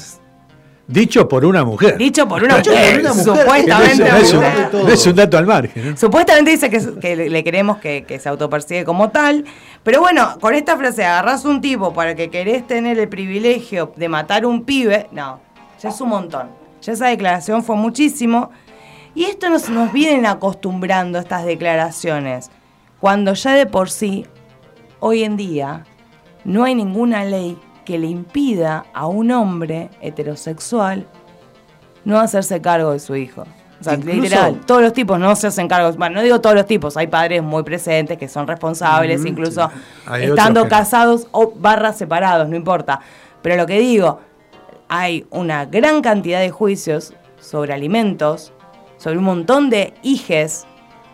Dicho 0.86 1.28
por 1.28 1.44
una 1.44 1.64
mujer. 1.64 1.96
Dicho 1.96 2.26
por 2.28 2.42
una 2.42 2.56
Dicho 2.56 2.72
mujer, 2.72 3.06
supuestamente 3.14 4.10
No 4.10 4.16
es, 4.16 4.32
un- 4.32 4.38
mujer. 4.40 4.68
no 4.72 4.88
es 4.88 5.06
un 5.06 5.14
dato 5.16 5.38
al 5.38 5.46
margen. 5.46 5.96
Supuestamente 5.96 6.50
dice 6.50 6.68
que, 6.70 6.98
que 7.00 7.16
le 7.16 7.30
le 7.30 7.44
queremos 7.44 7.78
que, 7.78 8.04
que 8.04 8.18
se 8.18 8.28
autopercibe 8.28 8.84
como 8.84 9.10
tal. 9.10 9.44
Pero 9.84 10.00
bueno, 10.00 10.36
con 10.40 10.54
esta 10.54 10.76
frase, 10.76 11.04
agarrás 11.04 11.44
un 11.44 11.60
tipo 11.60 11.92
para 11.94 12.14
que 12.14 12.30
querés 12.30 12.66
tener 12.66 12.98
el 12.98 13.08
privilegio 13.08 13.92
de 13.96 14.08
matar 14.08 14.44
un 14.44 14.64
pibe. 14.64 15.06
No, 15.12 15.40
ya 15.80 15.88
es 15.90 16.00
un 16.00 16.08
montón. 16.10 16.48
Ya 16.82 16.92
esa 16.92 17.06
declaración 17.06 17.62
fue 17.62 17.76
muchísimo. 17.76 18.50
Y 19.14 19.24
esto 19.24 19.48
nos, 19.50 19.68
nos 19.70 19.92
vienen 19.92 20.26
acostumbrando 20.26 21.18
estas 21.18 21.44
declaraciones. 21.44 22.50
Cuando 23.00 23.34
ya 23.34 23.52
de 23.52 23.66
por 23.66 23.88
sí, 23.88 24.26
hoy 25.00 25.22
en 25.22 25.36
día, 25.36 25.84
no 26.44 26.64
hay 26.64 26.74
ninguna 26.74 27.24
ley 27.24 27.56
que 27.84 27.98
le 27.98 28.06
impida 28.06 28.84
a 28.94 29.06
un 29.06 29.30
hombre 29.30 29.90
heterosexual 30.00 31.06
no 32.04 32.18
hacerse 32.20 32.60
cargo 32.60 32.92
de 32.92 32.98
su 33.00 33.14
hijo. 33.16 33.44
O 33.80 33.84
sea, 33.84 33.94
Incluso- 33.94 34.20
literal, 34.22 34.60
todos 34.66 34.80
los 34.82 34.92
tipos 34.92 35.18
no 35.18 35.34
se 35.34 35.48
hacen 35.48 35.66
cargo. 35.66 35.92
Bueno, 35.98 36.16
no 36.16 36.22
digo 36.22 36.40
todos 36.40 36.54
los 36.54 36.66
tipos, 36.66 36.96
hay 36.96 37.08
padres 37.08 37.42
muy 37.42 37.64
presentes 37.64 38.16
que 38.16 38.28
son 38.28 38.46
responsables, 38.46 39.20
Ujú, 39.20 39.28
incluso 39.28 39.68
sí. 39.70 40.22
Estando 40.24 40.68
casados 40.68 41.26
o 41.32 41.52
barras 41.56 41.98
separados, 41.98 42.48
no 42.48 42.54
importa. 42.56 43.00
Pero 43.42 43.56
lo 43.56 43.66
que 43.66 43.80
digo, 43.80 44.20
hay 44.88 45.26
una 45.30 45.64
gran 45.66 46.00
cantidad 46.00 46.38
de 46.40 46.50
juicios 46.50 47.12
sobre 47.40 47.72
alimentos, 47.72 48.52
sobre 48.98 49.18
un 49.18 49.24
montón 49.24 49.68
de 49.68 49.94
hijes 50.02 50.64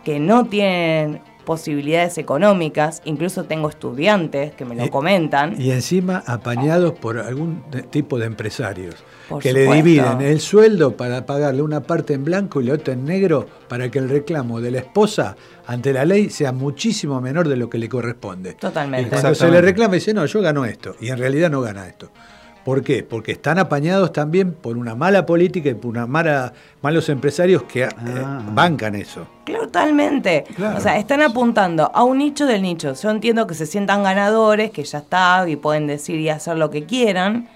que 0.04 0.20
no 0.20 0.44
tienen 0.44 1.22
posibilidades 1.48 2.18
económicas, 2.18 3.00
incluso 3.06 3.44
tengo 3.44 3.70
estudiantes 3.70 4.52
que 4.54 4.66
me 4.66 4.74
lo 4.74 4.84
Y- 4.84 4.90
comentan. 4.90 5.58
Y 5.58 5.70
encima 5.70 6.22
apañados 6.26 6.92
por 6.92 7.18
algún 7.18 7.62
tipo 7.90 8.18
de 8.18 8.26
empresarios 8.26 8.96
Por 9.30 9.42
que 9.42 9.54
le 9.54 9.64
dividen 9.72 10.20
el 10.20 10.40
sueldo 10.40 10.94
para 10.94 11.24
pagarle 11.24 11.62
una 11.62 11.80
parte 11.80 12.12
en 12.12 12.24
blanco 12.24 12.60
y 12.60 12.64
la 12.66 12.74
otra 12.74 12.92
en 12.92 13.06
negro 13.06 13.46
para 13.66 13.90
que 13.90 13.98
el 13.98 14.10
reclamo 14.10 14.60
de 14.60 14.72
la 14.72 14.78
esposa 14.80 15.36
ante 15.66 15.94
la 15.94 16.04
ley 16.04 16.28
sea 16.28 16.52
muchísimo 16.52 17.18
menor 17.22 17.48
de 17.48 17.56
lo 17.56 17.70
que 17.70 17.78
le 17.78 17.88
corresponde. 17.88 18.52
Totalmente. 18.52 19.06
Y 19.06 19.10
cuando 19.10 19.34
se 19.34 19.50
le 19.50 19.62
reclama 19.62 19.94
dice, 19.94 20.12
no, 20.12 20.26
yo 20.26 20.42
gano 20.42 20.66
esto. 20.66 20.96
Y 21.00 21.08
en 21.08 21.16
realidad 21.16 21.48
no 21.50 21.62
gana 21.62 21.88
esto. 21.88 22.10
¿Por 22.68 22.82
qué? 22.82 23.02
Porque 23.02 23.32
están 23.32 23.58
apañados 23.58 24.12
también 24.12 24.52
por 24.52 24.76
una 24.76 24.94
mala 24.94 25.24
política 25.24 25.70
y 25.70 25.74
por 25.74 25.90
una 25.90 26.06
mala, 26.06 26.52
malos 26.82 27.08
empresarios 27.08 27.62
que 27.62 27.84
eh, 27.84 27.88
bancan 28.52 28.94
eso. 28.94 29.26
Totalmente. 29.46 30.44
Claro. 30.54 30.76
O 30.76 30.80
sea, 30.82 30.98
están 30.98 31.22
apuntando 31.22 31.90
a 31.94 32.04
un 32.04 32.18
nicho 32.18 32.44
del 32.44 32.60
nicho. 32.60 32.92
Yo 32.92 33.08
entiendo 33.08 33.46
que 33.46 33.54
se 33.54 33.64
sientan 33.64 34.02
ganadores, 34.02 34.70
que 34.70 34.84
ya 34.84 34.98
está, 34.98 35.48
y 35.48 35.56
pueden 35.56 35.86
decir 35.86 36.20
y 36.20 36.28
hacer 36.28 36.58
lo 36.58 36.68
que 36.68 36.84
quieran, 36.84 37.48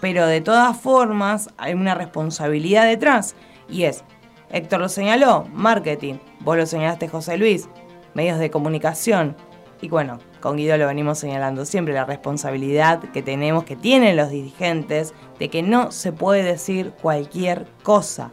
pero 0.00 0.26
de 0.26 0.40
todas 0.40 0.76
formas 0.76 1.50
hay 1.56 1.74
una 1.74 1.94
responsabilidad 1.94 2.84
detrás. 2.86 3.36
Y 3.68 3.84
es, 3.84 4.02
Héctor 4.50 4.80
lo 4.80 4.88
señaló, 4.88 5.46
marketing. 5.52 6.14
Vos 6.40 6.56
lo 6.56 6.66
señalaste, 6.66 7.06
José 7.06 7.38
Luis, 7.38 7.68
medios 8.14 8.40
de 8.40 8.50
comunicación. 8.50 9.36
Y 9.82 9.88
bueno, 9.88 10.20
con 10.40 10.56
Guido 10.56 10.76
lo 10.78 10.86
venimos 10.86 11.18
señalando 11.18 11.64
siempre, 11.64 11.92
la 11.92 12.04
responsabilidad 12.04 13.00
que 13.12 13.20
tenemos, 13.20 13.64
que 13.64 13.74
tienen 13.76 14.16
los 14.16 14.30
dirigentes, 14.30 15.12
de 15.40 15.50
que 15.50 15.62
no 15.62 15.90
se 15.90 16.12
puede 16.12 16.44
decir 16.44 16.92
cualquier 17.02 17.66
cosa. 17.82 18.30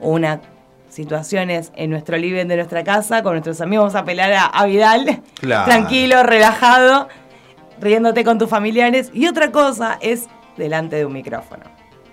Una 0.00 0.40
situaciones 0.88 1.72
en 1.76 1.90
nuestro 1.90 2.16
living 2.16 2.46
de 2.46 2.56
nuestra 2.56 2.82
casa, 2.82 3.22
con 3.22 3.32
nuestros 3.32 3.60
amigos, 3.60 3.92
vamos 3.92 3.94
a 3.96 3.98
apelar 3.98 4.32
a, 4.32 4.46
a 4.46 4.64
Vidal, 4.64 5.22
Claro. 5.38 5.66
tranquilo, 5.66 6.22
relajado, 6.22 7.08
riéndote 7.78 8.24
con 8.24 8.38
tus 8.38 8.48
familiares. 8.48 9.10
Y 9.12 9.26
otra 9.26 9.52
cosa 9.52 9.98
es 10.00 10.28
delante 10.56 10.96
de 10.96 11.04
un 11.04 11.12
micrófono, 11.12 11.64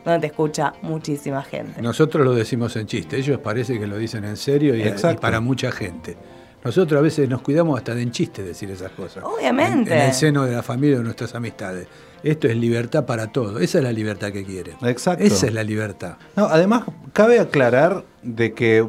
donde 0.04 0.20
te 0.20 0.28
escucha 0.28 0.74
muchísima 0.82 1.42
gente. 1.44 1.82
Nosotros 1.82 2.26
lo 2.26 2.34
decimos 2.34 2.76
en 2.76 2.86
chiste, 2.88 3.16
ellos 3.16 3.40
parece 3.40 3.80
que 3.80 3.88
lo 3.88 3.98
dicen 3.98 4.26
en 4.26 4.36
serio 4.36 4.76
y 4.76 4.84
para 5.22 5.40
mucha 5.40 5.72
gente. 5.72 6.18
Nosotros 6.64 6.98
a 6.98 7.02
veces 7.02 7.28
nos 7.28 7.42
cuidamos 7.42 7.78
hasta 7.78 7.94
de 7.94 8.02
en 8.02 8.12
chiste 8.12 8.42
decir 8.42 8.72
esas 8.72 8.92
cosas. 8.92 9.24
Obviamente. 9.24 9.94
En, 9.94 10.00
en 10.00 10.08
el 10.08 10.14
seno 10.14 10.44
de 10.44 10.56
la 10.56 10.64
familia 10.64 10.96
o 10.96 11.00
de 11.00 11.04
nuestras 11.04 11.36
amistades. 11.36 11.88
Esto 12.24 12.48
es 12.48 12.56
libertad 12.56 13.06
para 13.06 13.28
todo. 13.28 13.60
Esa 13.60 13.80
es 13.80 13.84
la 13.84 13.92
libertad 13.92 14.32
que 14.32 14.46
quieren. 14.46 14.78
Exacto. 14.82 15.24
Esa 15.24 15.48
es 15.48 15.54
la 15.54 15.64
libertad. 15.64 16.16
No, 16.38 16.46
además, 16.46 16.84
cabe 17.12 17.40
aclarar 17.40 18.06
de 18.22 18.54
que. 18.54 18.88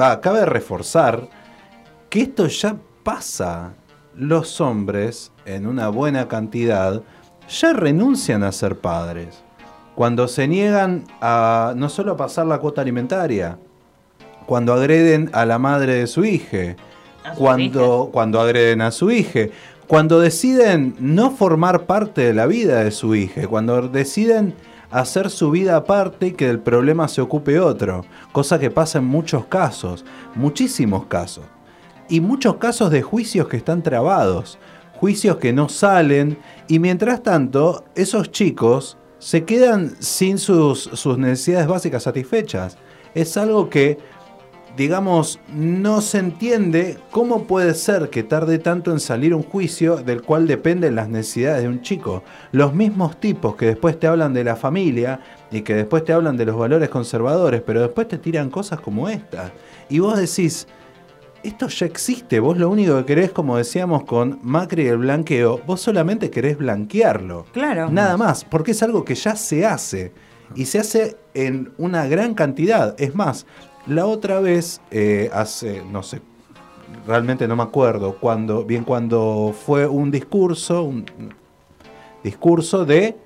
Va, 0.00 0.20
cabe 0.20 0.44
reforzar 0.44 1.28
que 2.08 2.22
esto 2.22 2.46
ya 2.46 2.76
pasa. 3.02 3.74
Los 4.14 4.62
hombres, 4.62 5.30
en 5.44 5.66
una 5.66 5.88
buena 5.88 6.26
cantidad, 6.26 7.02
ya 7.48 7.72
renuncian 7.74 8.44
a 8.44 8.52
ser 8.52 8.78
padres. 8.78 9.42
Cuando 9.94 10.26
se 10.28 10.48
niegan 10.48 11.04
a 11.20 11.74
no 11.76 11.88
solo 11.88 12.12
a 12.12 12.16
pasar 12.16 12.46
la 12.46 12.58
cuota 12.58 12.80
alimentaria, 12.80 13.58
cuando 14.46 14.72
agreden 14.72 15.28
a 15.32 15.44
la 15.44 15.58
madre 15.58 15.94
de 15.94 16.06
su 16.06 16.24
hija, 16.24 16.76
cuando, 17.34 18.10
cuando 18.12 18.40
agreden 18.40 18.80
a 18.80 18.90
su 18.90 19.10
hija, 19.10 19.40
cuando 19.86 20.20
deciden 20.20 20.96
no 20.98 21.30
formar 21.30 21.84
parte 21.84 22.22
de 22.22 22.34
la 22.34 22.46
vida 22.46 22.82
de 22.82 22.90
su 22.90 23.14
hija, 23.14 23.46
cuando 23.46 23.88
deciden 23.88 24.54
hacer 24.90 25.30
su 25.30 25.50
vida 25.50 25.76
aparte 25.76 26.28
y 26.28 26.32
que 26.32 26.46
del 26.46 26.60
problema 26.60 27.08
se 27.08 27.20
ocupe 27.20 27.58
otro, 27.60 28.04
cosa 28.32 28.58
que 28.58 28.70
pasa 28.70 28.98
en 28.98 29.04
muchos 29.04 29.46
casos, 29.46 30.04
muchísimos 30.34 31.06
casos, 31.06 31.44
y 32.08 32.20
muchos 32.20 32.56
casos 32.56 32.90
de 32.90 33.02
juicios 33.02 33.48
que 33.48 33.56
están 33.56 33.82
trabados, 33.82 34.58
juicios 34.94 35.36
que 35.36 35.52
no 35.52 35.68
salen, 35.68 36.38
y 36.68 36.78
mientras 36.78 37.22
tanto, 37.22 37.84
esos 37.94 38.30
chicos 38.30 38.96
se 39.18 39.44
quedan 39.44 39.96
sin 40.00 40.38
sus, 40.38 40.90
sus 40.92 41.18
necesidades 41.18 41.66
básicas 41.66 42.02
satisfechas. 42.02 42.76
Es 43.14 43.36
algo 43.36 43.70
que 43.70 43.98
digamos, 44.76 45.40
no 45.52 46.00
se 46.00 46.18
entiende 46.18 46.98
cómo 47.10 47.44
puede 47.44 47.74
ser 47.74 48.10
que 48.10 48.22
tarde 48.22 48.58
tanto 48.58 48.92
en 48.92 49.00
salir 49.00 49.34
un 49.34 49.42
juicio 49.42 49.96
del 49.96 50.22
cual 50.22 50.46
dependen 50.46 50.94
las 50.94 51.08
necesidades 51.08 51.62
de 51.62 51.68
un 51.68 51.80
chico. 51.80 52.22
Los 52.52 52.74
mismos 52.74 53.18
tipos 53.18 53.56
que 53.56 53.66
después 53.66 53.98
te 53.98 54.06
hablan 54.06 54.34
de 54.34 54.44
la 54.44 54.56
familia 54.56 55.20
y 55.50 55.62
que 55.62 55.74
después 55.74 56.04
te 56.04 56.12
hablan 56.12 56.36
de 56.36 56.44
los 56.44 56.56
valores 56.56 56.88
conservadores, 56.90 57.62
pero 57.62 57.80
después 57.80 58.06
te 58.08 58.18
tiran 58.18 58.50
cosas 58.50 58.80
como 58.80 59.08
esta. 59.08 59.52
Y 59.88 60.00
vos 60.00 60.18
decís, 60.18 60.66
esto 61.42 61.68
ya 61.68 61.86
existe, 61.86 62.40
vos 62.40 62.58
lo 62.58 62.68
único 62.68 62.96
que 62.98 63.04
querés, 63.04 63.30
como 63.30 63.56
decíamos 63.56 64.04
con 64.04 64.40
Macri 64.42 64.84
y 64.84 64.88
el 64.88 64.98
blanqueo, 64.98 65.60
vos 65.66 65.80
solamente 65.80 66.30
querés 66.30 66.58
blanquearlo. 66.58 67.46
Claro. 67.52 67.88
Nada 67.90 68.16
más, 68.16 68.44
porque 68.44 68.72
es 68.72 68.82
algo 68.82 69.04
que 69.04 69.14
ya 69.14 69.36
se 69.36 69.64
hace. 69.64 70.12
Y 70.54 70.66
se 70.66 70.78
hace 70.78 71.16
en 71.34 71.72
una 71.76 72.06
gran 72.06 72.34
cantidad. 72.34 72.94
Es 72.98 73.14
más, 73.14 73.46
la 73.86 74.06
otra 74.06 74.40
vez, 74.40 74.80
eh, 74.90 75.30
hace, 75.32 75.82
no 75.84 76.02
sé, 76.02 76.20
realmente 77.06 77.46
no 77.46 77.56
me 77.56 77.62
acuerdo, 77.62 78.16
cuando, 78.18 78.64
bien 78.64 78.84
cuando 78.84 79.54
fue 79.66 79.86
un 79.86 80.10
discurso, 80.10 80.82
un 80.82 81.04
discurso 82.22 82.84
de 82.84 83.16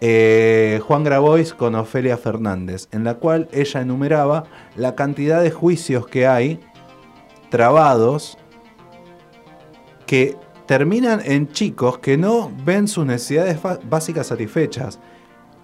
eh, 0.00 0.80
Juan 0.86 1.04
Grabois 1.04 1.52
con 1.52 1.74
Ofelia 1.74 2.16
Fernández, 2.16 2.88
en 2.90 3.04
la 3.04 3.14
cual 3.14 3.48
ella 3.52 3.82
enumeraba 3.82 4.44
la 4.74 4.94
cantidad 4.94 5.42
de 5.42 5.50
juicios 5.50 6.06
que 6.06 6.26
hay 6.26 6.58
trabados 7.50 8.38
que 10.06 10.36
terminan 10.64 11.20
en 11.24 11.48
chicos 11.48 11.98
que 11.98 12.16
no 12.16 12.50
ven 12.64 12.88
sus 12.88 13.04
necesidades 13.04 13.58
básicas 13.84 14.28
satisfechas. 14.28 14.98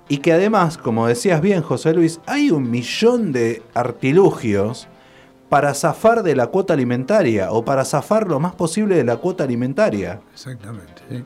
Y 0.08 0.18
que 0.18 0.32
además, 0.32 0.78
como 0.78 1.06
decías 1.06 1.40
bien, 1.40 1.62
José 1.62 1.92
Luis, 1.92 2.20
hay 2.26 2.50
un 2.50 2.70
millón 2.70 3.32
de 3.32 3.62
artilugios 3.74 4.86
para 5.48 5.74
zafar 5.74 6.22
de 6.22 6.36
la 6.36 6.46
cuota 6.48 6.74
alimentaria 6.74 7.50
o 7.52 7.64
para 7.64 7.84
zafar 7.84 8.26
lo 8.28 8.38
más 8.40 8.54
posible 8.54 8.96
de 8.96 9.04
la 9.04 9.16
cuota 9.16 9.44
alimentaria. 9.44 10.20
Exactamente. 10.32 11.02
sí. 11.10 11.24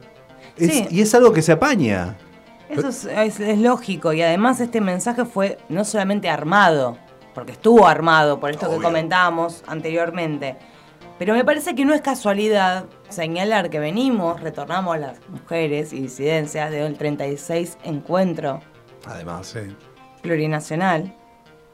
Es- 0.57 0.73
Sí. 0.73 0.87
Y 0.91 1.01
es 1.01 1.15
algo 1.15 1.33
que 1.33 1.41
se 1.43 1.53
apaña. 1.53 2.17
Eso 2.69 2.89
es, 2.89 3.05
es- 3.07 3.41
es 3.41 3.59
lógico 3.59 4.13
y 4.13 4.23
además 4.23 4.61
este 4.61 4.81
mensaje 4.81 5.25
fue 5.25 5.59
no 5.69 5.85
solamente 5.85 6.29
armado, 6.29 6.99
porque 7.35 7.53
estuvo 7.53 7.87
armado 7.87 8.41
por 8.41 8.51
esto 8.51 8.69
que 8.71 8.77
comentábamos 8.83 9.63
anteriormente, 9.67 10.57
pero 11.19 11.35
me 11.35 11.45
parece 11.45 11.75
que 11.75 11.85
no 11.85 11.95
es 11.95 12.01
casualidad 12.03 12.85
señalar 13.11 13.71
que 13.71 13.79
venimos, 13.79 14.41
retornamos 14.41 14.99
las 14.99 15.19
mujeres 15.29 15.93
y 15.93 16.01
disidencias 16.03 16.71
del 16.71 16.97
36 16.97 17.79
encuentro 17.85 18.61
Además, 19.07 19.47
sí. 19.49 19.61
plurinacional. 20.23 21.15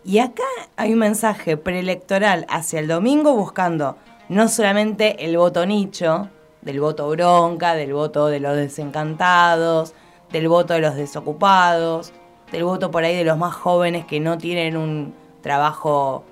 Y 0.04 0.18
acá 0.20 0.44
hay 0.76 0.92
un 0.92 1.00
mensaje 1.00 1.56
preelectoral 1.56 2.46
hacia 2.48 2.80
el 2.80 2.86
domingo 2.88 3.34
buscando 3.34 3.96
no 4.28 4.48
solamente 4.48 5.24
el 5.24 5.36
voto 5.36 5.66
nicho, 5.66 6.28
del 6.62 6.80
voto 6.80 7.08
bronca, 7.10 7.74
del 7.74 7.92
voto 7.92 8.26
de 8.28 8.40
los 8.40 8.56
desencantados, 8.56 9.94
del 10.32 10.48
voto 10.48 10.74
de 10.74 10.80
los 10.80 10.94
desocupados, 10.96 12.12
del 12.50 12.64
voto 12.64 12.90
por 12.90 13.04
ahí 13.04 13.16
de 13.16 13.24
los 13.24 13.36
más 13.38 13.54
jóvenes 13.54 14.04
que 14.06 14.18
no 14.20 14.38
tienen 14.38 14.76
un 14.76 15.14
trabajo 15.42 16.24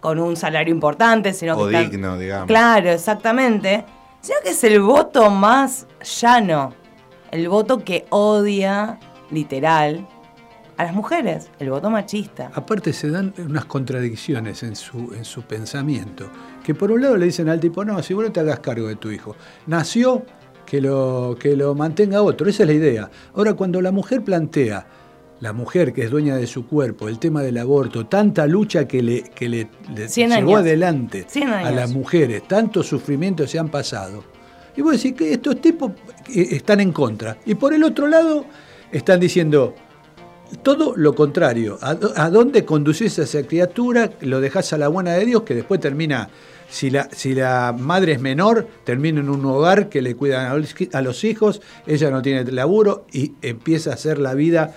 con 0.00 0.18
un 0.18 0.36
salario 0.36 0.72
importante, 0.74 1.32
sino 1.32 1.54
O 1.56 1.66
que 1.68 1.74
están- 1.76 1.90
digno, 1.90 2.18
digamos. 2.18 2.46
Claro, 2.46 2.90
exactamente. 2.90 3.84
Sino 4.22 4.38
que 4.44 4.50
es 4.50 4.64
el 4.64 4.80
voto 4.80 5.30
más 5.30 5.86
llano, 6.20 6.72
el 7.32 7.48
voto 7.48 7.84
que 7.84 8.06
odia, 8.10 9.00
literal, 9.32 10.06
a 10.76 10.84
las 10.84 10.94
mujeres, 10.94 11.50
el 11.58 11.70
voto 11.70 11.90
machista. 11.90 12.50
Aparte 12.54 12.92
se 12.92 13.10
dan 13.10 13.34
unas 13.36 13.64
contradicciones 13.64 14.62
en 14.62 14.76
su, 14.76 15.12
en 15.14 15.24
su 15.24 15.42
pensamiento. 15.42 16.30
Que 16.64 16.72
por 16.72 16.92
un 16.92 17.02
lado 17.02 17.16
le 17.16 17.26
dicen 17.26 17.48
al 17.48 17.58
tipo, 17.58 17.84
no, 17.84 18.00
si 18.00 18.14
vos 18.14 18.24
no 18.24 18.32
te 18.32 18.38
hagas 18.38 18.60
cargo 18.60 18.86
de 18.86 18.94
tu 18.94 19.10
hijo. 19.10 19.34
Nació, 19.66 20.24
que 20.64 20.80
lo, 20.80 21.36
que 21.38 21.56
lo 21.56 21.74
mantenga 21.74 22.22
otro. 22.22 22.48
Esa 22.48 22.62
es 22.62 22.68
la 22.68 22.74
idea. 22.74 23.10
Ahora, 23.34 23.54
cuando 23.54 23.82
la 23.82 23.90
mujer 23.90 24.22
plantea, 24.22 24.86
la 25.42 25.52
mujer 25.52 25.92
que 25.92 26.04
es 26.04 26.10
dueña 26.10 26.36
de 26.36 26.46
su 26.46 26.66
cuerpo, 26.68 27.08
el 27.08 27.18
tema 27.18 27.42
del 27.42 27.58
aborto, 27.58 28.06
tanta 28.06 28.46
lucha 28.46 28.86
que 28.86 29.02
le, 29.02 29.22
que 29.24 29.48
le, 29.48 29.68
le 29.92 30.08
Cien 30.08 30.30
llevó 30.30 30.50
años. 30.56 30.60
adelante 30.60 31.26
a 31.64 31.70
las 31.72 31.90
mujeres, 31.92 32.46
tantos 32.46 32.86
sufrimientos 32.86 33.50
se 33.50 33.58
han 33.58 33.68
pasado. 33.68 34.22
Y 34.76 34.82
vos 34.82 34.92
decís 34.92 35.14
que 35.14 35.32
estos 35.32 35.60
tipos 35.60 35.90
eh, 36.32 36.46
están 36.52 36.78
en 36.80 36.92
contra. 36.92 37.38
Y 37.44 37.56
por 37.56 37.74
el 37.74 37.82
otro 37.82 38.06
lado, 38.06 38.46
están 38.92 39.18
diciendo, 39.18 39.74
todo 40.62 40.94
lo 40.96 41.12
contrario. 41.14 41.76
¿A, 41.82 41.94
dó- 41.96 42.12
a 42.14 42.30
dónde 42.30 42.64
conducís 42.64 43.18
a 43.18 43.24
esa 43.24 43.42
criatura? 43.42 44.10
Lo 44.20 44.40
dejás 44.40 44.72
a 44.72 44.78
la 44.78 44.86
buena 44.86 45.12
de 45.14 45.24
Dios, 45.26 45.42
que 45.42 45.56
después 45.56 45.80
termina, 45.80 46.28
si 46.70 46.88
la, 46.88 47.08
si 47.10 47.34
la 47.34 47.74
madre 47.76 48.12
es 48.12 48.20
menor, 48.20 48.68
termina 48.84 49.18
en 49.18 49.28
un 49.28 49.44
hogar 49.44 49.88
que 49.88 50.02
le 50.02 50.14
cuidan 50.14 50.46
a 50.52 50.54
los, 50.54 50.72
a 50.92 51.02
los 51.02 51.24
hijos, 51.24 51.60
ella 51.86 52.10
no 52.12 52.22
tiene 52.22 52.44
laburo 52.52 53.06
y 53.12 53.32
empieza 53.42 53.90
a 53.90 53.94
hacer 53.94 54.18
la 54.18 54.34
vida 54.34 54.72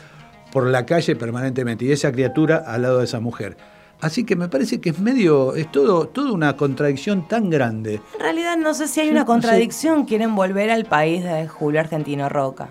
por 0.55 0.67
la 0.67 0.85
calle 0.85 1.17
permanentemente. 1.17 1.83
Y 1.83 1.91
esa 1.91 2.13
criatura 2.13 2.63
al 2.65 2.83
lado 2.83 2.99
de 2.99 3.03
esa 3.03 3.19
mujer. 3.19 3.57
Así 3.99 4.23
que 4.23 4.37
me 4.37 4.47
parece 4.47 4.79
que 4.79 4.91
es 4.91 4.99
medio, 4.99 5.53
es 5.53 5.69
todo, 5.69 6.07
toda 6.07 6.31
una 6.31 6.55
contradicción 6.55 7.27
tan 7.27 7.49
grande. 7.49 7.95
En 8.13 8.19
realidad 8.21 8.55
no 8.55 8.73
sé 8.73 8.87
si 8.87 9.01
hay 9.01 9.07
Sí, 9.07 9.11
una 9.11 9.23
sí. 9.23 9.25
contradicción, 9.25 10.05
quieren 10.05 10.33
volver 10.33 10.71
al 10.71 10.85
país 10.85 11.25
de 11.25 11.45
Julio 11.49 11.81
Argentino 11.81 12.29
Roca. 12.29 12.69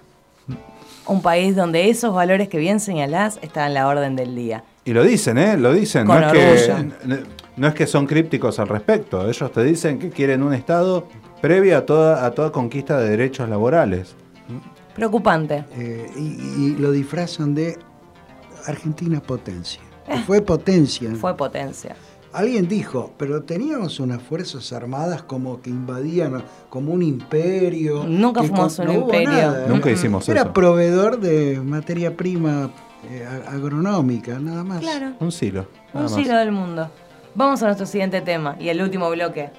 Un 1.06 1.20
país 1.20 1.54
donde 1.56 1.90
esos 1.90 2.14
valores 2.14 2.48
que 2.48 2.56
bien 2.56 2.80
señalás 2.80 3.38
están 3.42 3.66
en 3.68 3.74
la 3.74 3.86
orden 3.86 4.16
del 4.16 4.34
día. 4.34 4.64
Y 4.86 4.94
lo 4.94 5.04
dicen, 5.04 5.36
¿eh? 5.36 5.58
Lo 5.58 5.74
dicen. 5.74 6.06
Con 6.06 6.22
no, 6.22 6.32
es 6.32 6.66
que, 6.66 7.22
no 7.58 7.68
es 7.68 7.74
que 7.74 7.86
son 7.86 8.06
crípticos 8.06 8.58
al 8.60 8.68
respecto. 8.68 9.28
Ellos 9.28 9.52
te 9.52 9.62
dicen 9.62 9.98
que 9.98 10.08
quieren 10.08 10.42
un 10.42 10.54
Estado 10.54 11.06
previo 11.42 11.76
a 11.76 11.84
toda, 11.84 12.24
a 12.24 12.30
toda 12.30 12.50
conquista 12.50 12.98
de 12.98 13.10
derechos 13.10 13.46
laborales. 13.50 14.16
Preocupante. 14.94 15.64
Eh, 15.76 16.10
y, 16.16 16.20
y 16.20 16.76
lo 16.78 16.90
disfrazan 16.92 17.54
de 17.54 17.78
Argentina 18.66 19.20
potencia. 19.20 19.80
Y 20.14 20.18
fue 20.20 20.40
potencia. 20.40 21.10
Fue 21.16 21.36
potencia. 21.36 21.96
Alguien 22.32 22.66
dijo, 22.66 23.12
pero 23.16 23.42
teníamos 23.44 24.00
unas 24.00 24.20
fuerzas 24.20 24.72
armadas 24.72 25.22
como 25.22 25.60
que 25.62 25.70
invadían, 25.70 26.42
como 26.68 26.92
un 26.92 27.02
imperio. 27.02 28.04
Nunca 28.04 28.40
que 28.42 28.48
fuimos 28.48 28.76
con- 28.76 28.88
un 28.88 28.94
no 28.94 29.00
imperio. 29.02 29.28
nada, 29.30 29.66
Nunca 29.68 29.88
era- 29.88 29.98
hicimos 29.98 30.28
Era 30.28 30.42
eso. 30.42 30.52
proveedor 30.52 31.20
de 31.20 31.60
materia 31.60 32.16
prima 32.16 32.70
eh, 33.08 33.24
agronómica, 33.48 34.38
nada 34.40 34.64
más. 34.64 34.80
Claro. 34.80 35.12
Un 35.20 35.30
silo. 35.30 35.68
Un 35.92 36.08
siglo 36.08 36.36
del 36.36 36.50
mundo. 36.52 36.90
Vamos 37.36 37.62
a 37.62 37.66
nuestro 37.66 37.86
siguiente 37.86 38.20
tema 38.20 38.56
y 38.58 38.68
el 38.68 38.80
último 38.82 39.08
bloque. 39.10 39.50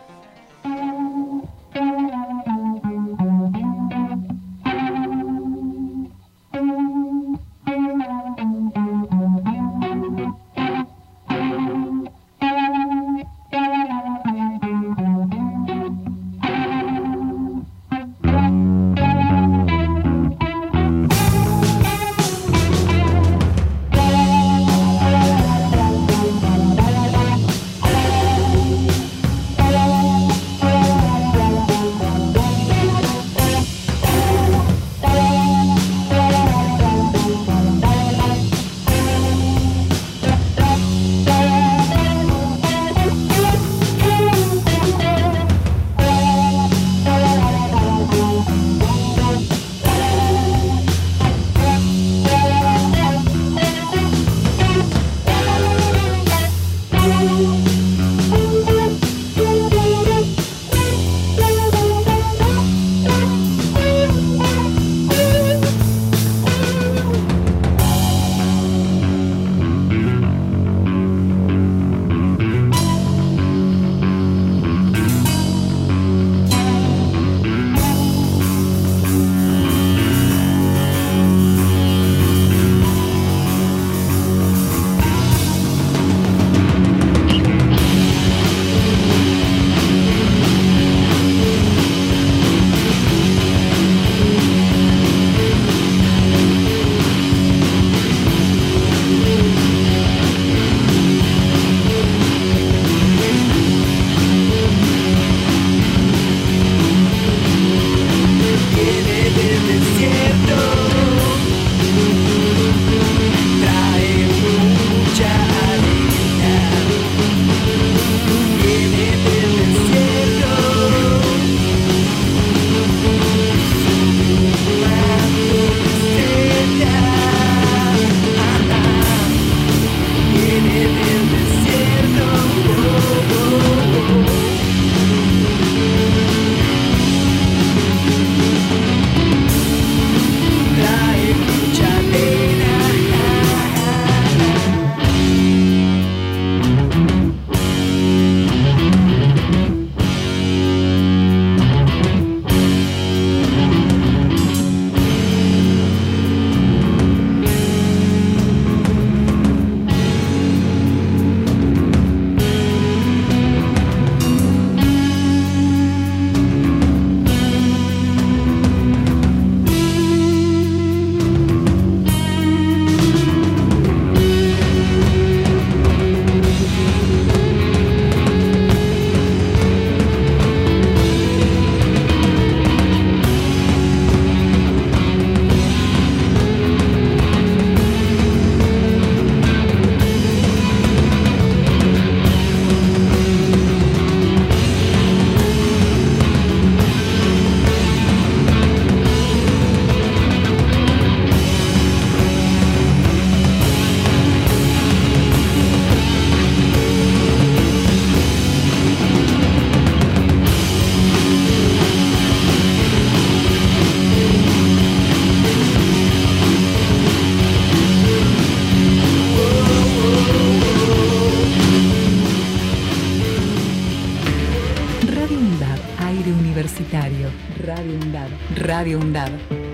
Universitario. 226.66 227.30
Radio 227.64 227.94
UNDAD. 228.02 228.28
Radio 228.56 228.98
UNDAD. 228.98 229.30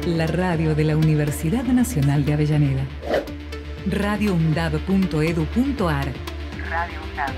La 0.08 0.28
radio 0.28 0.76
de 0.76 0.84
la 0.84 0.98
Universidad 0.98 1.64
Nacional 1.64 2.26
de 2.26 2.34
Avellaneda. 2.34 2.84
radioundad.edu.ar 3.90 6.08
Radio 6.70 7.00
UNDAD. 7.10 7.32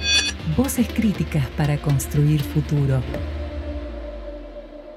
Voces 0.57 0.87
críticas 0.87 1.45
para 1.55 1.77
construir 1.77 2.41
futuro. 2.41 3.03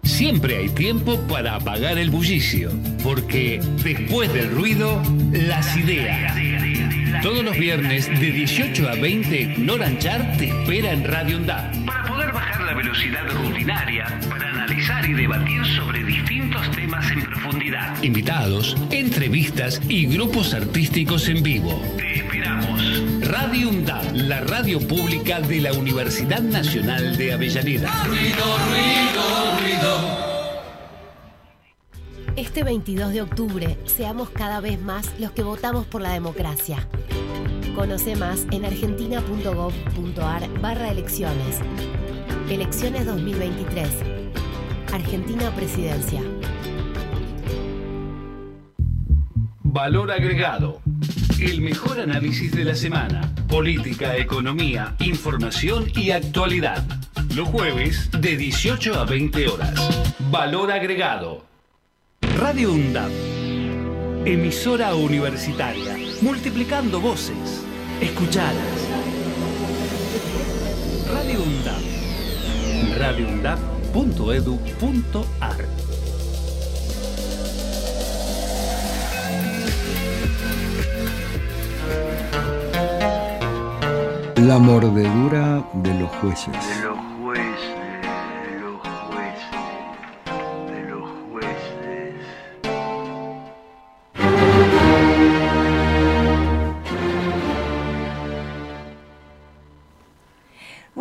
Siempre 0.05 0.57
hay 0.57 0.71
tiempo 0.71 1.21
para 1.29 1.57
apagar 1.57 1.99
el 1.99 2.09
bullicio, 2.09 2.71
porque 3.03 3.61
después 3.85 4.33
del 4.33 4.53
ruido, 4.53 5.03
las 5.33 5.77
ideas. 5.77 6.33
Todos 7.23 7.45
los 7.45 7.59
viernes 7.59 8.09
de 8.09 8.31
18 8.31 8.89
a 8.89 8.95
20, 8.95 9.57
Noranchar 9.59 10.35
te 10.39 10.47
espera 10.47 10.93
en 10.93 11.05
Radio 11.05 11.37
Undad. 11.37 11.71
Para 11.85 12.05
poder 12.05 12.33
bajar 12.33 12.63
la 12.63 12.73
velocidad 12.75 13.29
rutinaria, 13.29 14.19
para 14.29 14.46
y 15.07 15.13
debatir 15.13 15.65
sobre 15.65 16.03
distintos 16.03 16.69
temas 16.73 17.11
en 17.13 17.23
profundidad. 17.23 18.03
Invitados, 18.03 18.77
entrevistas 18.91 19.81
y 19.89 20.07
grupos 20.07 20.53
artísticos 20.53 21.29
en 21.29 21.43
vivo. 21.43 21.81
Te 21.97 22.17
esperamos. 22.17 23.03
Radio 23.23 23.69
Undad, 23.69 24.03
la 24.15 24.41
radio 24.41 24.81
pública 24.81 25.41
de 25.41 25.61
la 25.61 25.73
Universidad 25.73 26.41
Nacional 26.41 27.17
de 27.17 27.33
Avellaneda. 27.33 27.93
Este 32.37 32.65
22 32.65 33.13
de 33.13 33.23
octubre, 33.23 33.79
seamos 33.85 34.31
cada 34.31 34.61
vez 34.61 34.81
más 34.81 35.13
los 35.21 35.31
que 35.31 35.43
votamos 35.43 35.87
por 35.87 36.03
la 36.03 36.13
democracia. 36.13 36.89
Conoce 37.77 38.17
más 38.17 38.47
en 38.51 38.65
argentina.gov.ar 38.65 40.61
barra 40.61 40.91
elecciones. 40.91 41.61
Elecciones 42.51 43.07
2023. 43.07 44.16
Argentina 44.97 45.55
Presidencia. 45.55 46.23
Valor 49.63 50.11
agregado. 50.11 50.81
El 51.39 51.61
mejor 51.61 52.01
análisis 52.01 52.51
de 52.53 52.65
la 52.65 52.75
semana. 52.75 53.31
Política, 53.47 54.17
economía, 54.17 54.97
información 55.01 55.93
y 55.95 56.13
actualidad. 56.13 56.83
Los 57.35 57.47
jueves 57.49 58.11
de 58.11 58.39
18 58.39 58.99
a 58.99 59.05
20 59.05 59.49
horas. 59.49 60.15
Valor 60.31 60.73
agregado. 60.73 61.45
Radio 62.39 62.73
UNDAP. 62.73 63.11
Emisora 64.25 64.95
universitaria. 64.95 65.95
Multiplicando 66.23 67.03
voces. 67.03 67.67
Escuchadas. 68.01 68.89
Radio 71.13 71.43
UNDAP. 73.29 73.76
radioundap.edu.ar 73.95 75.67
La 84.37 84.59
mordedura. 84.59 85.65
De 85.73 85.93
los 85.95 86.11
jueces, 86.17 86.55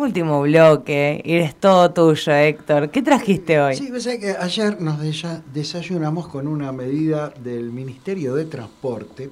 Último 0.06 0.40
bloque, 0.42 1.20
y 1.24 1.34
es 1.34 1.56
todo 1.56 1.90
tuyo, 1.90 2.32
Héctor. 2.32 2.90
¿Qué 2.90 3.02
trajiste 3.02 3.60
hoy? 3.60 3.74
Sí, 3.74 3.90
que 4.20 4.36
ayer 4.38 4.80
nos 4.80 5.00
desa- 5.00 5.42
desayunamos 5.52 6.28
con 6.28 6.46
una 6.46 6.70
medida 6.70 7.30
del 7.42 7.72
Ministerio 7.72 8.36
de 8.36 8.44
Transporte 8.44 9.30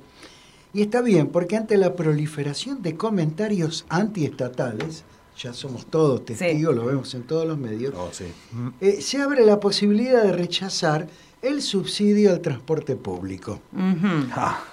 y 0.72 0.82
está 0.82 1.00
bien, 1.00 1.28
porque 1.28 1.56
ante 1.56 1.76
la 1.76 1.94
proliferación 1.94 2.82
de 2.82 2.96
comentarios 2.96 3.86
antiestatales, 3.88 5.04
ya 5.38 5.52
somos 5.52 5.86
todos 5.86 6.24
testigos, 6.24 6.74
lo 6.74 6.86
vemos 6.86 7.14
en 7.14 7.22
todos 7.22 7.46
los 7.46 7.56
medios, 7.56 7.94
eh, 8.80 9.00
se 9.00 9.18
abre 9.22 9.46
la 9.46 9.60
posibilidad 9.60 10.24
de 10.24 10.32
rechazar 10.32 11.06
el 11.40 11.62
subsidio 11.62 12.30
al 12.32 12.40
transporte 12.40 12.96
público. 12.96 13.60
Ujú. 13.72 14.26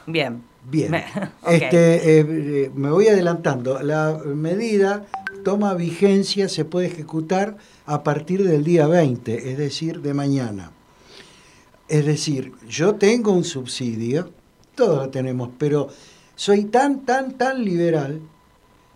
Bien. 0.08 0.41
Bien. 0.68 0.91
Me-. 0.91 1.06
Este, 1.47 2.20
eh, 2.20 2.26
eh, 2.28 2.72
me 2.76 2.89
voy 2.91 3.08
adelantando. 3.08 3.82
La 3.82 4.20
medida 4.26 5.06
toma 5.44 5.74
vigencia, 5.74 6.50
se 6.50 6.66
puede 6.66 6.88
ejecutar 6.88 7.58
a 7.86 8.04
partir 8.04 8.44
del 8.48 8.64
día 8.64 8.88
20, 8.88 9.52
es 9.52 9.58
decir, 9.58 10.02
de 10.02 10.14
mañana. 10.14 10.72
Es 11.88 12.06
decir, 12.06 12.54
yo 12.70 12.96
tengo 12.96 13.32
un 13.34 13.44
subsidio, 13.44 14.32
todos 14.76 14.98
lo 15.06 15.10
tenemos, 15.10 15.50
pero 15.58 15.89
soy 16.36 16.66
tan, 16.66 17.02
tan, 17.02 17.38
tan 17.38 17.64
liberal 17.66 18.22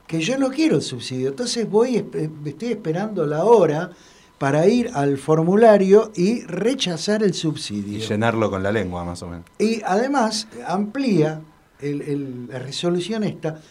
que 0.07 0.21
yo 0.21 0.37
no 0.37 0.49
quiero 0.49 0.77
el 0.77 0.81
subsidio. 0.81 1.29
Entonces 1.29 1.69
voy, 1.69 1.97
estoy 2.45 2.69
esperando 2.69 3.25
la 3.25 3.43
hora 3.43 3.91
para 4.37 4.67
ir 4.67 4.91
al 4.93 5.17
formulario 5.17 6.11
y 6.15 6.41
rechazar 6.43 7.23
el 7.23 7.33
subsidio. 7.33 7.97
Y 7.97 8.01
llenarlo 8.01 8.49
con 8.49 8.63
la 8.63 8.71
lengua, 8.71 9.03
más 9.03 9.21
o 9.23 9.27
menos. 9.27 9.45
Y 9.59 9.81
además 9.85 10.47
amplía 10.67 11.41
el- 11.81 12.01
el- 12.01 12.47
la 12.47 12.59
resolución 12.59 13.23
esta, 13.23 13.61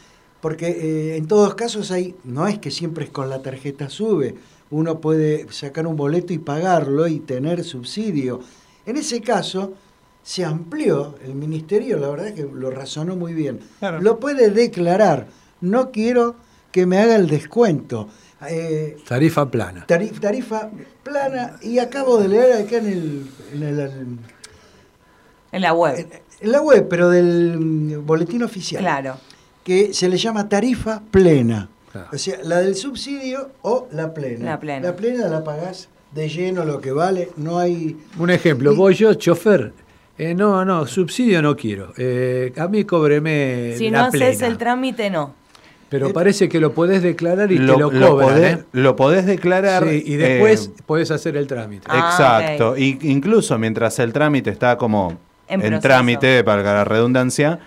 porque 0.44 0.68
eh, 0.68 1.16
en 1.16 1.26
todos 1.26 1.54
casos 1.54 1.90
hay, 1.90 2.14
no 2.22 2.46
es 2.46 2.58
que 2.58 2.70
siempre 2.70 3.04
es 3.04 3.10
con 3.10 3.30
la 3.30 3.40
tarjeta 3.40 3.88
sube, 3.88 4.34
uno 4.70 5.00
puede 5.00 5.46
sacar 5.50 5.86
un 5.86 5.96
boleto 5.96 6.34
y 6.34 6.38
pagarlo 6.38 7.08
y 7.08 7.18
tener 7.20 7.64
subsidio. 7.64 8.40
En 8.84 8.98
ese 8.98 9.22
caso 9.22 9.72
se 10.22 10.44
amplió 10.44 11.14
el 11.24 11.34
ministerio, 11.34 11.98
la 11.98 12.10
verdad 12.10 12.26
es 12.28 12.34
que 12.34 12.42
lo 12.42 12.70
razonó 12.70 13.16
muy 13.16 13.32
bien. 13.32 13.60
Lo 14.02 14.20
puede 14.20 14.50
declarar, 14.50 15.28
no 15.62 15.90
quiero 15.90 16.36
que 16.70 16.84
me 16.84 16.98
haga 16.98 17.16
el 17.16 17.26
descuento. 17.26 18.10
Eh, 18.46 18.98
Tarifa 19.08 19.50
plana. 19.50 19.86
Tarif- 19.86 20.20
tarifa 20.20 20.68
plana 21.02 21.56
y 21.62 21.78
acabo 21.78 22.18
de 22.18 22.28
leer 22.28 22.52
acá 22.66 22.76
en 22.76 22.86
el, 22.86 23.26
en 23.54 23.62
el- 23.62 24.18
En 25.52 25.62
la 25.62 25.72
web. 25.72 26.06
en 26.42 26.52
la 26.52 26.60
web, 26.60 26.86
pero 26.90 27.08
del 27.08 27.58
mm, 27.58 28.04
boletín 28.04 28.42
oficial. 28.42 28.82
Claro. 28.82 29.16
Que 29.64 29.92
se 29.94 30.08
le 30.08 30.16
llama 30.16 30.48
tarifa 30.48 31.02
plena. 31.10 31.68
O 32.12 32.18
sea, 32.18 32.38
la 32.44 32.58
del 32.60 32.74
subsidio 32.74 33.50
o 33.62 33.88
la 33.92 34.12
plena. 34.12 34.44
La 34.44 34.60
plena. 34.60 34.88
La 34.88 34.96
plena 34.96 35.28
la 35.28 35.42
pagás 35.44 35.88
de 36.12 36.28
lleno 36.28 36.64
lo 36.64 36.80
que 36.80 36.92
vale, 36.92 37.30
no 37.36 37.58
hay... 37.58 37.96
Un 38.18 38.30
ejemplo, 38.30 38.74
voy 38.76 38.94
yo, 38.94 39.14
chofer. 39.14 39.72
eh, 40.18 40.34
no, 40.34 40.64
no, 40.64 40.86
subsidio 40.86 41.40
no 41.42 41.56
quiero. 41.56 41.92
Eh, 41.96 42.52
a 42.56 42.68
mí 42.68 42.84
cóbreme 42.84 43.74
Si 43.78 43.90
la 43.90 43.98
no 43.98 44.04
haces 44.06 44.42
el 44.42 44.58
trámite, 44.58 45.08
no. 45.10 45.34
Pero 45.88 46.12
parece 46.12 46.48
que 46.48 46.58
lo 46.60 46.72
podés 46.72 47.02
declarar 47.02 47.50
y 47.52 47.58
Lo- 47.58 47.74
te 47.74 47.80
lo 47.80 47.90
lo 47.92 48.10
cobran, 48.10 48.28
podés- 48.30 48.58
¿eh? 48.58 48.64
lo 48.72 48.96
podés 48.96 49.26
declarar, 49.26 49.84
Sí, 49.88 50.02
y 50.04 50.14
después 50.16 50.66
eh, 50.76 50.82
podés 50.86 51.10
hacer 51.12 51.36
el 51.36 51.46
trámite. 51.46 51.86
Ah, 51.88 52.10
Exacto. 52.10 52.76
Y 52.76 52.98
incluso 53.02 53.56
mientras 53.58 53.98
el 54.00 54.12
trámite 54.12 54.50
está 54.50 54.76
como 54.76 55.16
En 55.46 55.78
trámite, 55.80 56.42
para 56.42 56.62
la 56.62 56.84
redundancia, 56.84 57.60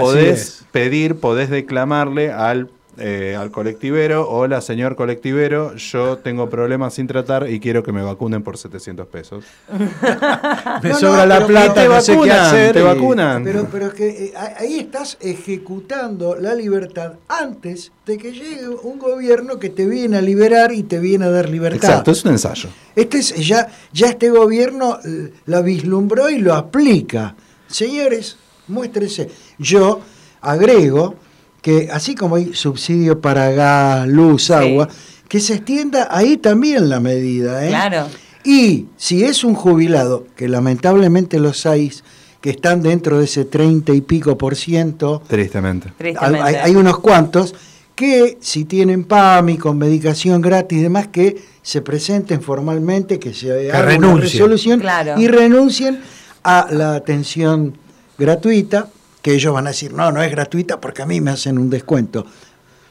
podés 0.00 0.64
pedir, 0.72 1.16
podés 1.16 1.50
declamarle 1.50 2.32
al, 2.32 2.70
eh, 2.98 3.34
al 3.38 3.50
colectivero, 3.50 4.28
hola 4.28 4.60
señor 4.60 4.96
colectivero, 4.96 5.74
yo 5.76 6.18
tengo 6.18 6.50
problemas 6.50 6.94
sin 6.94 7.06
tratar 7.06 7.48
y 7.48 7.58
quiero 7.58 7.82
que 7.82 7.90
me 7.92 8.02
vacunen 8.02 8.42
por 8.42 8.58
700 8.58 9.06
pesos. 9.08 9.44
Me 10.82 10.90
No, 10.90 10.98
sobra 10.98 11.22
no, 11.22 11.26
la 11.26 11.46
plata, 11.46 11.74
te 11.82 11.88
no 11.88 12.00
sé 12.00 12.12
qué 12.12 12.18
vacunan, 12.18 12.40
hacer. 12.40 12.72
te 12.74 12.80
y- 12.80 12.82
vacunan. 12.82 13.44
Pero, 13.44 13.68
pero 13.70 13.86
es 13.86 13.94
que 13.94 14.08
eh, 14.08 14.32
a- 14.36 14.60
ahí 14.60 14.78
estás 14.80 15.16
ejecutando 15.20 16.36
la 16.36 16.54
libertad 16.54 17.14
antes 17.28 17.92
de 18.06 18.18
que 18.18 18.32
llegue 18.32 18.68
un 18.68 18.98
gobierno 18.98 19.58
que 19.58 19.70
te 19.70 19.86
viene 19.86 20.18
a 20.18 20.20
liberar 20.20 20.72
y 20.72 20.82
te 20.82 20.98
viene 20.98 21.24
a 21.26 21.30
dar 21.30 21.48
libertad. 21.48 21.76
Exacto, 21.90 22.10
es 22.10 22.24
un 22.24 22.32
ensayo. 22.32 22.68
Este 22.96 23.18
es, 23.18 23.34
ya, 23.46 23.68
ya 23.92 24.08
este 24.08 24.28
gobierno 24.30 24.98
eh, 25.04 25.32
la 25.46 25.62
vislumbró 25.62 26.28
y 26.30 26.38
lo 26.38 26.54
aplica. 26.54 27.36
Señores, 27.68 28.36
muéstrense. 28.68 29.30
Yo 29.58 30.00
agrego 30.40 31.14
que 31.60 31.88
así 31.92 32.14
como 32.14 32.36
hay 32.36 32.54
subsidio 32.54 33.20
para 33.20 33.50
gas, 33.52 34.08
luz, 34.08 34.50
agua, 34.50 34.88
que 35.28 35.40
se 35.40 35.54
extienda 35.54 36.08
ahí 36.10 36.36
también 36.36 36.88
la 36.88 37.00
medida. 37.00 37.64
¿eh? 37.64 37.68
Claro. 37.68 38.06
Y 38.44 38.86
si 38.96 39.24
es 39.24 39.44
un 39.44 39.54
jubilado, 39.54 40.26
que 40.36 40.48
lamentablemente 40.48 41.38
los 41.38 41.64
hay, 41.64 41.92
que 42.40 42.50
están 42.50 42.82
dentro 42.82 43.18
de 43.18 43.26
ese 43.26 43.44
30 43.44 43.92
y 43.94 44.00
pico 44.00 44.36
por 44.36 44.56
ciento, 44.56 45.22
Tristemente. 45.28 45.92
Tristemente. 45.96 46.42
hay, 46.42 46.54
hay 46.56 46.74
unos 46.74 46.98
cuantos 46.98 47.54
que 47.94 48.38
si 48.40 48.64
tienen 48.64 49.04
PAMI 49.04 49.58
con 49.58 49.78
medicación 49.78 50.40
gratis 50.40 50.78
y 50.78 50.82
demás, 50.82 51.08
que 51.08 51.40
se 51.62 51.82
presenten 51.82 52.42
formalmente, 52.42 53.20
que 53.20 53.32
se 53.32 53.70
haga 53.70 53.96
una 53.96 54.16
resolución 54.16 54.80
Claro. 54.80 55.20
y 55.20 55.28
renuncien 55.28 56.00
a 56.42 56.66
la 56.70 56.96
atención 56.96 57.76
gratuita, 58.18 58.88
que 59.20 59.34
ellos 59.34 59.52
van 59.54 59.66
a 59.66 59.70
decir, 59.70 59.92
no, 59.92 60.10
no 60.12 60.22
es 60.22 60.30
gratuita 60.30 60.80
porque 60.80 61.02
a 61.02 61.06
mí 61.06 61.20
me 61.20 61.30
hacen 61.30 61.58
un 61.58 61.70
descuento. 61.70 62.26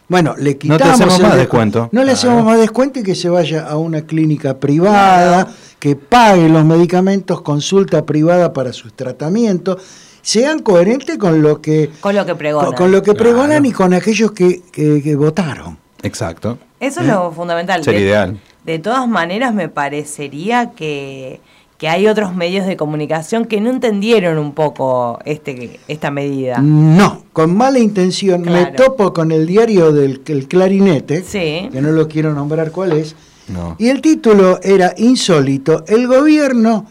Bueno, 0.07 0.35
le 0.37 0.53
No 0.53 0.59
quitamos 0.59 0.81
te 0.83 0.89
hacemos 0.89 1.15
el 1.15 1.21
más 1.23 1.33
descu- 1.33 1.37
descuento. 1.37 1.89
No 1.91 2.01
le 2.01 2.05
Claro. 2.13 2.17
hacemos 2.17 2.45
más 2.45 2.59
descuento 2.59 2.99
y 2.99 3.03
que 3.03 3.15
se 3.15 3.29
vaya 3.29 3.65
a 3.67 3.77
una 3.77 4.01
clínica 4.01 4.57
privada, 4.57 5.47
que 5.79 5.95
pague 5.95 6.49
los 6.49 6.65
medicamentos, 6.65 7.41
consulta 7.41 8.05
privada 8.05 8.51
para 8.51 8.73
sus 8.73 8.93
tratamientos, 8.93 9.81
sean 10.21 10.59
coherentes 10.59 11.17
con 11.17 11.41
lo 11.41 11.61
que, 11.61 11.89
Con 12.01 12.15
lo 12.15 12.25
que 12.25 12.35
pregonan. 12.35 12.67
con, 12.67 12.75
con 12.75 12.91
lo 12.91 13.01
que 13.01 13.13
pregonan 13.13 13.65
y 13.65 13.71
con 13.71 13.93
aquellos 13.93 14.31
que, 14.33 14.61
que- 14.71 15.01
que 15.01 15.15
votaron. 15.15 15.77
Exacto. 16.03 16.57
Eso 16.79 16.99
es 17.01 17.07
lo 17.07 17.31
fundamental. 17.31 17.83
Sería 17.83 17.99
De- 17.99 18.05
ideal. 18.05 18.39
De 18.65 18.79
todas 18.79 19.07
maneras, 19.07 19.53
me 19.53 19.69
parecería 19.69 20.71
que, 20.71 21.39
que 21.81 21.89
hay 21.89 22.05
otros 22.05 22.35
medios 22.35 22.67
de 22.67 22.77
comunicación 22.77 23.45
que 23.45 23.59
no 23.59 23.71
entendieron 23.71 24.37
un 24.37 24.51
poco 24.51 25.17
este, 25.25 25.79
esta 25.87 26.11
medida. 26.11 26.59
No, 26.59 27.23
con 27.33 27.57
mala 27.57 27.79
intención. 27.79 28.43
Me 28.43 28.67
topo 28.67 29.13
con 29.13 29.31
el 29.31 29.47
diario 29.47 29.91
del 29.91 30.21
el 30.27 30.47
Clarinete, 30.47 31.23
Sí. 31.23 31.69
que 31.71 31.81
no 31.81 31.89
lo 31.89 32.07
quiero 32.07 32.35
nombrar 32.35 32.69
cuál 32.71 32.91
es, 32.91 33.15
No. 33.47 33.77
y 33.79 33.87
el 33.87 33.99
título 33.99 34.59
era 34.61 34.93
insólito. 34.95 35.83
El 35.87 36.05
gobierno 36.05 36.85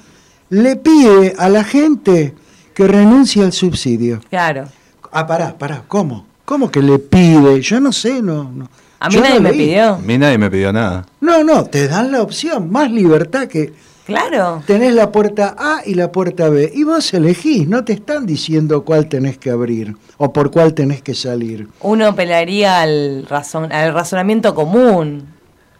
le 0.48 0.74
pide 0.74 1.36
a 1.38 1.48
la 1.48 1.62
gente 1.62 2.34
que 2.74 2.88
renuncie 2.88 3.44
al 3.44 3.52
subsidio. 3.52 4.18
Claro. 4.28 4.64
Ah, 5.12 5.24
pará, 5.24 5.56
pará, 5.56 5.84
¿cómo? 5.86 6.26
¿Cómo 6.44 6.68
que 6.68 6.82
le 6.82 6.98
pide? 6.98 7.60
Yo 7.60 7.78
no 7.80 7.92
sé, 7.92 8.20
no. 8.20 8.50
no. 8.50 8.68
A 8.98 9.08
mí 9.08 9.14
Yo 9.14 9.20
nadie 9.20 9.36
no 9.36 9.40
me 9.42 9.52
pidió. 9.52 9.84
A 9.94 9.98
mí 9.98 10.18
nadie 10.18 10.36
me 10.36 10.50
pidió 10.50 10.72
nada. 10.72 11.06
No, 11.20 11.44
no, 11.44 11.62
te 11.66 11.86
dan 11.86 12.10
la 12.10 12.22
opción, 12.22 12.72
más 12.72 12.90
libertad 12.90 13.46
que 13.46 13.72
Claro. 14.10 14.62
tenés 14.66 14.94
la 14.94 15.10
puerta 15.12 15.54
A 15.58 15.82
y 15.86 15.94
la 15.94 16.10
puerta 16.12 16.48
B. 16.48 16.70
Y 16.74 16.84
vos 16.84 17.12
elegís, 17.14 17.66
no 17.68 17.84
te 17.84 17.92
están 17.94 18.26
diciendo 18.26 18.84
cuál 18.84 19.08
tenés 19.08 19.38
que 19.38 19.50
abrir 19.50 19.96
o 20.18 20.32
por 20.32 20.50
cuál 20.50 20.74
tenés 20.74 21.02
que 21.02 21.14
salir. 21.14 21.68
Uno 21.80 22.06
apelaría 22.06 22.80
al, 22.80 23.26
razón, 23.28 23.72
al 23.72 23.92
razonamiento 23.94 24.54
común, 24.54 25.24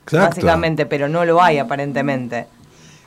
Exacto. 0.04 0.26
básicamente, 0.28 0.86
pero 0.86 1.08
no 1.08 1.24
lo 1.24 1.42
hay 1.42 1.58
aparentemente. 1.58 2.46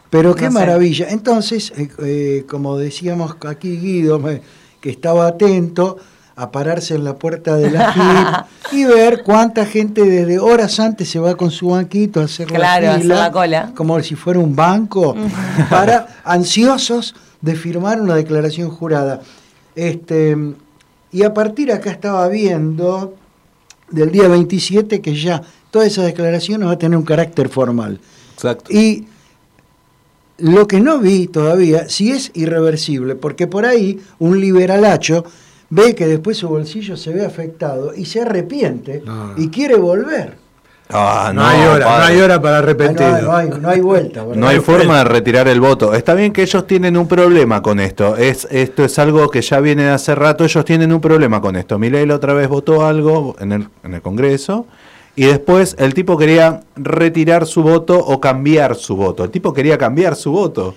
Pero 0.10 0.36
qué 0.36 0.46
No 0.46 0.52
sé. 0.52 0.60
maravilla. 0.60 1.08
Entonces, 1.10 1.74
eh, 1.76 1.90
eh, 2.04 2.46
como 2.48 2.78
decíamos 2.78 3.36
aquí 3.48 3.78
Guido, 3.78 4.20
me- 4.20 4.42
que 4.80 4.90
estaba 4.92 5.28
atento 5.28 5.98
a 6.36 6.52
pararse 6.52 6.96
en 6.96 7.04
la 7.04 7.16
puerta 7.16 7.56
de 7.56 7.70
la 7.70 7.94
JIP 7.94 8.72
y 8.74 8.86
ver 8.86 9.22
cuánta 9.24 9.66
gente 9.66 10.02
desde 10.04 10.40
horas 10.40 10.80
antes 10.80 11.10
se 11.10 11.20
va 11.20 11.36
con 11.36 11.52
su 11.52 11.70
banquito 11.70 12.22
a 12.22 12.24
hacer 12.24 12.48
Claro, 12.48 12.88
la 12.88 12.96
hacer 12.96 13.06
la 13.06 13.32
cola. 13.32 13.72
como 13.76 14.02
si 14.02 14.16
fuera 14.16 14.40
un 14.40 14.56
banco, 14.56 15.16
para 15.70 16.08
ansiosos 16.24 17.16
de 17.42 17.56
firmar 17.56 18.02
una 18.02 18.16
declaración 18.16 18.70
jurada. 18.70 19.22
Este, 19.76 20.36
y 21.12 21.24
a 21.24 21.34
partir 21.34 21.72
acá 21.72 21.92
estaba 21.92 22.28
viendo 22.28 23.16
del 23.92 24.12
día 24.12 24.28
27 24.28 25.02
que 25.02 25.16
ya 25.16 25.42
toda 25.70 25.86
esa 25.86 26.04
declaración 26.04 26.66
va 26.66 26.72
a 26.72 26.78
tener 26.80 26.98
un 26.98 27.04
carácter 27.06 27.50
formal. 27.50 28.00
Exacto. 28.34 28.74
Y 28.74 29.06
lo 30.38 30.68
que 30.68 30.80
no 30.80 30.98
vi 31.00 31.28
todavía, 31.28 31.88
si 31.90 32.12
es 32.12 32.32
irreversible, 32.34 33.16
porque 33.16 33.46
por 33.46 33.66
ahí 33.66 34.02
un 34.20 34.42
liberalacho 34.42 35.26
ve 35.76 35.96
que 35.96 36.06
después 36.06 36.38
su 36.38 36.48
bolsillo 36.48 36.96
se 36.98 37.12
ve 37.12 37.26
afectado 37.26 37.94
y 37.96 38.06
se 38.06 38.22
arrepiente 38.22 39.04
y 39.38 39.50
quiere 39.50 39.76
volver. 39.76 40.38
Ah, 40.90 41.32
No 41.34 41.44
hay 41.44 41.66
hora, 41.66 41.86
no 41.86 42.04
hay 42.04 42.20
hora 42.22 42.40
para 42.42 42.58
Ah, 42.58 42.62
no, 42.62 42.64
arrepentirlo. 42.66 43.22
no 43.22 43.36
hay, 43.36 43.50
no 43.50 43.70
hay 43.70 43.80
vuelta. 43.82 44.24
¿verdad? 44.24 44.40
No 44.40 44.48
hay 44.48 44.60
forma 44.60 45.00
de 45.00 45.04
retirar 45.06 45.48
el 45.48 45.60
voto. 45.60 45.94
Está 45.96 46.14
bien 46.14 46.32
que 46.32 46.44
ellos 46.44 46.68
tienen 46.68 46.98
un 46.98 47.08
problema 47.08 47.64
con 47.64 47.80
esto. 47.80 48.16
Es, 48.18 48.48
esto 48.52 48.84
es 48.84 49.00
algo 49.00 49.30
que 49.30 49.42
ya 49.42 49.60
viene 49.60 49.84
de 49.86 49.90
hace 49.92 50.14
rato. 50.14 50.44
Ellos 50.44 50.64
tienen 50.66 50.92
un 50.94 51.02
problema 51.02 51.42
con 51.42 51.56
esto. 51.56 51.80
Milei 51.80 52.06
la 52.06 52.16
otra 52.16 52.34
vez 52.34 52.48
votó 52.48 52.86
algo 52.86 53.36
en 53.40 53.54
el, 53.54 53.68
en 53.84 53.94
el 53.96 54.02
Congreso 54.04 54.68
y 55.16 55.24
después 55.26 55.76
el 55.80 55.94
tipo 55.96 56.18
quería 56.18 56.60
retirar 56.76 57.48
su 57.48 57.64
voto 57.64 57.98
o 57.98 58.20
cambiar 58.20 58.76
su 58.76 58.96
voto. 58.96 59.24
El 59.24 59.32
tipo 59.32 59.52
quería 59.54 59.78
cambiar 59.80 60.16
su 60.16 60.32
voto. 60.32 60.76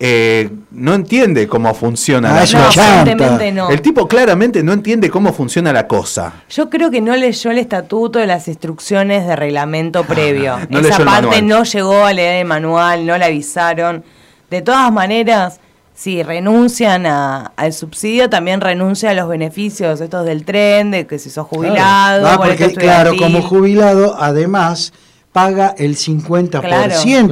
Eh, 0.00 0.48
no 0.70 0.94
entiende 0.94 1.48
cómo 1.48 1.74
funciona 1.74 2.30
Ah, 2.30 2.44
la 2.44 2.64
cosa. 2.66 3.04
no. 3.52 3.68
El 3.70 3.80
tipo 3.82 4.06
claramente 4.06 4.62
no 4.62 4.72
entiende 4.72 5.10
cómo 5.10 5.32
funciona 5.32 5.72
la 5.72 5.88
cosa. 5.88 6.34
Yo 6.48 6.70
creo 6.70 6.88
que 6.92 7.00
no 7.00 7.16
leyó 7.16 7.50
el 7.50 7.58
estatuto 7.58 8.20
de 8.20 8.26
las 8.28 8.46
instrucciones 8.46 9.26
de 9.26 9.34
reglamento 9.34 10.04
previo. 10.04 10.56
no 10.70 10.78
Esa 10.78 10.98
parte 10.98 11.10
manual. 11.26 11.48
no 11.48 11.64
llegó 11.64 12.04
a 12.04 12.12
leer 12.12 12.36
el 12.42 12.46
manual, 12.46 13.06
no 13.06 13.18
le 13.18 13.24
avisaron. 13.24 14.04
De 14.50 14.62
todas 14.62 14.92
maneras, 14.92 15.58
si 15.94 16.22
renuncian 16.22 17.04
a- 17.06 17.52
al 17.56 17.72
subsidio, 17.72 18.30
también 18.30 18.60
renuncia 18.60 19.10
a 19.10 19.14
los 19.14 19.28
beneficios 19.28 20.00
estos 20.00 20.24
del 20.24 20.44
tren, 20.44 20.92
de 20.92 21.08
que 21.08 21.18
si 21.18 21.28
sos 21.28 21.48
jubilado, 21.48 22.24
Ah, 22.24 22.36
boleto 22.36 22.56
porque, 22.66 22.74
claro, 22.76 23.16
como 23.16 23.42
jubilado, 23.42 24.14
además 24.16 24.92
paga 25.32 25.74
el 25.76 25.96
50% 25.96 26.60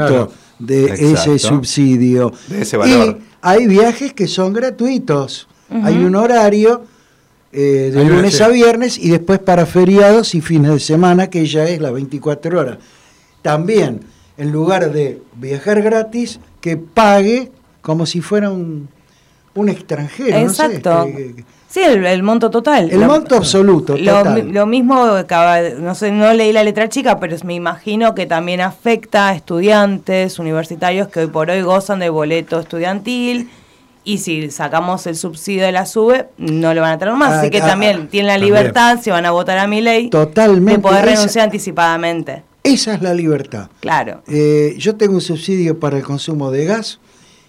Claro. 0.09 0.33
De 0.59 0.85
Exacto. 0.87 1.35
ese 1.35 1.39
subsidio. 1.39 2.33
De 2.49 2.63
ese 2.63 2.77
valor. 2.77 3.19
Y 3.21 3.25
hay 3.43 3.67
viajes 3.67 4.13
que 4.13 4.27
son 4.27 4.53
gratuitos. 4.53 5.49
Hay 5.71 5.97
un 5.97 6.15
horario 6.15 6.85
eh, 7.53 7.91
de 7.93 8.01
Hay 8.01 8.07
lunes 8.09 8.41
a 8.41 8.49
viernes 8.49 8.99
y 8.99 9.09
después 9.11 9.39
para 9.39 9.67
feriados 9.67 10.35
y 10.35 10.41
fines 10.41 10.71
de 10.73 10.81
semana, 10.81 11.29
que 11.31 11.45
ya 11.47 11.65
es 11.69 11.81
las 11.81 11.93
24 11.93 12.61
horas. 12.61 12.79
También, 13.43 14.01
en 14.37 14.53
lugar 14.53 14.93
de 14.93 15.23
viajar 15.37 15.83
gratis, 15.83 16.39
que 16.61 16.77
pague 16.77 17.51
como 17.83 18.05
si 18.07 18.21
fuera 18.21 18.51
un, 18.51 18.89
un 19.55 19.69
extranjero. 19.69 20.39
no 20.41 20.53
sé, 20.53 20.65
Exacto. 20.67 21.07
que- 21.17 21.35
que- 21.37 21.45
Sí, 21.77 21.83
el, 21.83 22.07
el 22.07 22.22
monto 22.22 22.49
total. 22.49 22.89
el 22.91 23.01
Lo- 23.01 23.07
monto 23.07 23.37
absoluto, 23.37 23.99
Lo, 23.99 24.18
total. 24.18 24.49
lo 24.51 24.64
mismo, 24.64 25.07
no 25.79 25.95
sé, 25.95 26.11
no 26.11 26.33
leí 26.33 26.51
la 26.51 26.64
letra 26.64 26.89
chica, 26.89 27.20
pero 27.20 27.37
me 27.45 27.53
imagino 27.53 28.14
que 28.14 28.24
también 28.24 28.62
afecta 28.62 29.29
a 29.29 29.35
estudiantes 29.35 30.39
universitarios 30.39 31.09
que 31.09 31.20
hoy 31.20 31.27
por 31.27 31.51
hoy 31.51 31.61
gozan 31.61 31.99
de 31.99 32.09
boleto 32.09 32.59
estudiantil 32.61 33.51
y 34.05 34.18
si 34.18 34.51
sacamos 34.51 35.07
el 35.07 35.16
subsidio 35.16 35.64
de 35.66 35.72
la 35.72 35.85
SUBE 35.85 36.29
no 36.39 36.72
lo 36.72 36.81
van 36.81 36.93
a 36.93 36.99
tener 36.99 37.12
más. 37.12 37.33
Ah, 37.33 37.41
Así 37.41 37.51
que 37.51 37.61
ah, 37.61 37.66
también 37.66 38.09
tienen 38.09 38.29
la 38.29 38.35
también. 38.37 38.55
libertad, 38.55 38.99
si 39.03 39.11
van 39.11 39.27
a 39.27 39.33
votar 39.33 39.59
a 39.59 39.66
mi 39.66 39.83
ley, 39.83 40.09
Totalmente. 40.09 40.72
de 40.72 40.79
poder 40.79 41.05
Esa- 41.05 41.14
renunciar 41.16 41.45
anticipadamente. 41.45 42.43
Esa 42.62 42.95
es 42.95 43.03
la 43.03 43.12
libertad. 43.12 43.68
Claro. 43.81 44.22
Eh, 44.29 44.74
yo 44.79 44.97
tengo 44.97 45.12
un 45.14 45.20
subsidio 45.20 45.79
para 45.79 45.99
el 45.99 46.05
consumo 46.05 46.51
de 46.51 46.64
gas 46.64 47.01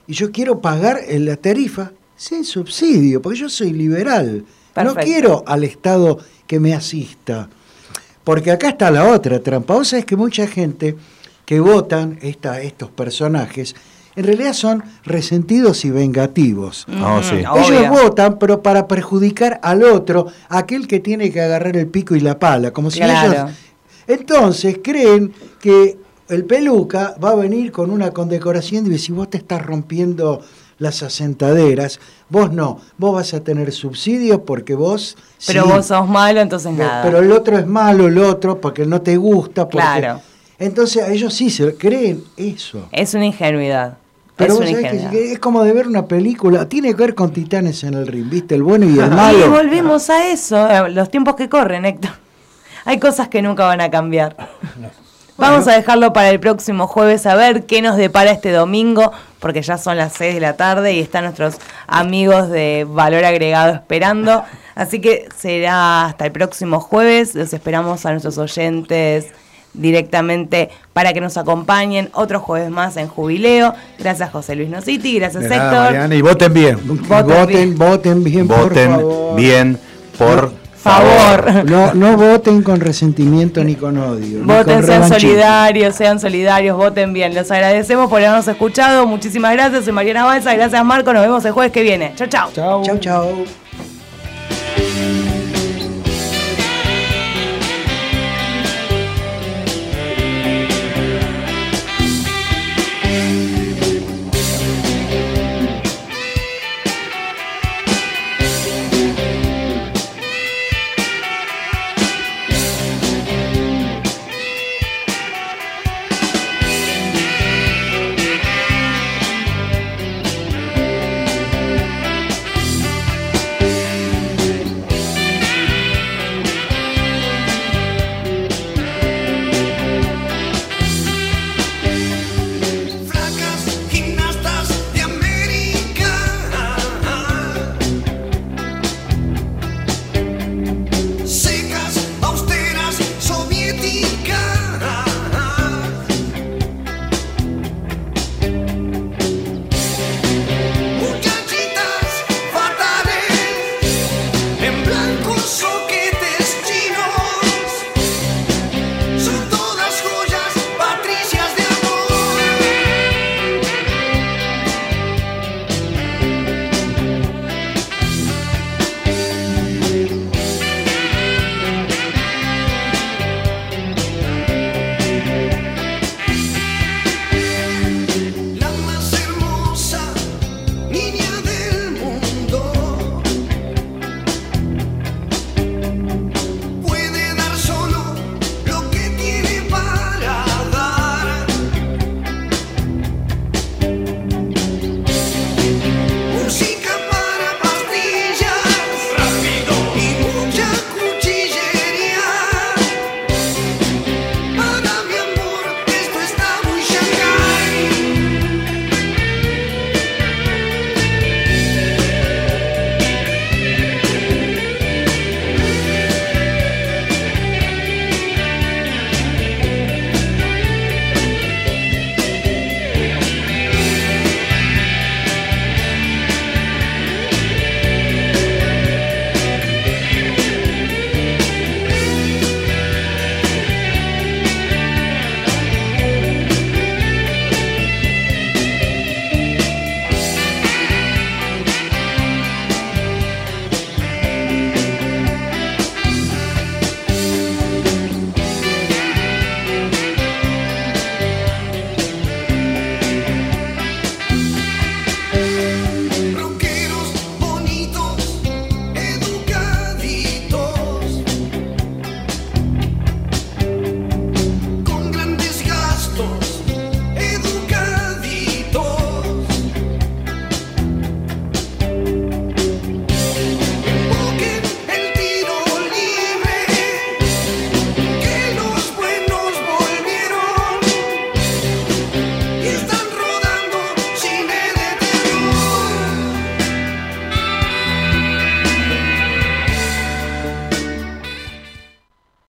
y 0.06 0.14
yo 0.14 0.34
quiero 0.34 0.60
pagar 0.60 1.00
la 1.10 1.38
tarifa 1.38 1.92
sin 2.18 2.44
subsidio, 2.44 3.22
porque 3.22 3.40
yo 3.40 3.50
soy 3.50 3.72
liberal. 3.72 4.44
No 4.84 4.94
quiero 4.96 5.44
al 5.48 5.64
Estado 5.64 6.20
que 6.46 6.60
me 6.60 6.74
asista. 6.74 7.48
Porque 8.24 8.52
acá 8.52 8.70
está 8.70 8.92
la 8.92 9.06
otra 9.12 9.40
trampa. 9.42 9.74
Vos 9.76 9.88
sabés 9.88 10.06
que 10.06 10.16
mucha 10.18 10.46
gente 10.48 10.98
que 11.46 11.60
votan 11.62 12.20
esta, 12.22 12.62
estos 12.62 12.90
personajes 12.92 13.74
en 14.18 14.26
realidad 14.26 14.54
son 14.54 14.84
resentidos 15.06 15.86
y 15.86 15.92
vengativos. 15.92 16.86
Ah, 16.90 17.22
sí. 17.24 17.36
Ujú, 17.36 17.58
Ellos 17.60 17.70
obvio. 17.92 18.04
votan, 18.04 18.40
pero 18.40 18.62
para 18.64 18.88
perjudicar 18.88 19.60
al 19.62 19.84
otro, 19.84 20.26
aquel 20.50 20.88
que 20.88 21.00
tiene 21.00 21.32
que 21.32 21.40
agarrar 21.40 21.78
el 21.78 21.86
pico 21.88 22.16
y 22.16 22.20
la 22.20 22.38
pala, 22.40 22.72
como 22.72 22.90
si 22.92 23.00
Claro. 23.00 23.32
ellos 23.32 23.52
entonces 24.08 24.80
creen 24.84 25.32
que 25.60 25.98
el 26.30 26.46
peluca 26.46 27.16
va 27.24 27.32
a 27.32 27.36
venir 27.36 27.72
con 27.72 27.90
una 27.92 28.12
condecoración 28.12 28.92
y 28.92 28.98
si 28.98 29.12
vos 29.12 29.30
te 29.30 29.38
estás 29.38 29.64
rompiendo 29.66 30.42
las 30.80 31.02
asentaderas, 31.04 32.00
vos 32.30 32.52
no, 32.52 32.80
vos 32.98 33.14
vas 33.16 33.34
a 33.34 33.44
tener 33.44 33.72
subsidios 33.72 34.42
porque 34.46 34.76
vos... 34.76 35.18
Pero 35.48 35.64
sí, 35.64 35.70
vos 35.70 35.86
sos 35.88 36.08
malo, 36.08 36.40
entonces 36.42 36.72
nada. 36.74 37.02
Pero 37.04 37.20
el 37.20 37.32
otro 37.32 37.58
es 37.58 37.66
malo, 37.66 38.08
el 38.08 38.18
otro, 38.20 38.62
porque 38.62 38.86
no 38.86 39.02
te 39.02 39.18
gusta. 39.18 39.66
Porque... 39.68 39.78
Claro. 39.86 40.22
Entonces 40.60 41.04
a 41.04 41.10
ellos 41.10 41.34
sí 41.34 41.50
se 41.50 41.76
creen 41.76 42.24
eso. 42.36 42.88
es 42.92 43.14
una 43.14 43.26
ingenuidad. 43.26 43.98
Pero 44.36 44.54
es 44.54 44.60
vos 44.60 44.70
sabés 44.70 45.08
que- 45.10 45.32
es 45.34 45.40
como 45.40 45.64
de 45.64 45.74
ver 45.74 45.88
una 45.88 46.06
película, 46.06 46.70
tiene 46.70 46.90
que 46.90 47.02
ver 47.02 47.16
con 47.16 47.32
titanes 47.34 47.84
en 47.84 47.96
el 47.96 48.06
ring, 48.06 48.30
¿viste? 48.30 48.54
El 48.56 48.62
bueno 48.64 48.86
y 48.86 49.00
el 49.00 49.08
Y 49.12 49.16
malo. 49.16 49.50
volvemos 49.52 50.10
a 50.12 50.28
eso, 50.30 50.70
eh, 50.70 50.90
los 50.92 51.10
tiempos 51.10 51.36
que 51.36 51.50
corren, 51.50 51.86
Héctor. 51.86 52.12
Hay 52.86 53.00
cosas 53.00 53.28
que 53.30 53.42
nunca 53.42 53.66
van 53.66 53.82
a 53.82 53.90
cambiar. 53.90 54.36
Vamos 55.38 55.68
a 55.68 55.74
dejarlo 55.74 56.14
para 56.14 56.30
el 56.30 56.40
próximo 56.40 56.88
jueves 56.88 57.26
a 57.28 57.36
ver 57.36 57.66
qué 57.66 57.82
nos 57.84 57.96
depara 57.96 58.32
este 58.32 58.52
domingo, 58.52 59.12
porque 59.40 59.62
ya 59.62 59.78
son 59.78 59.98
las 59.98 60.14
6 60.14 60.34
de 60.36 60.40
la 60.42 60.58
tarde 60.58 60.94
y 60.94 61.00
están 61.00 61.26
nuestros 61.26 61.58
amigos 61.86 62.50
de 62.50 62.88
Valor 62.90 63.24
Agregado 63.24 63.74
esperando. 63.74 64.44
Así 64.74 65.00
que 65.00 65.30
será 65.38 66.06
hasta 66.06 66.26
el 66.26 66.32
próximo 66.32 66.80
jueves. 66.80 67.36
Los 67.36 67.54
esperamos 67.54 68.06
a 68.06 68.12
nuestros 68.12 68.38
oyentes 68.40 69.28
directamente 69.74 70.70
para 70.94 71.14
que 71.14 71.22
nos 71.22 71.38
acompañen 71.38 72.10
otro 72.14 72.40
jueves 72.40 72.72
más 72.72 72.98
en 72.98 73.08
Jubileo. 73.08 73.76
Gracias 74.00 74.32
José 74.32 74.56
Luis 74.56 74.70
Nositi, 74.70 75.20
gracias 75.20 75.44
nada, 75.44 75.56
Héctor. 75.56 75.84
Mariana, 75.84 76.16
y 76.16 76.22
voten 76.22 76.54
bien. 76.54 76.80
Voten, 77.08 77.78
voten 77.78 78.24
bien, 78.24 78.48
por 78.48 78.70
Voten 78.70 78.92
favor. 78.92 79.36
bien, 79.36 79.80
por 80.18 80.67
Favor. 80.88 81.66
No, 81.66 81.94
no 81.94 82.18
voten 82.18 82.64
con 82.64 82.80
resentimiento 82.80 83.64
ni 83.64 83.76
con 83.76 83.98
odio. 83.98 84.40
ni 84.40 84.46
Voten, 84.46 84.76
con 84.76 84.86
sean 84.86 85.08
solidarios, 85.10 85.96
sean 85.96 86.20
solidarios, 86.20 86.78
voten 86.78 87.14
bien. 87.14 87.34
Los 87.36 87.52
agradecemos 87.52 88.10
por 88.10 88.20
habernos 88.20 88.48
escuchado. 88.48 89.06
Muchísimas 89.06 89.54
gracias. 89.54 89.86
Soy 89.86 89.94
Mariana 89.94 90.26
Balsa. 90.26 90.54
Gracias, 90.54 90.84
Marco. 90.84 91.14
Nos 91.14 91.24
vemos 91.24 91.44
el 91.46 91.52
jueves 91.52 91.72
que 91.72 91.84
viene. 91.84 92.14
Chao, 92.16 92.28
chao. 92.28 92.52
Chau, 92.54 92.98
chau. 93.00 93.46